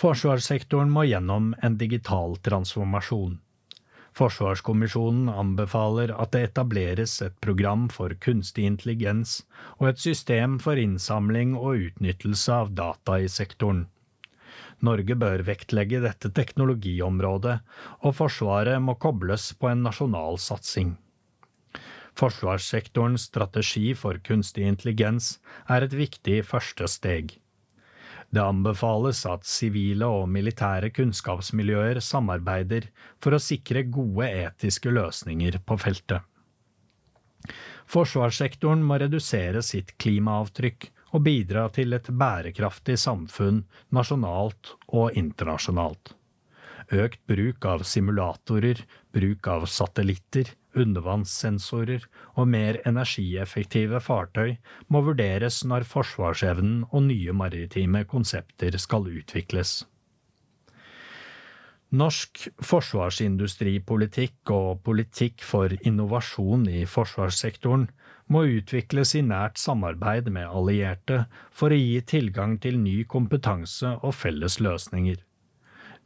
Forsvarssektoren 0.00 0.88
må 0.90 1.04
gjennom 1.04 1.52
en 1.60 1.76
digital 1.78 2.38
transformasjon. 2.48 3.36
Forsvarskommisjonen 4.14 5.26
anbefaler 5.28 6.12
at 6.14 6.30
det 6.36 6.44
etableres 6.48 7.16
et 7.24 7.34
program 7.42 7.88
for 7.90 8.14
kunstig 8.22 8.68
intelligens 8.68 9.40
og 9.80 9.88
et 9.90 10.04
system 10.04 10.60
for 10.62 10.78
innsamling 10.78 11.56
og 11.58 11.88
utnyttelse 11.88 12.54
av 12.54 12.70
data 12.78 13.18
i 13.18 13.26
sektoren. 13.26 13.88
Norge 14.86 15.16
bør 15.18 15.42
vektlegge 15.46 15.98
dette 16.04 16.30
teknologiområdet, 16.36 17.56
og 18.06 18.14
Forsvaret 18.14 18.82
må 18.82 18.94
kobles 19.02 19.50
på 19.58 19.72
en 19.72 19.82
nasjonal 19.86 20.38
satsing. 20.38 20.94
Forsvarssektorens 22.14 23.26
strategi 23.32 23.88
for 23.98 24.20
kunstig 24.22 24.68
intelligens 24.70 25.38
er 25.66 25.82
et 25.86 25.96
viktig 25.98 26.44
første 26.46 26.86
steg. 26.90 27.34
Det 28.34 28.42
anbefales 28.42 29.20
at 29.30 29.44
sivile 29.46 30.08
og 30.10 30.24
militære 30.32 30.88
kunnskapsmiljøer 30.96 32.00
samarbeider 32.02 32.88
for 33.22 33.36
å 33.36 33.42
sikre 33.42 33.84
gode 33.86 34.26
etiske 34.26 34.90
løsninger 34.90 35.60
på 35.62 35.76
feltet. 35.78 36.24
Forsvarssektoren 37.94 38.82
må 38.82 38.98
redusere 38.98 39.62
sitt 39.62 39.92
klimaavtrykk 40.02 40.88
og 41.14 41.22
bidra 41.28 41.68
til 41.76 41.94
et 41.94 42.10
bærekraftig 42.10 42.96
samfunn 42.98 43.62
nasjonalt 43.94 44.72
og 44.88 45.14
internasjonalt. 45.20 46.16
Økt 46.90 47.20
bruk 47.30 47.68
av 47.70 47.84
simulatorer, 47.86 48.82
bruk 49.14 49.46
av 49.52 49.68
satellitter, 49.70 50.50
undervannssensorer 50.78 52.04
og 52.34 52.48
mer 52.50 52.80
energieffektive 52.88 54.00
fartøy 54.02 54.56
må 54.88 55.02
vurderes 55.06 55.62
når 55.64 55.86
forsvarsevnen 55.88 56.84
og 56.90 57.08
nye 57.08 57.34
maritime 57.36 58.04
konsepter 58.10 58.78
skal 58.78 59.08
utvikles. 59.10 59.82
Norsk 61.94 62.48
forsvarsindustripolitikk 62.64 64.50
og 64.50 64.80
politikk 64.86 65.44
for 65.46 65.70
innovasjon 65.86 66.64
i 66.66 66.82
forsvarssektoren 66.90 67.86
må 68.32 68.42
utvikles 68.56 69.14
i 69.14 69.22
nært 69.22 69.60
samarbeid 69.62 70.30
med 70.32 70.48
allierte 70.48 71.24
for 71.54 71.70
å 71.70 71.78
gi 71.78 72.00
tilgang 72.08 72.56
til 72.58 72.80
ny 72.80 73.04
kompetanse 73.04 73.94
og 74.00 74.16
felles 74.16 74.58
løsninger. 74.64 75.20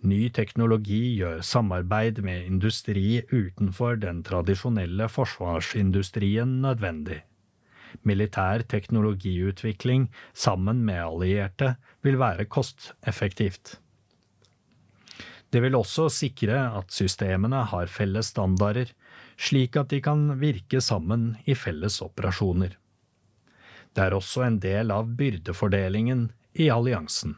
Ny 0.07 0.28
teknologi 0.30 1.16
gjør 1.18 1.40
samarbeid 1.42 2.20
med 2.22 2.46
industri 2.46 3.18
utenfor 3.32 3.99
den 3.99 4.20
tradisjonelle 4.22 5.09
forsvarsindustrien 5.11 6.61
nødvendig. 6.62 7.24
Militær 8.07 8.62
teknologiutvikling 8.70 10.07
sammen 10.34 10.84
med 10.86 11.03
allierte 11.03 11.74
vil 12.07 12.18
være 12.20 12.46
kosteffektivt. 12.46 13.80
Det 15.51 15.62
vil 15.64 15.74
også 15.74 16.07
sikre 16.12 16.61
at 16.78 16.92
systemene 16.92 17.64
har 17.72 17.90
felles 17.90 18.30
standarder, 18.30 18.92
slik 19.40 19.76
at 19.80 19.90
de 19.90 20.01
kan 20.05 20.28
virke 20.38 20.80
sammen 20.84 21.32
i 21.46 21.57
felles 21.59 21.99
operasjoner. 22.05 22.76
Det 23.96 24.05
er 24.05 24.14
også 24.14 24.44
en 24.46 24.61
del 24.62 24.92
av 24.94 25.09
byrdefordelingen 25.18 26.28
i 26.55 26.68
alliansen. 26.70 27.34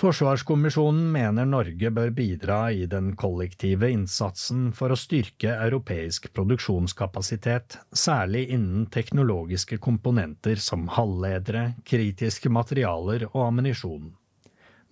Forsvarskommisjonen 0.00 1.10
mener 1.12 1.44
Norge 1.44 1.90
bør 1.92 2.08
bidra 2.16 2.70
i 2.72 2.86
den 2.88 3.10
kollektive 3.20 3.90
innsatsen 3.92 4.70
for 4.72 4.94
å 4.94 4.96
styrke 4.96 5.52
europeisk 5.66 6.30
produksjonskapasitet, 6.32 7.76
særlig 7.92 8.46
innen 8.56 8.86
teknologiske 8.94 9.76
komponenter 9.84 10.56
som 10.56 10.86
halvledere, 10.96 11.74
kritiske 11.84 12.48
materialer 12.48 13.26
og 13.34 13.42
ammunisjon. 13.50 14.08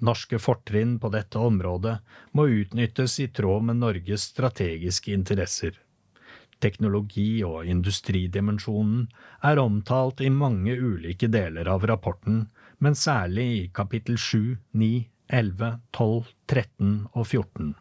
Norske 0.04 0.42
fortrinn 0.44 0.98
på 1.00 1.08
dette 1.16 1.40
området 1.40 1.96
må 2.36 2.44
utnyttes 2.60 3.16
i 3.24 3.30
tråd 3.32 3.64
med 3.70 3.80
Norges 3.80 4.28
strategiske 4.34 5.16
interesser. 5.16 5.72
Teknologi- 6.60 7.40
og 7.48 7.64
industridimensjonen 7.64 9.08
er 9.40 9.64
omtalt 9.64 10.20
i 10.20 10.28
mange 10.28 10.76
ulike 10.76 11.32
deler 11.32 11.72
av 11.72 11.88
rapporten, 11.88 12.50
men 12.78 12.96
særlig 12.98 13.46
i 13.56 13.68
kapittel 13.74 14.18
7, 14.18 14.56
9, 14.72 14.90
11, 15.28 15.70
12, 15.92 16.32
13 16.48 16.92
og 17.12 17.26
14. 17.26 17.74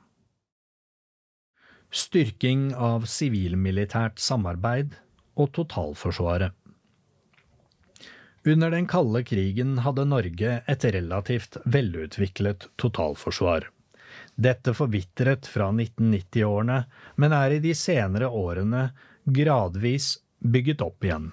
Styrking 1.88 2.70
av 2.76 3.06
sivilmilitært 3.08 4.20
samarbeid 4.20 4.98
og 5.40 5.54
totalforsvaret. 5.56 6.52
Under 8.48 8.72
den 8.72 8.88
kalde 8.88 9.24
krigen 9.28 9.78
hadde 9.84 10.06
Norge 10.08 10.52
et 10.72 10.86
relativt 10.96 11.58
velutviklet 11.68 12.70
totalforsvar. 12.80 13.68
Dette 14.36 14.74
forvitret 14.78 15.50
fra 15.50 15.68
1990-årene, 15.74 16.78
men 17.20 17.36
er 17.36 17.58
i 17.58 17.64
de 17.64 17.74
senere 17.76 18.30
årene 18.30 18.90
gradvis 19.26 20.14
bygget 20.40 20.84
opp 20.86 21.04
igjen. 21.04 21.32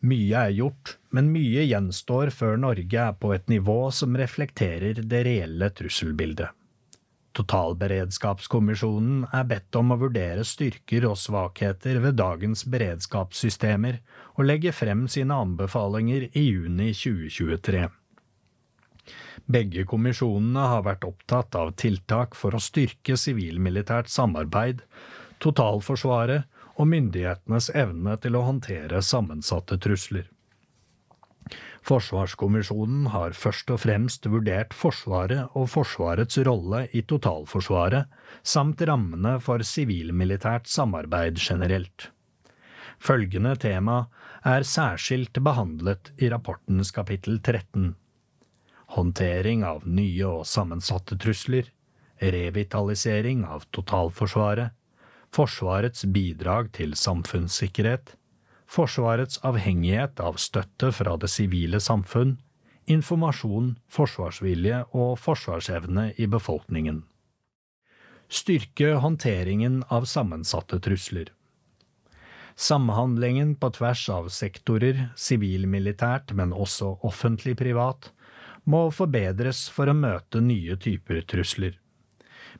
Mye 0.00 0.46
er 0.46 0.54
gjort, 0.56 0.94
men 1.12 1.28
mye 1.28 1.66
gjenstår 1.68 2.30
før 2.32 2.56
Norge 2.62 3.02
er 3.02 3.18
på 3.20 3.34
et 3.34 3.50
nivå 3.52 3.90
som 3.92 4.16
reflekterer 4.16 5.02
det 5.04 5.20
reelle 5.26 5.68
trusselbildet. 5.76 6.48
Totalberedskapskommisjonen 7.36 9.26
er 9.36 9.44
bedt 9.46 9.76
om 9.78 9.92
å 9.92 9.98
vurdere 10.00 10.42
styrker 10.48 11.04
og 11.06 11.18
svakheter 11.20 12.00
ved 12.02 12.16
dagens 12.18 12.64
beredskapssystemer 12.72 14.00
og 14.34 14.48
legge 14.48 14.72
frem 14.74 15.04
sine 15.08 15.36
anbefalinger 15.36 16.30
i 16.32 16.46
juni 16.48 16.90
2023. 16.96 17.84
Begge 19.50 19.84
kommisjonene 19.88 20.64
har 20.72 20.84
vært 20.86 21.06
opptatt 21.06 21.56
av 21.60 21.74
tiltak 21.78 22.34
for 22.38 22.56
å 22.56 22.62
styrke 22.62 23.16
sivilmilitært 23.20 24.10
samarbeid, 24.10 24.82
totalforsvaret 25.44 26.48
og 26.80 26.88
myndighetenes 26.88 27.68
evne 27.76 28.16
til 28.24 28.38
å 28.38 28.46
håndtere 28.46 29.02
sammensatte 29.04 29.76
trusler. 29.84 30.28
Forsvarskommisjonen 31.86 33.08
har 33.14 33.32
først 33.36 33.70
og 33.72 33.80
fremst 33.82 34.26
vurdert 34.28 34.74
Forsvaret 34.76 35.56
og 35.56 35.70
Forsvarets 35.72 36.36
rolle 36.46 36.84
i 36.96 37.02
totalforsvaret, 37.08 38.08
samt 38.42 38.82
rammene 38.88 39.38
for 39.44 39.64
sivilmilitært 39.64 40.68
samarbeid 40.68 41.40
generelt. 41.40 42.10
Følgende 43.00 43.54
tema 43.56 44.02
er 44.44 44.66
særskilt 44.68 45.40
behandlet 45.44 46.12
i 46.20 46.28
rapportens 46.32 46.92
kapittel 46.92 47.40
13. 47.40 47.94
Håndtering 48.96 49.64
av 49.64 49.86
nye 49.88 50.26
og 50.28 50.44
sammensatte 50.48 51.16
trusler, 51.20 51.70
revitalisering 52.20 53.46
av 53.48 53.64
totalforsvaret, 53.72 54.76
Forsvarets 55.30 56.04
bidrag 56.10 56.72
til 56.74 56.96
samfunnssikkerhet, 56.98 58.16
Forsvarets 58.70 59.40
avhengighet 59.42 60.20
av 60.22 60.36
støtte 60.38 60.92
fra 60.94 61.16
det 61.18 61.26
sivile 61.32 61.80
samfunn, 61.82 62.36
informasjon, 62.86 63.72
forsvarsvilje 63.90 64.84
og 64.94 65.16
forsvarsevne 65.18 66.12
i 66.22 66.28
befolkningen. 66.30 67.00
Styrke 68.30 68.92
håndteringen 69.02 69.80
av 69.90 70.06
sammensatte 70.06 70.78
trusler. 70.86 71.32
Samhandlingen 72.54 73.56
på 73.58 73.72
tvers 73.74 74.04
av 74.14 74.30
sektorer, 74.30 75.08
sivil-militært, 75.18 76.30
men 76.38 76.54
også 76.54 76.92
offentlig-privat, 77.10 78.12
må 78.70 78.84
forbedres 78.94 79.64
for 79.74 79.90
å 79.90 79.96
møte 79.98 80.42
nye 80.44 80.78
typer 80.78 81.24
trusler. 81.26 81.74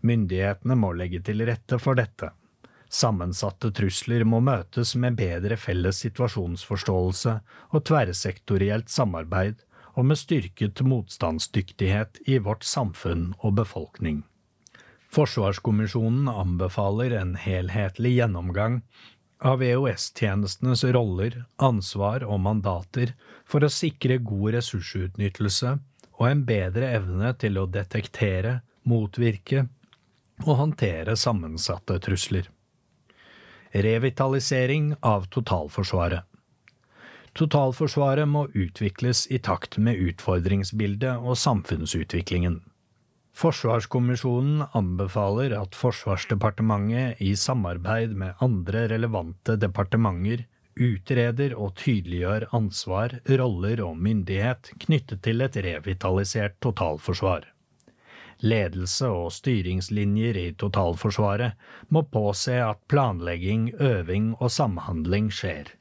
Myndighetene 0.02 0.74
må 0.74 0.90
legge 0.96 1.22
til 1.22 1.46
rette 1.46 1.78
for 1.78 1.98
dette. 1.98 2.32
Sammensatte 2.90 3.70
trusler 3.70 4.24
må 4.26 4.40
møtes 4.42 4.96
med 4.98 5.14
bedre 5.20 5.54
felles 5.60 6.00
situasjonsforståelse 6.02 7.36
og 7.70 7.84
tverrsektorielt 7.86 8.90
samarbeid, 8.90 9.60
og 9.94 10.06
med 10.10 10.18
styrket 10.18 10.82
motstandsdyktighet 10.86 12.20
i 12.30 12.38
vårt 12.42 12.66
samfunn 12.66 13.30
og 13.40 13.56
befolkning. 13.58 14.24
Forsvarskommisjonen 15.10 16.28
anbefaler 16.30 17.14
en 17.18 17.34
helhetlig 17.38 18.14
gjennomgang 18.18 18.80
av 19.40 19.62
EOS-tjenestenes 19.66 20.84
roller, 20.94 21.40
ansvar 21.56 22.26
og 22.26 22.42
mandater 22.44 23.14
for 23.48 23.66
å 23.66 23.72
sikre 23.72 24.20
god 24.22 24.56
ressursutnyttelse 24.58 25.74
og 26.20 26.24
en 26.28 26.44
bedre 26.46 26.92
evne 27.00 27.32
til 27.40 27.58
å 27.58 27.66
detektere, 27.70 28.60
motvirke 28.86 29.66
og 30.46 30.56
håndtere 30.62 31.16
sammensatte 31.18 31.98
trusler. 32.02 32.48
Revitalisering 33.70 34.94
av 35.00 35.28
totalforsvaret. 35.30 36.26
Totalforsvaret 37.38 38.26
må 38.26 38.48
utvikles 38.58 39.26
i 39.30 39.38
takt 39.38 39.78
med 39.78 40.00
utfordringsbildet 40.10 41.22
og 41.22 41.38
samfunnsutviklingen. 41.38 42.58
Forsvarskommisjonen 43.40 44.64
anbefaler 44.74 45.54
at 45.54 45.78
Forsvarsdepartementet 45.78 47.22
i 47.22 47.36
samarbeid 47.38 48.16
med 48.18 48.42
andre 48.42 48.88
relevante 48.90 49.54
departementer 49.56 50.42
utreder 50.80 51.54
og 51.54 51.76
tydeliggjør 51.78 52.48
ansvar, 52.56 53.14
roller 53.28 53.84
og 53.86 53.96
myndighet 54.02 54.72
knyttet 54.82 55.22
til 55.26 55.46
et 55.46 55.56
revitalisert 55.62 56.58
totalforsvar. 56.64 57.46
Ledelse 58.40 59.08
og 59.12 59.32
styringslinjer 59.36 60.38
i 60.40 60.46
totalforsvaret 60.56 61.58
må 61.92 62.06
påse 62.08 62.56
at 62.64 62.80
planlegging, 62.88 63.68
øving 63.76 64.32
og 64.38 64.48
samhandling 64.54 65.28
skjer. 65.34 65.74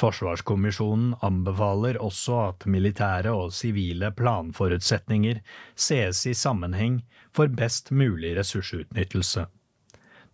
Forsvarskommisjonen 0.00 1.14
anbefaler 1.22 1.98
også 2.00 2.38
at 2.48 2.66
militære 2.66 3.32
og 3.36 3.52
sivile 3.54 4.10
planforutsetninger 4.16 5.40
ses 5.76 6.24
i 6.26 6.34
sammenheng 6.34 7.02
for 7.36 7.52
best 7.52 7.90
mulig 7.92 8.32
ressursutnyttelse. 8.38 9.46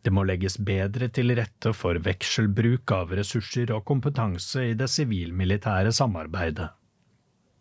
Det 0.07 0.12
må 0.14 0.22
legges 0.22 0.55
bedre 0.62 1.09
til 1.11 1.34
rette 1.34 1.72
for 1.74 1.99
vekselbruk 1.99 2.93
av 2.95 3.12
ressurser 3.18 3.72
og 3.74 3.82
kompetanse 3.89 4.68
i 4.70 4.76
det 4.78 4.87
sivil-militære 4.93 5.91
samarbeidet. 5.93 6.68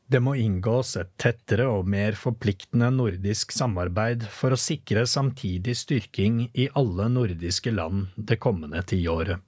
Det 0.05 0.21
må 0.21 0.35
inngås 0.37 0.93
et 1.01 1.09
tettere 1.17 1.65
og 1.65 1.87
mer 1.89 2.13
forpliktende 2.19 2.91
nordisk 2.93 3.55
samarbeid 3.55 4.27
for 4.29 4.53
å 4.53 4.59
sikre 4.59 5.07
samtidig 5.09 5.73
styrking 5.79 6.43
i 6.53 6.67
alle 6.77 7.07
nordiske 7.09 7.73
land 7.73 8.11
det 8.15 8.37
kommende 8.43 8.83
tiåret. 8.85 9.41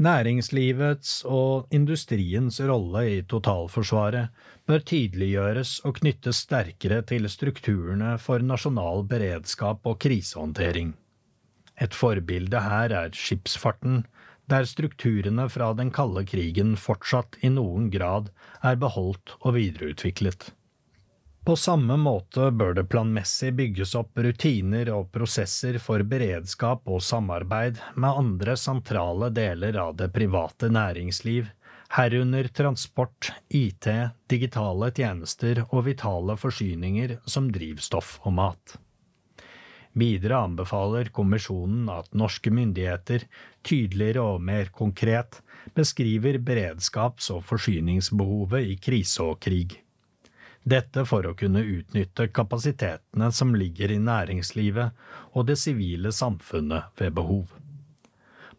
Næringslivets 0.00 1.20
og 1.28 1.68
industriens 1.76 2.56
rolle 2.64 3.02
i 3.06 3.16
totalforsvaret 3.28 4.32
bør 4.66 4.82
tydeliggjøres 4.88 5.74
og 5.84 5.98
knyttes 6.00 6.40
sterkere 6.46 7.02
til 7.06 7.28
strukturene 7.28 8.14
for 8.18 8.42
nasjonal 8.42 9.04
beredskap 9.10 9.84
og 9.86 9.98
krisehåndtering. 10.00 10.94
Et 11.80 11.94
forbilde 11.94 12.64
her 12.64 12.96
er 12.96 13.12
skipsfarten, 13.16 14.02
der 14.50 14.66
strukturene 14.68 15.48
fra 15.48 15.72
den 15.78 15.92
kalde 15.94 16.24
krigen 16.26 16.76
fortsatt 16.76 17.38
i 17.46 17.50
noen 17.54 17.88
grad 17.92 18.32
er 18.66 18.80
beholdt 18.80 19.36
og 19.40 19.54
videreutviklet. 19.56 20.50
På 21.46 21.56
samme 21.56 21.96
måte 21.96 22.50
bør 22.52 22.74
det 22.76 22.84
planmessig 22.92 23.54
bygges 23.56 23.94
opp 23.96 24.18
rutiner 24.20 24.90
og 24.92 25.08
prosesser 25.14 25.78
for 25.80 26.04
beredskap 26.04 26.84
og 26.84 27.00
samarbeid 27.02 27.80
med 27.96 28.20
andre 28.24 28.58
sentrale 28.60 29.30
deler 29.32 29.78
av 29.80 29.96
det 29.96 30.10
private 30.12 30.68
næringsliv, 30.68 31.48
herunder 31.96 32.50
transport, 32.54 33.32
IT, 33.48 33.88
digitale 34.30 34.92
tjenester 34.94 35.64
og 35.70 35.88
vitale 35.88 36.36
forsyninger 36.38 37.16
som 37.24 37.48
drivstoff 37.54 38.18
og 38.22 38.36
mat. 38.36 38.76
Videre 39.92 40.38
anbefaler 40.44 41.10
kommisjonen 41.10 41.88
at 41.90 42.12
norske 42.14 42.52
myndigheter 42.54 43.24
tydeligere 43.66 44.22
og 44.22 44.42
mer 44.42 44.70
konkret 44.70 45.40
beskriver 45.74 46.38
beredskaps- 46.38 47.30
og 47.34 47.42
forsyningsbehovet 47.48 48.70
i 48.70 48.76
krise 48.78 49.26
og 49.26 49.40
krig. 49.42 49.80
Dette 50.62 51.06
for 51.08 51.26
å 51.26 51.34
kunne 51.34 51.64
utnytte 51.64 52.28
kapasitetene 52.36 53.30
som 53.32 53.56
ligger 53.56 53.90
i 53.90 53.98
næringslivet 53.98 54.92
og 55.32 55.48
det 55.48 55.56
sivile 55.58 56.12
samfunnet 56.12 56.92
ved 57.00 57.16
behov. 57.16 57.56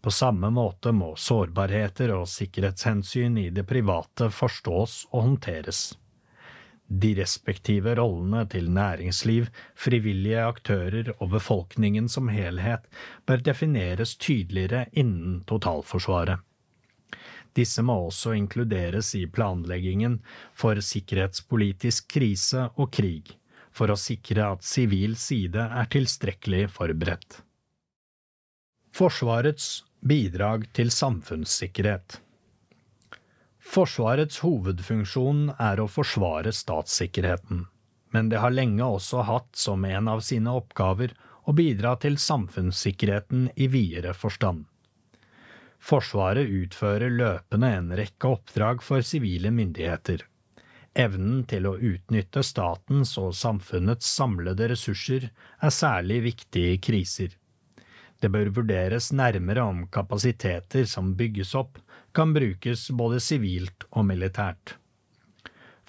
På 0.02 0.12
samme 0.12 0.50
måte 0.50 0.92
må 0.92 1.14
sårbarheter 1.16 2.12
og 2.16 2.28
sikkerhetshensyn 2.28 3.38
i 3.38 3.50
det 3.54 3.68
private 3.70 4.32
forstås 4.34 5.04
og 5.12 5.28
håndteres. 5.28 5.92
De 6.92 7.14
respektive 7.16 7.94
rollene 7.96 8.44
til 8.52 8.66
næringsliv, 8.76 9.46
frivillige 9.80 10.42
aktører 10.44 11.14
og 11.22 11.30
befolkningen 11.38 12.10
som 12.12 12.28
helhet 12.28 12.88
bør 13.26 13.44
defineres 13.46 14.18
tydeligere 14.20 14.90
innen 14.92 15.38
totalforsvaret. 15.48 16.42
Disse 17.56 17.84
må 17.84 17.96
også 18.08 18.34
inkluderes 18.36 19.14
i 19.16 19.24
planleggingen 19.28 20.20
for 20.56 20.80
sikkerhetspolitisk 20.84 22.10
krise 22.12 22.68
og 22.76 22.92
krig, 22.96 23.38
for 23.72 23.92
å 23.92 24.00
sikre 24.00 24.50
at 24.56 24.68
sivil 24.68 25.16
side 25.20 25.64
er 25.64 25.88
tilstrekkelig 25.92 26.66
forberedt. 26.76 27.40
Forsvarets 28.92 29.86
bidrag 30.04 30.68
til 30.76 30.92
samfunnssikkerhet 30.92 32.20
Forsvarets 33.72 34.42
hovedfunksjon 34.44 35.54
er 35.56 35.80
å 35.80 35.86
forsvare 35.88 36.52
statssikkerheten, 36.52 37.62
men 38.12 38.32
det 38.32 38.42
har 38.44 38.52
lenge 38.52 38.84
også 38.84 39.24
hatt 39.30 39.56
som 39.56 39.86
en 39.88 40.10
av 40.12 40.20
sine 40.28 40.52
oppgaver 40.60 41.14
å 41.48 41.56
bidra 41.56 41.94
til 42.04 42.18
samfunnssikkerheten 42.20 43.46
i 43.56 43.70
videre 43.72 44.12
forstand. 44.12 44.66
Forsvaret 45.80 46.52
utfører 46.52 47.16
løpende 47.16 47.72
en 47.78 47.88
rekke 47.96 48.34
oppdrag 48.36 48.84
for 48.84 49.08
sivile 49.08 49.54
myndigheter. 49.56 50.26
Evnen 50.92 51.46
til 51.48 51.70
å 51.70 51.78
utnytte 51.80 52.44
statens 52.44 53.16
og 53.22 53.32
samfunnets 53.40 54.12
samlede 54.20 54.68
ressurser 54.74 55.30
er 55.32 55.72
særlig 55.72 56.20
viktig 56.28 56.66
i 56.74 56.82
kriser. 56.90 57.40
Det 58.22 58.30
bør 58.30 58.52
vurderes 58.54 59.10
nærmere 59.18 59.64
om 59.66 59.88
kapasiteter 59.90 60.86
som 60.86 61.16
bygges 61.18 61.56
opp, 61.58 61.80
kan 62.14 62.36
brukes 62.36 62.90
både 62.94 63.20
sivilt 63.24 63.88
og 63.90 64.06
militært. 64.12 64.76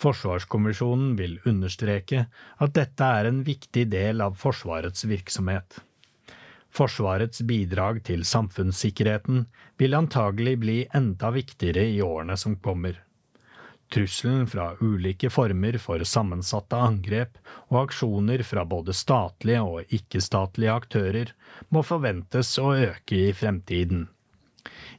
Forsvarskommisjonen 0.03 1.13
vil 1.19 1.37
understreke 1.47 2.25
at 2.65 2.75
dette 2.75 3.09
er 3.21 3.29
en 3.29 3.43
viktig 3.47 3.85
del 3.93 4.25
av 4.25 4.39
Forsvarets 4.41 5.05
virksomhet. 5.07 5.79
Forsvarets 6.73 7.45
bidrag 7.45 8.01
til 8.09 8.25
samfunnssikkerheten 8.25 9.45
vil 9.79 9.99
antagelig 9.99 10.57
bli 10.63 10.79
enda 10.97 11.31
viktigere 11.35 11.85
i 11.93 12.01
årene 12.03 12.39
som 12.41 12.57
kommer. 12.65 12.97
Trusselen 13.93 14.47
fra 14.49 14.71
ulike 14.81 15.29
former 15.31 15.77
for 15.77 16.01
sammensatte 16.09 16.79
angrep 16.81 17.37
og 17.69 17.83
aksjoner 17.83 18.41
fra 18.49 18.65
både 18.65 18.95
statlige 18.97 19.61
og 19.61 19.93
ikke-statlige 19.93 20.73
aktører 20.73 21.33
må 21.69 21.83
forventes 21.85 22.55
å 22.63 22.71
øke 22.73 23.19
i 23.29 23.33
fremtiden. 23.37 24.07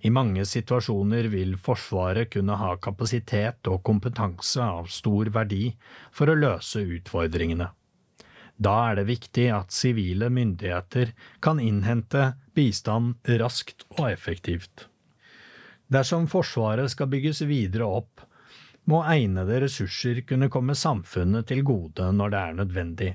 I 0.06 0.12
mange 0.14 0.44
situasjoner 0.46 1.30
vil 1.32 1.56
Forsvaret 1.58 2.30
kunne 2.36 2.58
ha 2.60 2.74
kapasitet 2.78 3.70
og 3.72 3.82
kompetanse 3.88 4.62
av 4.62 4.92
stor 4.92 5.32
verdi 5.34 5.72
for 6.12 6.30
å 6.30 6.36
løse 6.38 6.84
utfordringene. 6.84 7.70
Da 8.64 8.74
er 8.90 9.00
det 9.00 9.08
viktig 9.10 9.48
at 9.56 9.74
sivile 9.74 10.30
myndigheter 10.30 11.16
kan 11.42 11.62
innhente 11.64 12.34
bistand 12.54 13.16
raskt 13.42 13.88
og 13.96 14.12
effektivt. 14.12 14.86
Dersom 15.90 16.28
Forsvaret 16.30 16.94
skal 16.94 17.10
bygges 17.10 17.42
videre 17.50 17.88
opp, 18.02 18.22
må 18.90 19.04
egnede 19.08 19.62
ressurser 19.64 20.22
kunne 20.28 20.50
komme 20.52 20.76
samfunnet 20.76 21.48
til 21.52 21.64
gode 21.68 22.10
når 22.16 22.34
det 22.34 22.40
er 22.40 22.58
nødvendig. 22.60 23.12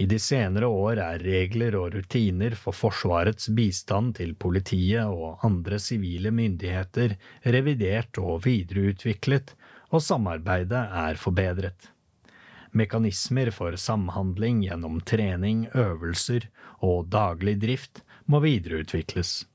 I 0.00 0.06
de 0.08 0.16
senere 0.22 0.66
år 0.66 0.98
er 1.02 1.22
regler 1.22 1.76
og 1.76 1.94
rutiner 1.94 2.54
for 2.56 2.72
Forsvarets 2.72 3.50
bistand 3.56 4.14
til 4.16 4.32
politiet 4.34 5.04
og 5.04 5.44
andre 5.44 5.78
sivile 5.78 6.32
myndigheter 6.32 7.18
revidert 7.44 8.18
og 8.18 8.46
videreutviklet, 8.46 9.54
og 9.90 10.02
samarbeidet 10.02 10.80
er 11.04 11.20
forbedret. 11.20 11.90
Mekanismer 12.72 13.50
for 13.52 13.76
samhandling 13.76 14.62
gjennom 14.64 15.00
trening, 15.02 15.66
øvelser 15.74 16.46
og 16.80 17.10
daglig 17.12 17.58
drift 17.60 18.04
må 18.30 18.40
videreutvikles. 18.40 19.49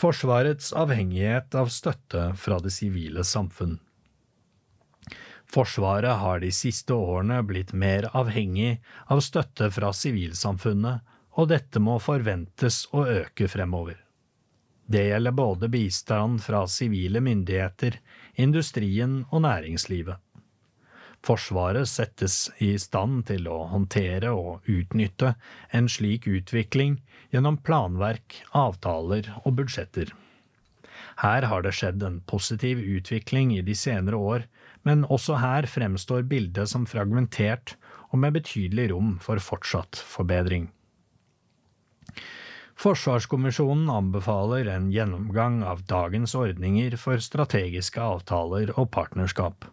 Forsvarets 0.00 0.72
avhengighet 0.72 1.54
av 1.54 1.66
støtte 1.68 2.30
fra 2.40 2.56
det 2.64 2.70
sivile 2.72 3.20
samfunn. 3.24 3.74
Forsvaret 5.44 6.22
har 6.22 6.40
de 6.40 6.48
siste 6.56 6.96
årene 6.96 7.42
blitt 7.44 7.74
mer 7.76 8.06
avhengig 8.16 8.78
av 9.12 9.20
støtte 9.20 9.68
fra 9.74 9.90
sivilsamfunnet, 9.92 11.02
og 11.36 11.50
dette 11.52 11.82
må 11.84 11.98
forventes 12.00 12.86
å 12.96 13.04
øke 13.12 13.48
fremover. 13.52 13.98
Det 14.88 15.04
gjelder 15.10 15.36
både 15.36 15.68
bistand 15.68 16.40
fra 16.48 16.64
sivile 16.64 17.20
myndigheter, 17.20 18.00
industrien 18.40 19.26
og 19.28 19.44
næringslivet. 19.44 20.16
Forsvaret 21.20 21.92
settes 21.92 22.46
i 22.64 22.72
stand 22.80 23.26
til 23.28 23.52
å 23.52 23.66
håndtere 23.68 24.32
og 24.32 24.64
utnytte 24.64 25.34
en 25.76 25.92
slik 25.92 26.24
utvikling 26.24 27.02
gjennom 27.30 27.58
planverk, 27.62 28.40
avtaler 28.56 29.28
og 29.44 29.54
budsjetter. 29.60 30.12
Her 31.20 31.46
har 31.50 31.62
det 31.64 31.74
skjedd 31.76 32.02
en 32.06 32.20
positiv 32.28 32.80
utvikling 32.80 33.52
i 33.56 33.62
de 33.64 33.76
senere 33.76 34.16
år, 34.16 34.46
men 34.88 35.04
også 35.12 35.38
her 35.42 35.68
fremstår 35.68 36.24
bildet 36.28 36.70
som 36.72 36.86
fragmentert 36.88 37.76
og 38.10 38.20
med 38.22 38.38
betydelig 38.38 38.90
rom 38.92 39.16
for 39.22 39.40
fortsatt 39.42 40.00
forbedring. 40.00 40.70
Forsvarskommisjonen 42.80 43.90
anbefaler 43.92 44.70
en 44.72 44.88
gjennomgang 44.92 45.60
av 45.68 45.82
dagens 45.84 46.32
ordninger 46.34 46.96
for 46.96 47.20
strategiske 47.20 48.00
avtaler 48.00 48.72
og 48.80 48.88
partnerskap. 48.94 49.66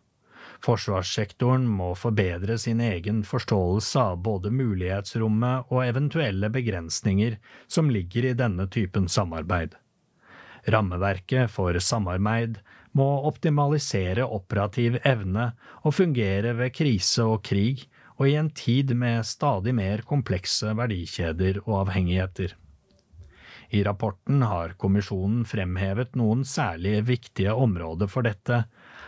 Forsvarssektoren 0.65 1.67
må 1.69 1.91
forbedre 1.95 2.57
sin 2.57 2.81
egen 2.81 3.21
forståelse 3.27 3.99
av 4.01 4.21
både 4.25 4.51
mulighetsrommet 4.51 5.73
og 5.73 5.83
eventuelle 5.85 6.49
begrensninger 6.53 7.37
som 7.67 7.91
ligger 7.93 8.31
i 8.31 8.37
denne 8.37 8.67
typen 8.73 9.07
samarbeid. 9.11 9.75
Rammeverket 10.67 11.51
for 11.53 11.77
samarbeid 11.79 12.57
må 12.97 13.07
optimalisere 13.29 14.25
operativ 14.25 14.97
evne 15.05 15.51
og 15.83 15.95
fungere 15.95 16.55
ved 16.57 16.73
krise 16.75 17.23
og 17.23 17.43
krig, 17.45 17.85
og 18.17 18.31
i 18.31 18.37
en 18.39 18.49
tid 18.49 18.95
med 18.97 19.27
stadig 19.29 19.75
mer 19.77 20.01
komplekse 20.09 20.73
verdikjeder 20.77 21.61
og 21.67 21.83
avhengigheter. 21.83 22.55
I 23.69 23.83
rapporten 23.83 24.41
har 24.47 24.73
kommisjonen 24.79 25.43
fremhevet 25.45 26.15
noen 26.17 26.45
særlig 26.47 27.01
viktige 27.09 27.53
områder 27.53 28.09
for 28.09 28.25
dette, 28.25 28.63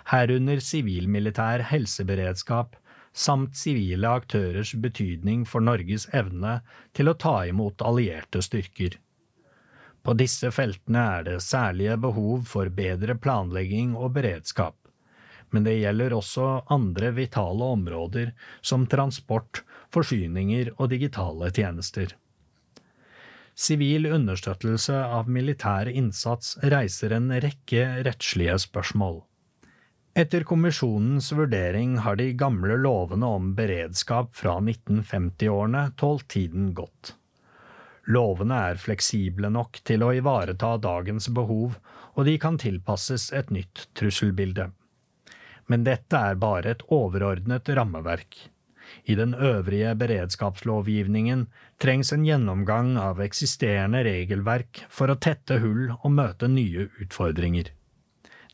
herunder 0.09 0.61
sivil-militær 0.63 1.63
helseberedskap 1.69 2.77
samt 3.13 3.57
sivile 3.57 4.09
aktørers 4.09 4.73
betydning 4.81 5.45
for 5.49 5.65
Norges 5.65 6.07
evne 6.15 6.59
til 6.97 7.09
å 7.09 7.17
ta 7.17 7.35
imot 7.49 7.81
allierte 7.85 8.41
styrker. 8.45 8.97
På 10.05 10.15
disse 10.17 10.51
feltene 10.55 11.01
er 11.17 11.25
det 11.27 11.39
særlige 11.43 11.97
behov 12.01 12.45
for 12.49 12.71
bedre 12.73 13.17
planlegging 13.19 13.95
og 13.97 14.13
beredskap, 14.15 14.77
men 15.51 15.65
det 15.65 15.79
gjelder 15.79 16.15
også 16.15 16.47
andre 16.71 17.11
vitale 17.17 17.69
områder 17.75 18.31
som 18.61 18.87
transport, 18.89 19.63
forsyninger 19.93 20.73
og 20.77 20.91
digitale 20.93 21.51
tjenester. 21.51 22.15
Sivil 23.59 24.07
understøttelse 24.07 24.95
av 24.95 25.27
militær 25.27 25.89
innsats 25.91 26.55
reiser 26.63 27.17
en 27.17 27.33
rekke 27.43 27.89
rettslige 28.07 28.55
spørsmål. 28.63 29.25
Etter 30.19 30.43
kommisjonens 30.43 31.31
vurdering 31.31 31.97
har 31.97 32.15
de 32.15 32.33
gamle 32.33 32.75
lovene 32.77 33.25
om 33.25 33.53
beredskap 33.55 34.33
fra 34.35 34.57
1950-årene 34.59 35.83
tålt 35.95 36.25
tiden 36.33 36.73
godt. 36.75 37.13
Lovene 38.11 38.57
er 38.71 38.81
fleksible 38.83 39.47
nok 39.55 39.79
til 39.87 40.03
å 40.03 40.09
ivareta 40.17 40.73
dagens 40.83 41.29
behov, 41.37 41.77
og 42.19 42.27
de 42.27 42.35
kan 42.41 42.59
tilpasses 42.59 43.29
et 43.31 43.53
nytt 43.55 43.85
trusselbilde. 43.95 44.67
Men 45.71 45.87
dette 45.87 46.23
er 46.33 46.43
bare 46.43 46.75
et 46.75 46.83
overordnet 46.99 47.71
rammeverk. 47.79 48.41
I 49.07 49.15
den 49.15 49.37
øvrige 49.37 49.95
beredskapslovgivningen 50.03 51.47
trengs 51.79 52.11
en 52.11 52.27
gjennomgang 52.27 52.97
av 52.99 53.23
eksisterende 53.23 54.03
regelverk 54.03 54.83
for 54.91 55.07
å 55.07 55.21
tette 55.29 55.63
hull 55.63 55.93
og 55.93 56.11
møte 56.11 56.51
nye 56.51 56.89
utfordringer. 56.99 57.71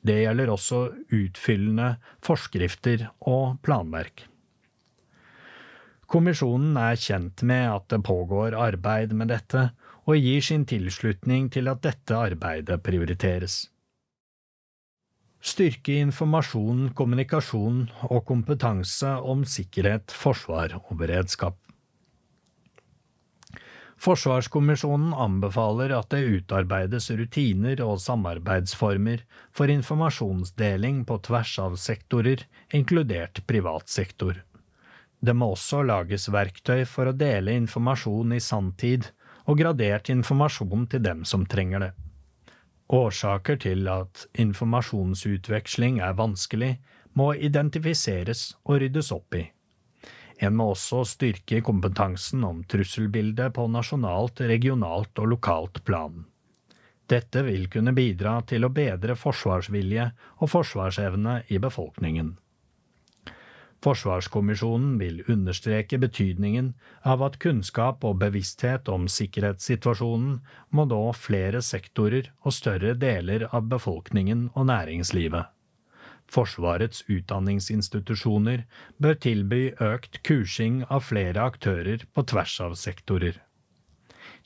Det 0.05 0.19
gjelder 0.21 0.51
også 0.53 0.79
utfyllende 1.15 1.95
forskrifter 2.23 3.07
og 3.25 3.57
planverk. 3.65 4.27
Kommisjonen 6.05 6.77
er 6.77 6.99
kjent 7.01 7.41
med 7.49 7.65
at 7.71 7.87
det 7.89 8.03
pågår 8.05 8.53
arbeid 8.53 9.15
med 9.17 9.33
dette, 9.33 9.71
og 10.05 10.21
gir 10.21 10.43
sin 10.45 10.67
tilslutning 10.69 11.49
til 11.49 11.71
at 11.71 11.81
dette 11.81 12.13
arbeidet 12.13 12.77
prioriteres. 12.85 13.63
Styrke 15.45 15.97
informasjon, 16.01 16.91
kommunikasjon 16.97 17.87
og 18.09 18.21
kompetanse 18.29 19.09
om 19.25 19.43
sikkerhet, 19.49 20.13
forsvar 20.13 20.77
og 20.83 20.93
beredskap. 21.01 21.57
Forsvarskommisjonen 24.01 25.13
anbefaler 25.13 25.93
at 25.95 26.11
det 26.11 26.25
utarbeides 26.27 27.07
rutiner 27.15 27.79
og 27.85 28.01
samarbeidsformer 28.03 29.23
for 29.55 29.71
informasjonsdeling 29.71 31.05
på 31.07 31.17
tvers 31.25 31.53
av 31.63 31.77
sektorer, 31.79 32.43
inkludert 32.75 33.41
privat 33.47 33.89
sektor. 33.89 34.43
Det 35.19 35.33
må 35.33 35.53
også 35.55 35.81
lages 35.87 36.27
verktøy 36.29 36.83
for 36.85 37.09
å 37.09 37.15
dele 37.15 37.55
informasjon 37.55 38.35
i 38.35 38.41
sanntid 38.43 39.07
og 39.45 39.61
gradert 39.61 40.11
informasjon 40.11 40.85
til 40.91 41.01
dem 41.05 41.23
som 41.25 41.47
trenger 41.49 41.87
det. 41.87 41.91
Årsaker 42.93 43.57
til 43.63 43.87
at 43.89 44.27
informasjonsutveksling 44.37 46.03
er 46.05 46.13
vanskelig, 46.19 46.75
må 47.15 47.31
identifiseres 47.33 48.51
og 48.65 48.83
ryddes 48.83 49.09
opp 49.15 49.39
i. 49.39 49.45
En 50.43 50.55
må 50.59 50.71
også 50.73 51.03
styrke 51.07 51.61
kompetansen 51.63 52.43
om 52.43 52.63
trusselbildet 52.67 53.53
på 53.55 53.67
nasjonalt, 53.71 54.41
regionalt 54.41 55.21
og 55.23 55.29
lokalt 55.35 55.83
plan. 55.87 56.25
Dette 57.07 57.43
vil 57.45 57.67
kunne 57.69 57.93
bidra 57.95 58.39
til 58.49 58.65
å 58.65 58.73
bedre 58.73 59.15
forsvarsvilje 59.19 60.09
og 60.41 60.51
forsvarsevne 60.51 61.43
i 61.53 61.61
befolkningen. 61.61 62.33
Forsvarskommisjonen 63.85 64.95
vil 64.97 65.19
understreke 65.29 65.99
betydningen 66.01 66.71
av 67.05 67.21
at 67.27 67.37
kunnskap 67.43 68.03
og 68.07 68.17
bevissthet 68.23 68.89
om 68.89 69.05
sikkerhetssituasjonen 69.11 70.39
må 70.73 70.87
nå 70.89 71.01
flere 71.13 71.61
sektorer 71.61 72.31
og 72.41 72.55
større 72.57 72.95
deler 72.97 73.45
av 73.51 73.69
befolkningen 73.69 74.47
og 74.55 74.71
næringslivet. 74.71 75.54
Forsvarets 76.31 77.03
utdanningsinstitusjoner 77.11 78.65
bør 79.01 79.17
tilby 79.25 79.61
økt 79.81 80.21
kursing 80.25 80.83
av 80.89 81.05
flere 81.09 81.43
aktører 81.45 82.05
på 82.13 82.25
tvers 82.31 82.55
av 82.65 82.77
sektorer. 82.79 83.41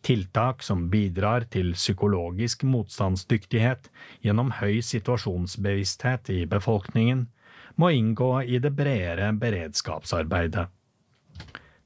Tiltak 0.05 0.63
som 0.63 0.88
bidrar 0.91 1.45
til 1.51 1.73
psykologisk 1.75 2.63
motstandsdyktighet 2.63 3.89
gjennom 4.23 4.53
høy 4.59 4.80
situasjonsbevissthet 4.86 6.32
i 6.36 6.45
befolkningen, 6.47 7.27
må 7.80 7.91
inngå 7.95 8.32
i 8.43 8.59
det 8.63 8.73
bredere 8.75 9.32
beredskapsarbeidet. 9.39 10.67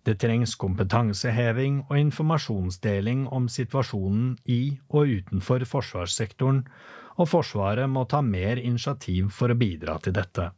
Det 0.04 0.18
trengs 0.20 0.56
kompetanseheving 0.60 1.84
og 1.88 2.00
informasjonsdeling 2.00 3.28
om 3.32 3.46
situasjonen 3.48 4.34
i 4.50 4.80
og 4.90 5.14
utenfor 5.20 5.64
forsvarssektoren 5.70 6.66
og 7.18 7.30
Forsvaret 7.30 7.90
må 7.90 8.06
ta 8.10 8.22
mer 8.26 8.62
initiativ 8.62 9.30
for 9.38 9.54
å 9.54 9.58
bidra 9.60 10.00
til 10.04 10.16
dette. 10.18 10.50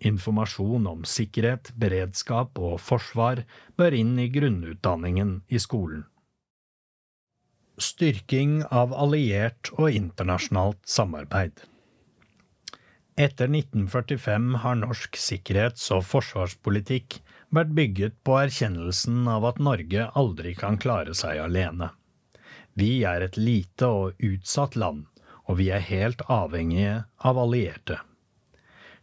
Informasjon 0.00 0.86
om 0.88 1.02
sikkerhet, 1.04 1.72
beredskap 1.76 2.58
og 2.58 2.78
forsvar 2.80 3.42
bør 3.76 3.96
inn 3.96 4.14
i 4.18 4.30
grunnutdanningen 4.32 5.34
i 5.48 5.60
skolen. 5.60 6.06
Styrking 7.80 8.62
av 8.70 8.92
alliert 8.92 9.72
og 9.76 9.92
internasjonalt 9.96 10.80
samarbeid 10.88 11.64
Etter 13.20 13.50
1945 13.52 14.54
har 14.62 14.76
norsk 14.80 15.16
sikkerhets- 15.20 15.90
og 15.92 16.06
forsvarspolitikk 16.08 17.18
vært 17.52 17.74
bygget 17.76 18.14
på 18.24 18.38
erkjennelsen 18.40 19.26
av 19.28 19.44
at 19.50 19.58
Norge 19.60 20.06
aldri 20.16 20.54
kan 20.56 20.78
klare 20.80 21.12
seg 21.18 21.42
alene. 21.42 21.90
Vi 22.80 23.02
er 23.04 23.26
et 23.26 23.36
lite 23.36 23.90
og 23.92 24.24
utsatt 24.24 24.78
land, 24.78 25.09
og 25.50 25.58
vi 25.58 25.72
er 25.74 25.82
helt 25.82 26.22
avhengige 26.30 27.02
av 27.26 27.38
allierte. 27.42 27.98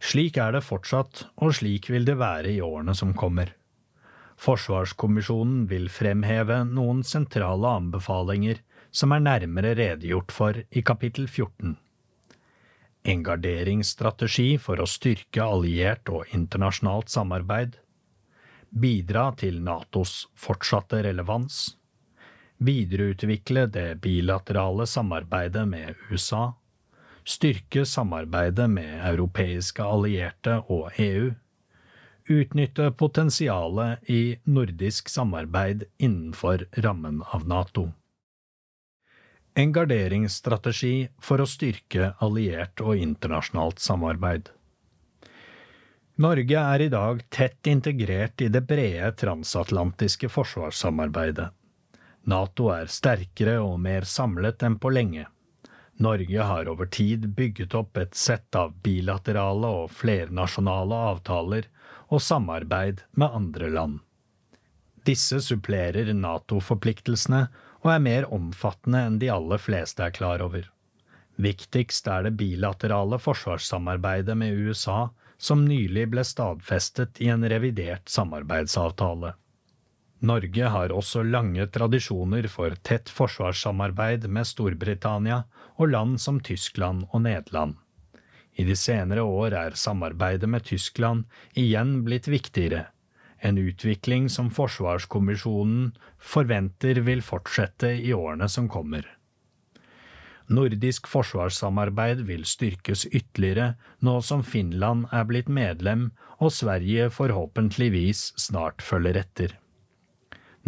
Slik 0.00 0.38
er 0.40 0.54
det 0.54 0.64
fortsatt, 0.64 1.26
og 1.36 1.52
slik 1.58 1.90
vil 1.92 2.06
det 2.08 2.16
være 2.20 2.54
i 2.54 2.62
årene 2.64 2.94
som 2.96 3.12
kommer. 3.18 3.52
Forsvarskommisjonen 4.38 5.66
vil 5.68 5.90
fremheve 5.90 6.62
noen 6.64 7.02
sentrale 7.04 7.74
anbefalinger 7.80 8.62
som 8.94 9.12
er 9.12 9.24
nærmere 9.26 9.74
redegjort 9.76 10.32
for 10.32 10.62
i 10.70 10.82
kapittel 10.86 11.26
14. 11.26 11.74
En 13.08 13.24
garderingsstrategi 13.26 14.56
for 14.62 14.80
å 14.80 14.88
styrke 14.88 15.42
alliert 15.42 16.08
og 16.12 16.30
internasjonalt 16.34 17.10
samarbeid. 17.12 17.76
Bidra 18.68 19.32
til 19.40 19.60
Natos 19.64 20.28
fortsatte 20.38 21.02
relevans. 21.04 21.77
Videreutvikle 22.58 23.66
det 23.70 24.00
bilaterale 24.02 24.86
samarbeidet 24.86 25.68
med 25.68 25.94
USA. 26.10 26.52
Styrke 27.24 27.84
samarbeidet 27.86 28.70
med 28.70 29.04
europeiske 29.06 29.84
allierte 29.84 30.58
og 30.66 30.90
EU 30.98 31.30
utnytte 32.28 32.90
potensialet 32.90 34.10
i 34.10 34.38
nordisk 34.44 35.08
samarbeid 35.08 35.84
innenfor 35.98 36.66
rammen 36.84 37.22
av 37.32 37.46
Nato. 37.48 37.88
En 39.58 39.72
garderingsstrategi 39.72 41.08
for 41.22 41.42
å 41.42 41.48
styrke 41.48 42.12
alliert 42.22 42.82
og 42.84 43.00
internasjonalt 43.00 43.80
samarbeid. 43.82 44.52
Norge 46.18 46.60
er 46.74 46.82
i 46.82 46.90
dag 46.90 47.22
tett 47.30 47.66
integrert 47.70 48.42
i 48.42 48.50
det 48.50 48.64
brede 48.66 49.12
transatlantiske 49.18 50.30
forsvarssamarbeidet. 50.34 51.52
Nato 52.28 52.68
er 52.74 52.90
sterkere 52.92 53.56
og 53.64 53.78
mer 53.80 54.04
samlet 54.04 54.62
enn 54.66 54.76
på 54.80 54.90
lenge. 54.92 55.24
Norge 55.98 56.48
har 56.50 56.68
over 56.68 56.86
tid 56.92 57.24
bygget 57.38 57.74
opp 57.74 57.96
et 57.98 58.14
sett 58.14 58.54
av 58.58 58.74
bilaterale 58.84 59.70
og 59.80 59.94
flernasjonale 59.96 60.98
avtaler 61.12 61.70
og 62.08 62.20
samarbeid 62.22 63.00
med 63.18 63.38
andre 63.40 63.70
land. 63.72 63.96
Disse 65.08 65.40
supplerer 65.40 66.12
Nato-forpliktelsene 66.12 67.46
og 67.80 67.90
er 67.94 68.04
mer 68.04 68.28
omfattende 68.34 69.06
enn 69.08 69.18
de 69.22 69.32
aller 69.32 69.62
fleste 69.62 70.04
er 70.04 70.14
klar 70.14 70.44
over. 70.44 70.68
Viktigst 71.40 72.08
er 72.12 72.26
det 72.26 72.36
bilaterale 72.36 73.16
forsvarssamarbeidet 73.22 74.36
med 74.36 74.52
USA, 74.52 75.08
som 75.38 75.64
nylig 75.64 76.08
ble 76.12 76.24
stadfestet 76.26 77.22
i 77.24 77.32
en 77.32 77.46
revidert 77.48 78.10
samarbeidsavtale. 78.10 79.36
Norge 80.18 80.70
har 80.74 80.90
også 80.90 81.22
lange 81.22 81.66
tradisjoner 81.70 82.48
for 82.50 82.74
tett 82.82 83.10
forsvarssamarbeid 83.14 84.26
med 84.26 84.48
Storbritannia 84.50 85.44
og 85.78 85.92
land 85.92 86.16
som 86.20 86.40
Tyskland 86.42 87.04
og 87.12 87.22
Nederland. 87.22 87.76
I 88.58 88.64
de 88.66 88.74
senere 88.74 89.22
år 89.22 89.54
er 89.54 89.76
samarbeidet 89.78 90.48
med 90.50 90.64
Tyskland 90.66 91.28
igjen 91.54 92.00
blitt 92.02 92.26
viktigere, 92.26 92.88
en 93.38 93.60
utvikling 93.62 94.26
som 94.28 94.50
Forsvarskommisjonen 94.50 95.92
forventer 96.18 96.98
vil 97.06 97.22
fortsette 97.22 97.92
i 98.02 98.10
årene 98.10 98.48
som 98.50 98.66
kommer. 98.66 99.06
Nordisk 100.48 101.06
forsvarssamarbeid 101.12 102.24
vil 102.26 102.42
styrkes 102.48 103.04
ytterligere 103.12 103.76
nå 104.02 104.16
som 104.24 104.42
Finland 104.42 105.06
er 105.12 105.28
blitt 105.28 105.48
medlem 105.52 106.08
og 106.40 106.50
Sverige 106.56 107.10
forhåpentligvis 107.14 108.32
snart 108.48 108.82
følger 108.82 109.20
etter. 109.22 109.54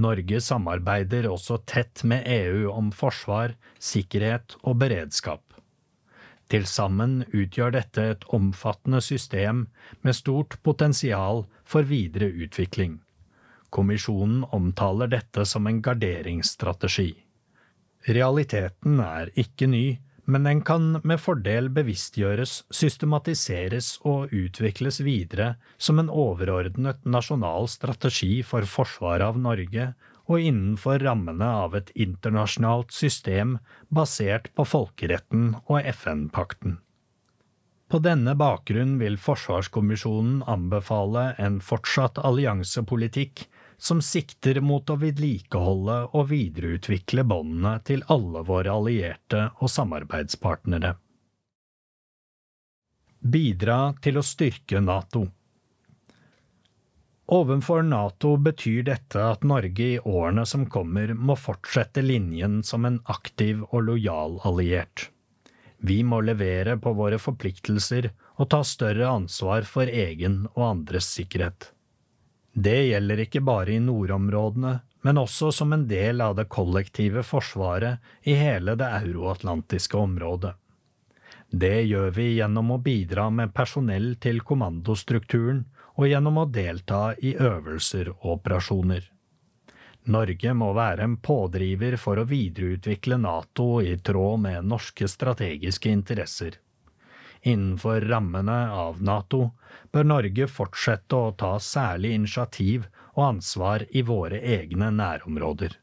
Norge 0.01 0.41
samarbeider 0.41 1.29
også 1.31 1.61
tett 1.69 2.03
med 2.09 2.27
EU 2.27 2.71
om 2.73 2.91
forsvar, 2.95 3.55
sikkerhet 3.79 4.57
og 4.65 4.81
beredskap. 4.83 5.43
Til 6.51 6.67
sammen 6.67 7.21
utgjør 7.31 7.77
dette 7.77 8.05
et 8.15 8.25
omfattende 8.35 8.99
system 9.05 9.67
med 10.03 10.17
stort 10.19 10.57
potensial 10.67 11.45
for 11.63 11.87
videre 11.87 12.27
utvikling. 12.33 12.99
Kommisjonen 13.71 14.43
omtaler 14.51 15.13
dette 15.13 15.45
som 15.47 15.69
en 15.71 15.79
garderingsstrategi. 15.85 17.13
Realiteten 18.11 18.99
er 19.05 19.31
ikke 19.39 19.69
ny, 19.71 19.85
men 20.31 20.47
den 20.47 20.61
kan 20.67 21.01
med 21.03 21.21
fordel 21.21 21.69
bevisstgjøres, 21.75 22.63
systematiseres 22.71 23.97
og 24.07 24.33
utvikles 24.37 25.01
videre 25.03 25.55
som 25.79 25.99
en 25.99 26.11
overordnet 26.11 27.03
nasjonal 27.05 27.67
strategi 27.73 28.41
for 28.47 28.69
forsvaret 28.69 29.27
av 29.27 29.41
Norge 29.43 29.91
og 30.31 30.47
innenfor 30.47 31.03
rammene 31.03 31.49
av 31.65 31.75
et 31.75 31.91
internasjonalt 31.99 32.95
system 32.95 33.57
basert 33.91 34.53
på 34.55 34.67
folkeretten 34.69 35.57
og 35.65 35.83
FN-pakten. 35.91 36.79
På 37.91 37.99
denne 37.99 38.37
bakgrunn 38.39 39.01
vil 39.01 39.17
Forsvarskommisjonen 39.19 40.45
anbefale 40.47 41.33
en 41.43 41.59
fortsatt 41.59 42.21
alliansepolitikk 42.23 43.49
som 43.81 44.03
sikter 44.05 44.61
mot 44.61 44.91
å 44.93 44.99
vedlikeholde 45.01 45.97
og 46.13 46.29
videreutvikle 46.31 47.25
båndene 47.25 47.79
til 47.89 48.05
alle 48.13 48.45
våre 48.45 48.75
allierte 48.77 49.47
og 49.59 49.73
samarbeidspartnere. 49.73 50.95
Bidra 53.21 53.79
til 54.05 54.21
å 54.21 54.25
styrke 54.25 54.81
NATO. 54.85 55.27
Ovenfor 57.31 57.85
Nato 57.87 58.35
betyr 58.43 58.85
dette 58.89 59.23
at 59.23 59.45
Norge 59.47 59.89
i 59.97 59.99
årene 59.99 60.45
som 60.49 60.65
kommer 60.67 61.13
må 61.15 61.37
fortsette 61.39 62.03
linjen 62.03 62.61
som 62.67 62.85
en 62.89 62.99
aktiv 63.13 63.63
og 63.71 63.85
lojal 63.87 64.41
alliert. 64.49 65.09
Vi 65.81 66.03
må 66.05 66.21
levere 66.21 66.77
på 66.77 66.93
våre 66.99 67.21
forpliktelser 67.23 68.11
og 68.37 68.51
ta 68.53 68.65
større 68.67 69.09
ansvar 69.09 69.69
for 69.69 69.89
egen 69.89 70.43
og 70.57 70.65
andres 70.67 71.09
sikkerhet. 71.15 71.71
Det 72.53 72.79
gjelder 72.89 73.25
ikke 73.27 73.43
bare 73.47 73.77
i 73.77 73.83
nordområdene, 73.83 74.79
men 75.03 75.19
også 75.19 75.53
som 75.55 75.73
en 75.73 75.87
del 75.89 76.21
av 76.21 76.35
det 76.37 76.49
kollektive 76.53 77.23
forsvaret 77.25 78.01
i 78.29 78.35
hele 78.37 78.75
det 78.77 78.89
euroatlantiske 79.01 79.97
området. 79.97 80.55
Det 81.51 81.83
gjør 81.83 82.11
vi 82.15 82.27
gjennom 82.37 82.71
å 82.71 82.79
bidra 82.79 83.31
med 83.31 83.55
personell 83.55 84.13
til 84.23 84.43
kommandostrukturen 84.47 85.65
og 85.97 86.07
gjennom 86.07 86.39
å 86.43 86.47
delta 86.47 87.15
i 87.19 87.33
øvelser 87.35 88.13
og 88.13 88.27
operasjoner. 88.37 89.09
Norge 90.11 90.55
må 90.57 90.71
være 90.73 91.05
en 91.05 91.17
pådriver 91.21 91.97
for 92.01 92.21
å 92.21 92.29
videreutvikle 92.29 93.19
Nato 93.21 93.83
i 93.83 93.97
tråd 93.99 94.41
med 94.47 94.69
norske 94.71 95.09
strategiske 95.09 95.91
interesser. 95.93 96.57
Innenfor 97.43 98.05
rammene 98.05 98.59
av 98.77 99.03
Nato 99.03 99.51
bør 99.93 100.09
Norge 100.13 100.49
fortsette 100.51 101.17
å 101.17 101.31
ta 101.33 101.55
særlig 101.63 102.13
initiativ 102.19 102.89
og 103.15 103.23
ansvar 103.35 103.87
i 103.91 104.03
våre 104.07 104.41
egne 104.57 104.91
nærområder. 104.93 105.79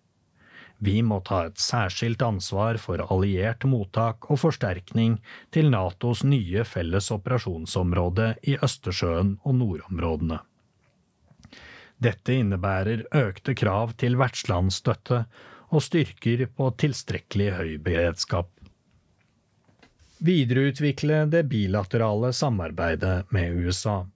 Vi 0.77 0.99
må 1.01 1.17
ta 1.25 1.47
et 1.47 1.57
særskilt 1.57 2.21
ansvar 2.21 2.77
for 2.77 3.01
alliert 3.01 3.65
mottak 3.65 4.29
og 4.29 4.37
forsterkning 4.43 5.17
til 5.53 5.71
Natos 5.73 6.21
nye 6.21 6.65
felles 6.69 7.09
operasjonsområde 7.15 8.35
i 8.45 8.59
Østersjøen 8.61 9.39
og 9.41 9.57
nordområdene. 9.57 10.43
Dette 11.97 12.35
innebærer 12.37 13.07
økte 13.17 13.55
krav 13.57 13.95
til 13.97 14.19
vertslandsstøtte 14.21 15.23
og 15.73 15.81
styrker 15.81 16.45
på 16.53 16.69
tilstrekkelig 16.77 17.49
høy 17.57 17.71
beredskap. 17.81 18.51
Videreutvikle 20.17 21.25
det 21.29 21.43
bilaterale 21.43 22.31
samarbeidet 22.33 23.27
med 23.29 23.53
USA. 23.53 24.07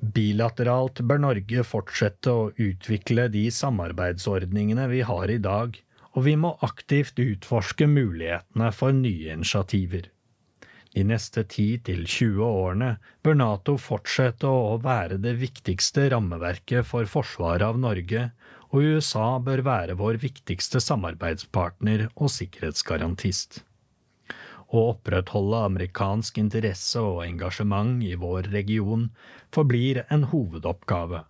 Bilateralt 0.00 1.00
bør 1.00 1.22
Norge 1.24 1.62
fortsette 1.64 2.32
å 2.32 2.50
utvikle 2.52 3.30
de 3.32 3.46
samarbeidsordningene 3.52 4.84
vi 4.92 5.00
har 5.08 5.32
i 5.32 5.38
dag, 5.40 5.78
og 6.12 6.26
vi 6.26 6.34
må 6.36 6.50
aktivt 6.66 7.20
utforske 7.22 7.88
mulighetene 7.88 8.68
for 8.76 8.92
nye 8.96 9.32
initiativer. 9.32 10.10
De 10.92 11.06
neste 11.06 11.46
10–20 11.46 12.42
årene 12.44 12.90
bør 13.24 13.40
Nato 13.40 13.76
fortsette 13.80 14.48
å 14.50 14.76
være 14.84 15.20
det 15.22 15.36
viktigste 15.40 16.10
rammeverket 16.12 16.84
for 16.84 17.08
forsvaret 17.08 17.64
av 17.64 17.80
Norge, 17.80 18.28
og 18.68 18.84
USA 18.84 19.32
bør 19.40 19.64
være 19.64 19.96
vår 19.96 20.20
viktigste 20.22 20.82
samarbeidspartner 20.82 22.08
og 22.16 22.28
sikkerhetsgarantist. 22.36 23.62
Å 24.70 24.80
opprettholde 24.92 25.64
amerikansk 25.66 26.36
interesse 26.38 27.00
og 27.02 27.24
engasjement 27.24 28.02
i 28.06 28.14
vår 28.14 28.52
region 28.52 29.08
forblir 29.54 30.04
en 30.14 30.28
hovedoppgave. 30.30 31.24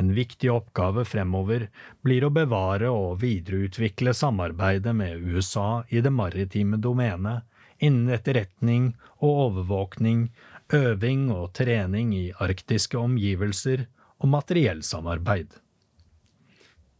En 0.00 0.14
viktig 0.16 0.48
oppgave 0.48 1.04
fremover 1.04 1.66
blir 2.00 2.24
å 2.24 2.32
bevare 2.32 2.88
og 2.88 3.18
videreutvikle 3.20 4.14
samarbeidet 4.16 4.94
med 4.96 5.20
USA 5.20 5.82
i 5.92 6.00
det 6.00 6.14
maritime 6.16 6.78
domenet, 6.80 7.44
innen 7.76 8.08
etterretning 8.14 8.94
og 9.18 9.42
overvåkning, 9.48 10.30
øving 10.72 11.28
og 11.34 11.52
trening 11.58 12.14
i 12.16 12.30
arktiske 12.40 12.96
omgivelser 12.96 13.84
og 14.22 14.32
materiellsamarbeid. 14.32 15.58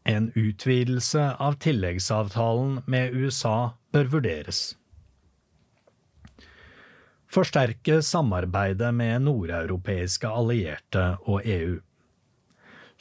En 0.04 0.28
utvidelse 0.36 1.30
av 1.40 1.56
tilleggsavtalen 1.64 2.82
med 2.90 3.16
USA 3.16 3.72
bør 3.94 4.16
vurderes 4.18 4.64
forsterke 7.32 8.02
samarbeidet 8.04 8.92
med 8.94 9.24
nordeuropeiske 9.24 10.28
allierte 10.28 11.06
og 11.24 11.46
EU. 11.48 11.78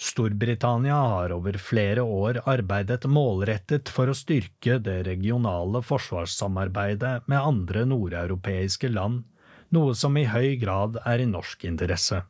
Storbritannia 0.01 0.95
har 0.95 1.33
over 1.35 1.59
flere 1.61 2.01
år 2.01 2.39
arbeidet 2.49 3.05
målrettet 3.05 3.91
for 3.93 4.09
å 4.09 4.17
styrke 4.17 4.79
det 4.81 5.01
regionale 5.05 5.83
forsvarssamarbeidet 5.85 7.27
med 7.29 7.37
andre 7.37 7.83
nordeuropeiske 7.85 8.89
land, 8.89 9.21
noe 9.69 9.93
som 9.95 10.17
i 10.17 10.25
høy 10.25 10.55
grad 10.63 10.97
er 11.05 11.21
i 11.21 11.29
norsk 11.29 11.67
interesse. 11.69 12.23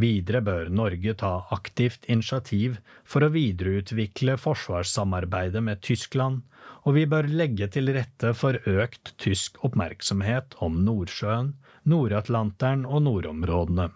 Videre 0.00 0.40
bør 0.42 0.70
Norge 0.74 1.14
ta 1.14 1.32
aktivt 1.54 2.08
initiativ 2.10 2.80
for 3.06 3.22
å 3.22 3.30
videreutvikle 3.34 4.34
forsvarssamarbeidet 4.42 5.62
med 5.62 5.82
Tyskland, 5.86 6.42
og 6.84 6.96
vi 6.98 7.04
bør 7.06 7.28
legge 7.30 7.68
til 7.70 7.92
rette 7.94 8.32
for 8.34 8.58
økt 8.68 9.14
tysk 9.22 9.60
oppmerksomhet 9.64 10.56
om 10.64 10.80
Nordsjøen, 10.86 11.52
Nord-Atlanteren 11.86 12.82
og 12.88 13.04
nordområdene. 13.06 13.92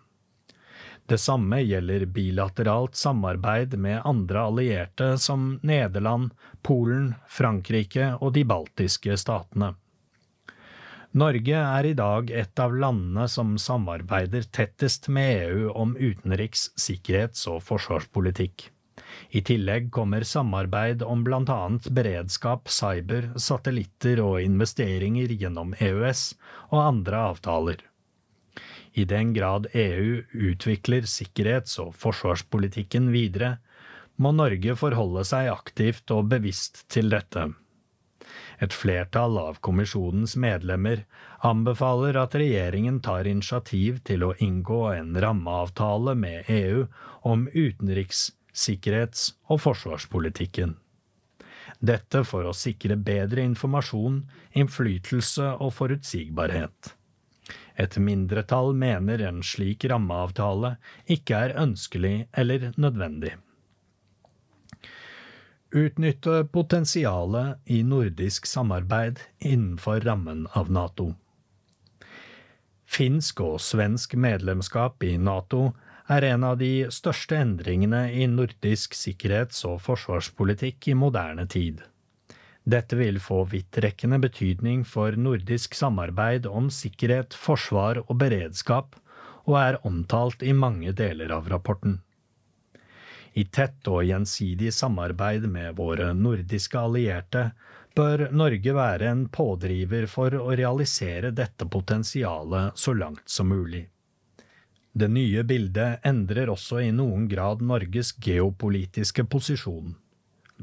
Det 1.08 1.18
samme 1.18 1.62
gjelder 1.64 2.04
bilateralt 2.12 2.96
samarbeid 3.00 3.74
med 3.80 4.02
andre 4.04 4.42
allierte 4.50 5.14
som 5.18 5.54
Nederland, 5.64 6.34
Polen, 6.62 7.14
Frankrike 7.26 8.12
og 8.20 8.34
de 8.36 8.44
baltiske 8.44 9.16
statene. 9.16 9.72
Norge 11.16 11.56
er 11.56 11.86
i 11.88 11.94
dag 11.96 12.30
et 12.30 12.60
av 12.60 12.74
landene 12.76 13.24
som 13.32 13.54
samarbeider 13.56 14.44
tettest 14.52 15.08
med 15.08 15.30
EU 15.48 15.70
om 15.72 15.94
utenriks-, 15.96 16.68
sikkerhets- 16.76 17.46
og 17.48 17.62
forsvarspolitikk. 17.64 18.68
I 19.32 19.40
tillegg 19.40 19.88
kommer 19.94 20.26
samarbeid 20.26 21.02
om 21.02 21.24
annet 21.32 21.88
beredskap, 21.96 22.68
cyber, 22.68 23.32
satellitter 23.36 24.20
og 24.20 24.42
investeringer 24.42 25.32
gjennom 25.32 25.72
EØS 25.80 26.34
og 26.70 26.82
andre 26.82 27.22
avtaler. 27.30 27.78
I 28.92 29.04
den 29.04 29.32
grad 29.32 29.68
EU 29.72 30.22
utvikler 30.34 31.08
sikkerhets- 31.08 31.78
og 31.80 31.94
forsvarspolitikken 31.94 33.08
videre, 33.12 33.58
må 34.18 34.32
Norge 34.34 34.74
forholde 34.76 35.24
seg 35.24 35.48
aktivt 35.48 36.10
og 36.10 36.28
bevisst 36.28 36.84
til 36.90 37.08
dette. 37.08 37.48
Et 38.58 38.74
flertall 38.74 39.38
av 39.38 39.60
kommisjonens 39.62 40.34
medlemmer 40.36 41.04
anbefaler 41.46 42.18
at 42.18 42.34
regjeringen 42.38 42.98
tar 43.04 43.28
initiativ 43.30 44.00
til 44.08 44.26
å 44.26 44.34
inngå 44.42 44.80
en 44.96 45.14
rammeavtale 45.22 46.16
med 46.18 46.50
EU 46.50 46.84
om 47.22 47.46
utenriks-, 47.54 48.32
sikkerhets- 48.52 49.32
og 49.46 49.62
forsvarspolitikken. 49.62 50.74
Dette 51.78 52.24
for 52.26 52.48
å 52.48 52.56
sikre 52.56 52.96
bedre 52.98 53.44
informasjon, 53.46 54.24
innflytelse 54.58 55.52
og 55.62 55.76
forutsigbarhet. 55.76 56.94
Et 57.78 57.98
mindretall 58.02 58.72
mener 58.74 59.22
en 59.28 59.44
slik 59.46 59.86
rammeavtale 59.86 60.74
ikke 61.06 61.44
er 61.46 61.60
ønskelig 61.62 62.16
eller 62.34 62.72
nødvendig. 62.74 63.36
Utnytte 65.70 66.44
potensialet 66.44 67.58
i 67.64 67.82
nordisk 67.82 68.46
samarbeid 68.46 69.18
innenfor 69.38 70.00
rammen 70.00 70.46
av 70.56 70.70
Nato. 70.72 71.10
Finsk 72.88 73.42
og 73.44 73.58
svensk 73.60 74.14
medlemskap 74.16 75.04
i 75.04 75.18
Nato 75.20 75.74
er 76.08 76.24
en 76.30 76.46
av 76.48 76.56
de 76.62 76.88
største 76.88 77.36
endringene 77.36 78.06
i 78.16 78.24
nordisk 78.32 78.96
sikkerhets- 78.96 79.60
og 79.68 79.82
forsvarspolitikk 79.84 80.88
i 80.88 80.96
moderne 80.96 81.44
tid. 81.44 81.84
Dette 82.64 82.96
vil 82.96 83.20
få 83.20 83.44
vidtrekkende 83.52 84.16
betydning 84.24 84.88
for 84.88 85.20
nordisk 85.20 85.76
samarbeid 85.76 86.48
om 86.48 86.72
sikkerhet, 86.72 87.36
forsvar 87.36 88.06
og 88.06 88.16
beredskap, 88.24 88.96
og 89.44 89.60
er 89.60 89.82
omtalt 89.84 90.40
i 90.40 90.56
mange 90.56 90.96
deler 90.96 91.36
av 91.36 91.52
rapporten. 91.52 92.00
I 93.38 93.44
tett 93.54 93.86
og 93.86 94.02
gjensidig 94.02 94.72
samarbeid 94.74 95.44
med 95.46 95.76
våre 95.78 96.08
nordiske 96.16 96.80
allierte 96.80 97.52
bør 97.94 98.24
Norge 98.34 98.72
være 98.74 99.12
en 99.12 99.28
pådriver 99.30 100.08
for 100.10 100.34
å 100.34 100.56
realisere 100.58 101.30
dette 101.30 101.68
potensialet 101.70 102.78
så 102.78 102.94
langt 102.98 103.30
som 103.30 103.48
mulig. 103.52 103.84
Det 104.98 105.06
nye 105.12 105.44
bildet 105.46 106.06
endrer 106.08 106.50
også 106.50 106.80
i 106.82 106.90
noen 106.90 107.28
grad 107.30 107.62
Norges 107.62 108.10
geopolitiske 108.26 109.22
posisjon. 109.30 109.94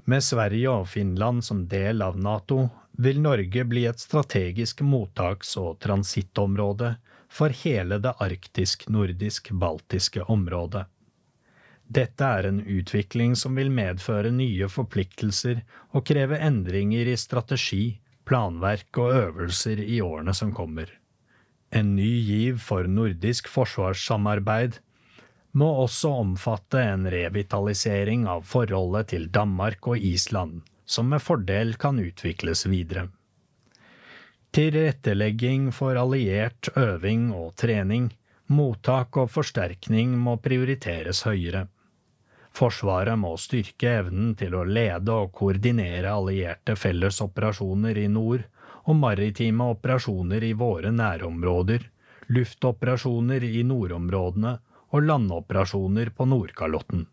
Med 0.03 0.23
Sverige 0.23 0.73
og 0.81 0.89
Finland 0.91 1.45
som 1.47 1.63
del 1.71 2.03
av 2.03 2.19
Nato 2.19 2.67
vil 2.99 3.21
Norge 3.23 3.63
bli 3.63 3.85
et 3.87 4.03
strategisk 4.03 4.83
mottaks- 4.83 5.55
og 5.61 5.79
transittområde 5.85 6.97
for 7.31 7.55
hele 7.63 8.01
det 8.03 8.11
arktisk-nordisk-baltiske 8.27 10.27
området. 10.27 10.83
Dette 11.87 12.25
er 12.25 12.47
en 12.49 12.61
utvikling 12.61 13.35
som 13.37 13.55
vil 13.55 13.69
medføre 13.69 14.31
nye 14.33 14.67
forpliktelser 14.71 15.61
og 15.93 16.05
kreve 16.09 16.39
endringer 16.41 17.11
i 17.11 17.17
strategi, 17.17 17.99
planverk 18.25 18.97
og 18.97 19.13
øvelser 19.13 19.83
i 19.83 19.99
årene 20.01 20.33
som 20.33 20.53
kommer. 20.55 20.89
En 21.69 21.95
ny 21.95 22.09
giv 22.25 22.57
for 22.63 22.89
nordisk 22.89 23.49
forsvarssamarbeid 23.51 24.79
må 25.55 25.67
også 25.85 26.11
omfatte 26.23 26.81
en 26.81 27.05
revitalisering 27.11 28.25
av 28.27 28.43
forholdet 28.49 29.11
til 29.13 29.29
Danmark 29.31 29.87
og 29.87 30.01
Island, 30.01 30.63
som 30.85 31.13
med 31.13 31.23
fordel 31.23 31.75
kan 31.79 32.01
utvikles 32.01 32.65
videre. 32.65 33.07
Tilrettelegging 34.55 35.71
for 35.75 35.99
alliert 35.99 36.69
øving 36.79 37.29
og 37.35 37.55
trening, 37.59 38.09
mottak 38.47 39.17
og 39.19 39.31
forsterkning 39.31 40.13
må 40.19 40.37
prioriteres 40.39 41.23
høyere. 41.27 41.65
Forsvaret 42.55 43.19
må 43.19 43.33
styrke 43.41 43.97
evnen 43.99 44.35
til 44.39 44.53
å 44.55 44.63
lede 44.63 45.11
og 45.11 45.33
koordinere 45.35 46.13
allierte 46.15 46.77
fellesoperasjoner 46.79 47.97
i 47.99 48.05
nord 48.07 48.45
og 48.85 48.95
maritime 48.95 49.67
operasjoner 49.73 50.45
i 50.47 50.53
våre 50.55 50.93
nærområder, 50.95 51.89
luftoperasjoner 52.31 53.43
i 53.43 53.65
nordområdene 53.67 54.55
og 54.95 55.03
landoperasjoner 55.09 56.13
på 56.15 56.29
Nordkalotten. 56.31 57.05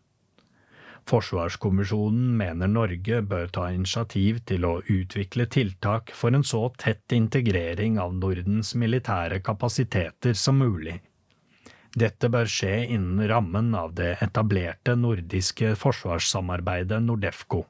Forsvarskommisjonen 1.09 2.37
mener 2.39 2.69
Norge 2.71 3.19
bør 3.27 3.49
ta 3.51 3.65
initiativ 3.75 4.39
til 4.47 4.63
å 4.63 4.77
utvikle 4.87 5.49
tiltak 5.51 6.13
for 6.15 6.31
en 6.31 6.45
så 6.47 6.69
tett 6.79 7.11
integrering 7.11 7.99
av 7.99 8.15
Nordens 8.15 8.71
militære 8.79 9.41
kapasiteter 9.43 10.39
som 10.39 10.63
mulig. 10.63 11.01
Dette 11.93 12.29
bør 12.33 12.49
skje 12.49 12.73
innen 12.95 13.21
rammen 13.29 13.73
av 13.77 13.93
det 13.97 14.15
etablerte 14.25 14.95
nordiske 14.97 15.75
forsvarssamarbeidet 15.77 16.97
Nordefco. 17.05 17.67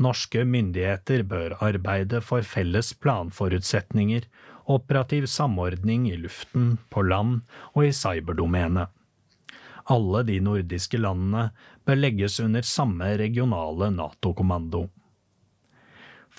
Norske 0.00 0.44
myndigheter 0.48 1.24
bør 1.28 1.56
arbeide 1.64 2.20
for 2.24 2.44
felles 2.44 2.92
planforutsetninger 2.96 4.28
operativ 4.70 5.26
samordning 5.26 6.06
i 6.10 6.16
luften, 6.16 6.78
på 6.90 7.02
land 7.02 7.40
og 7.74 7.88
i 7.88 7.92
cyberdomenet. 7.96 8.88
Alle 9.90 10.22
de 10.28 10.38
nordiske 10.44 11.00
landene 11.00 11.48
bør 11.88 11.98
legges 11.98 12.38
under 12.40 12.62
samme 12.66 13.16
regionale 13.18 13.90
NATO-kommando. 13.90 14.86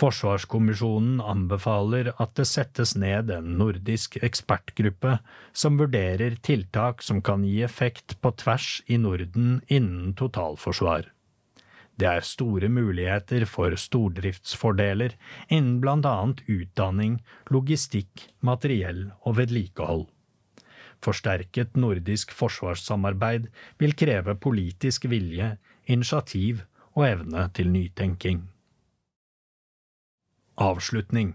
Forsvarskommisjonen 0.02 1.20
anbefaler 1.22 2.08
at 2.24 2.32
det 2.40 2.48
settes 2.50 2.96
ned 2.98 3.30
en 3.30 3.52
nordisk 3.60 4.16
ekspertgruppe 4.26 5.20
som 5.54 5.78
vurderer 5.78 6.40
tiltak 6.42 7.04
som 7.06 7.20
kan 7.22 7.44
gi 7.46 7.60
effekt 7.62 8.16
på 8.22 8.32
tvers 8.42 8.70
i 8.90 8.98
Norden 8.98 9.60
innen 9.68 10.16
totalforsvar. 10.18 11.12
Det 12.02 12.08
er 12.10 12.26
store 12.26 12.70
muligheter 12.74 13.46
for 13.46 13.76
stordriftsfordeler 13.78 15.14
innen 15.54 15.76
blant 15.84 16.08
annet 16.10 16.42
utdanning, 16.50 17.20
logistikk, 17.54 18.26
materiell 18.42 19.12
og 19.22 19.38
vedlikehold. 19.38 20.08
Forsterket 21.06 21.78
nordisk 21.78 22.34
forsvarssamarbeid 22.34 23.52
vil 23.78 23.94
kreve 23.98 24.34
politisk 24.34 25.06
vilje, 25.14 25.52
initiativ 25.86 26.66
og 26.96 27.06
evne 27.12 27.46
til 27.54 27.70
nytenking. 27.70 28.48
Avslutning 30.60 31.30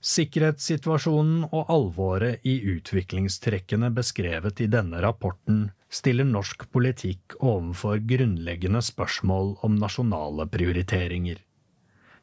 Sikkerhetssituasjonen 0.00 1.42
og 1.52 1.68
alvoret 1.68 2.40
i 2.48 2.54
utviklingstrekkene 2.72 3.90
beskrevet 3.92 4.62
i 4.64 4.68
denne 4.72 5.02
rapporten 5.04 5.66
stiller 5.92 6.24
norsk 6.24 6.64
politikk 6.72 7.36
overfor 7.36 8.00
grunnleggende 8.00 8.80
spørsmål 8.80 9.58
om 9.60 9.76
nasjonale 9.76 10.48
prioriteringer. 10.48 11.36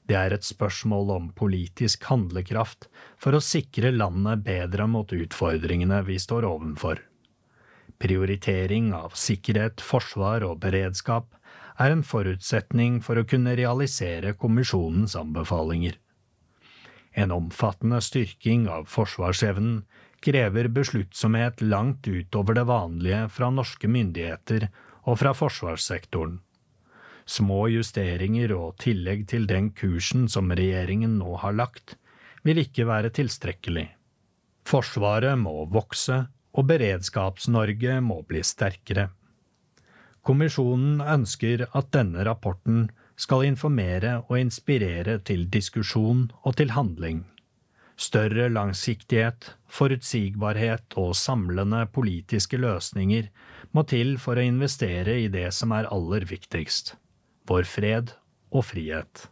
Det 0.10 0.18
er 0.18 0.34
et 0.34 0.48
spørsmål 0.48 1.14
om 1.14 1.30
politisk 1.38 2.10
handlekraft 2.10 2.90
for 3.22 3.38
å 3.38 3.44
sikre 3.44 3.94
landet 3.94 4.42
bedre 4.42 4.90
mot 4.90 5.14
utfordringene 5.14 6.02
vi 6.10 6.18
står 6.18 6.50
overfor. 6.50 7.04
Prioritering 8.02 8.90
av 8.98 9.14
sikkerhet, 9.14 9.86
forsvar 9.86 10.50
og 10.50 10.58
beredskap 10.66 11.30
er 11.78 11.94
en 11.94 12.04
forutsetning 12.06 13.00
for 13.06 13.20
å 13.20 13.26
kunne 13.30 13.56
realisere 13.58 14.34
kommisjonens 14.40 15.16
anbefalinger. 15.20 15.98
En 17.18 17.34
omfattende 17.34 18.00
styrking 18.02 18.68
av 18.70 18.90
forsvarsevnen 18.90 19.84
krever 20.22 20.70
besluttsomhet 20.74 21.62
langt 21.62 22.08
utover 22.08 22.58
det 22.58 22.66
vanlige 22.70 23.24
fra 23.34 23.50
norske 23.54 23.90
myndigheter 23.90 24.68
og 25.08 25.20
fra 25.22 25.34
forsvarssektoren. 25.38 26.40
Små 27.28 27.68
justeringer 27.74 28.54
og 28.56 28.78
tillegg 28.82 29.26
til 29.28 29.48
den 29.50 29.72
kursen 29.76 30.28
som 30.32 30.52
regjeringen 30.54 31.18
nå 31.20 31.36
har 31.42 31.58
lagt, 31.58 31.98
vil 32.48 32.62
ikke 32.62 32.88
være 32.88 33.12
tilstrekkelig. 33.18 33.90
Forsvaret 34.68 35.36
må 35.40 35.66
vokse, 35.72 36.26
og 36.58 36.66
Beredskaps-Norge 36.70 38.00
må 38.02 38.22
bli 38.28 38.42
sterkere. 38.46 39.10
Kommisjonen 40.28 41.00
ønsker 41.00 41.62
at 41.72 41.94
denne 41.96 42.26
rapporten 42.28 42.90
skal 43.16 43.46
informere 43.48 44.18
og 44.26 44.36
inspirere 44.42 45.22
til 45.24 45.46
diskusjon 45.54 46.26
og 46.44 46.58
til 46.60 46.74
handling. 46.76 47.22
Større 47.98 48.50
langsiktighet, 48.52 49.54
forutsigbarhet 49.72 50.98
og 51.00 51.16
samlende 51.16 51.86
politiske 51.96 52.60
løsninger 52.60 53.30
må 53.72 53.86
til 53.88 54.18
for 54.20 54.36
å 54.36 54.44
investere 54.44 55.16
i 55.24 55.32
det 55.32 55.48
som 55.56 55.72
er 55.78 55.88
aller 55.96 56.28
viktigst 56.28 56.98
vår 57.48 57.64
fred 57.64 58.12
og 58.52 58.68
frihet. 58.68 59.30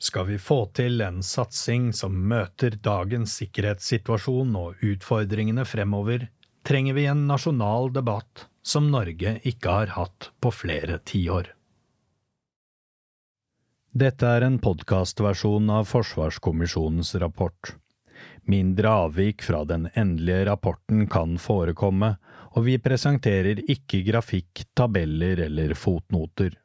Skal 0.00 0.26
vi 0.32 0.40
få 0.40 0.58
til 0.76 1.04
en 1.04 1.20
satsing 1.24 1.90
som 1.96 2.16
møter 2.32 2.78
dagens 2.80 3.36
sikkerhetssituasjon 3.42 4.56
og 4.56 4.80
utfordringene 4.84 5.68
fremover, 5.68 6.30
trenger 6.64 6.96
vi 6.96 7.04
en 7.12 7.26
nasjonal 7.28 7.92
debatt 7.92 8.46
som 8.64 8.88
Norge 8.90 9.36
ikke 9.44 9.76
har 9.78 9.92
hatt 9.98 10.30
på 10.40 10.52
flere 10.54 10.98
tiår. 11.04 11.52
Dette 13.94 14.26
er 14.26 14.42
en 14.42 14.56
podkastversjon 14.58 15.68
av 15.70 15.86
Forsvarskommisjonens 15.86 17.14
rapport. 17.22 17.76
Mindre 18.50 18.90
avvik 19.04 19.44
fra 19.46 19.62
den 19.68 19.86
endelige 19.94 20.48
rapporten 20.48 21.06
kan 21.06 21.36
forekomme, 21.38 22.16
og 22.54 22.66
vi 22.66 22.74
presenterer 22.82 23.62
ikke 23.70 24.02
grafikk, 24.08 24.64
tabeller 24.74 25.44
eller 25.46 25.76
fotnoter. 25.78 26.56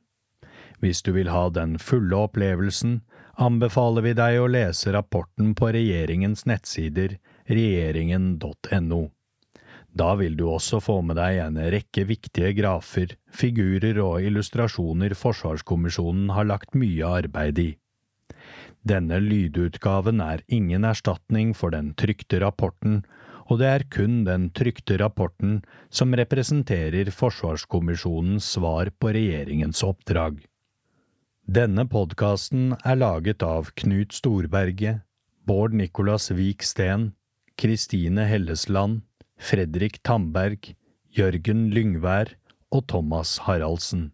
Hvis 0.79 1.03
du 1.05 1.11
vil 1.13 1.29
ha 1.29 1.49
den 1.53 1.77
fulle 1.77 2.17
opplevelsen, 2.25 2.99
anbefaler 3.37 4.07
vi 4.07 4.15
deg 4.17 4.39
å 4.39 4.49
lese 4.49 4.93
rapporten 4.95 5.53
på 5.55 5.71
regjeringens 5.75 6.45
nettsider 6.49 7.17
regjeringen.no. 7.49 9.01
Da 9.97 10.13
vil 10.19 10.35
du 10.37 10.45
også 10.47 10.79
få 10.83 10.99
med 11.01 11.17
deg 11.19 11.39
en 11.43 11.57
rekke 11.73 12.05
viktige 12.09 12.53
grafer, 12.57 13.15
figurer 13.33 13.97
og 14.03 14.21
illustrasjoner 14.23 15.15
Forsvarskommisjonen 15.17 16.29
har 16.35 16.47
lagt 16.49 16.77
mye 16.77 17.07
arbeid 17.19 17.61
i. 17.63 17.69
Denne 18.85 19.19
lydutgaven 19.19 20.21
er 20.23 20.45
ingen 20.47 20.85
erstatning 20.87 21.55
for 21.57 21.73
den 21.75 21.91
trykte 21.99 22.39
rapporten, 22.43 23.01
og 23.49 23.59
det 23.59 23.67
er 23.67 23.85
kun 23.91 24.21
den 24.27 24.47
trykte 24.55 24.99
rapporten 25.01 25.59
som 25.89 26.13
representerer 26.15 27.09
Forsvarskommisjonens 27.11 28.45
svar 28.55 28.93
på 29.01 29.11
regjeringens 29.17 29.81
oppdrag. 29.83 30.37
Denne 31.49 31.87
podkasten 31.89 32.75
er 32.85 32.99
laget 33.01 33.41
av 33.41 33.71
Knut 33.81 34.13
Storberget, 34.13 35.01
Bård 35.49 35.73
Nicolas 35.73 36.29
Vik 36.29 36.61
Steen, 36.61 37.15
Kristine 37.57 38.27
Hellesland, 38.29 39.01
Fredrik 39.39 40.01
Tamberg, 40.03 40.75
Jørgen 41.15 41.69
Lyngvær 41.71 42.35
og 42.75 42.83
Thomas 42.91 43.37
Haraldsen. 43.47 44.11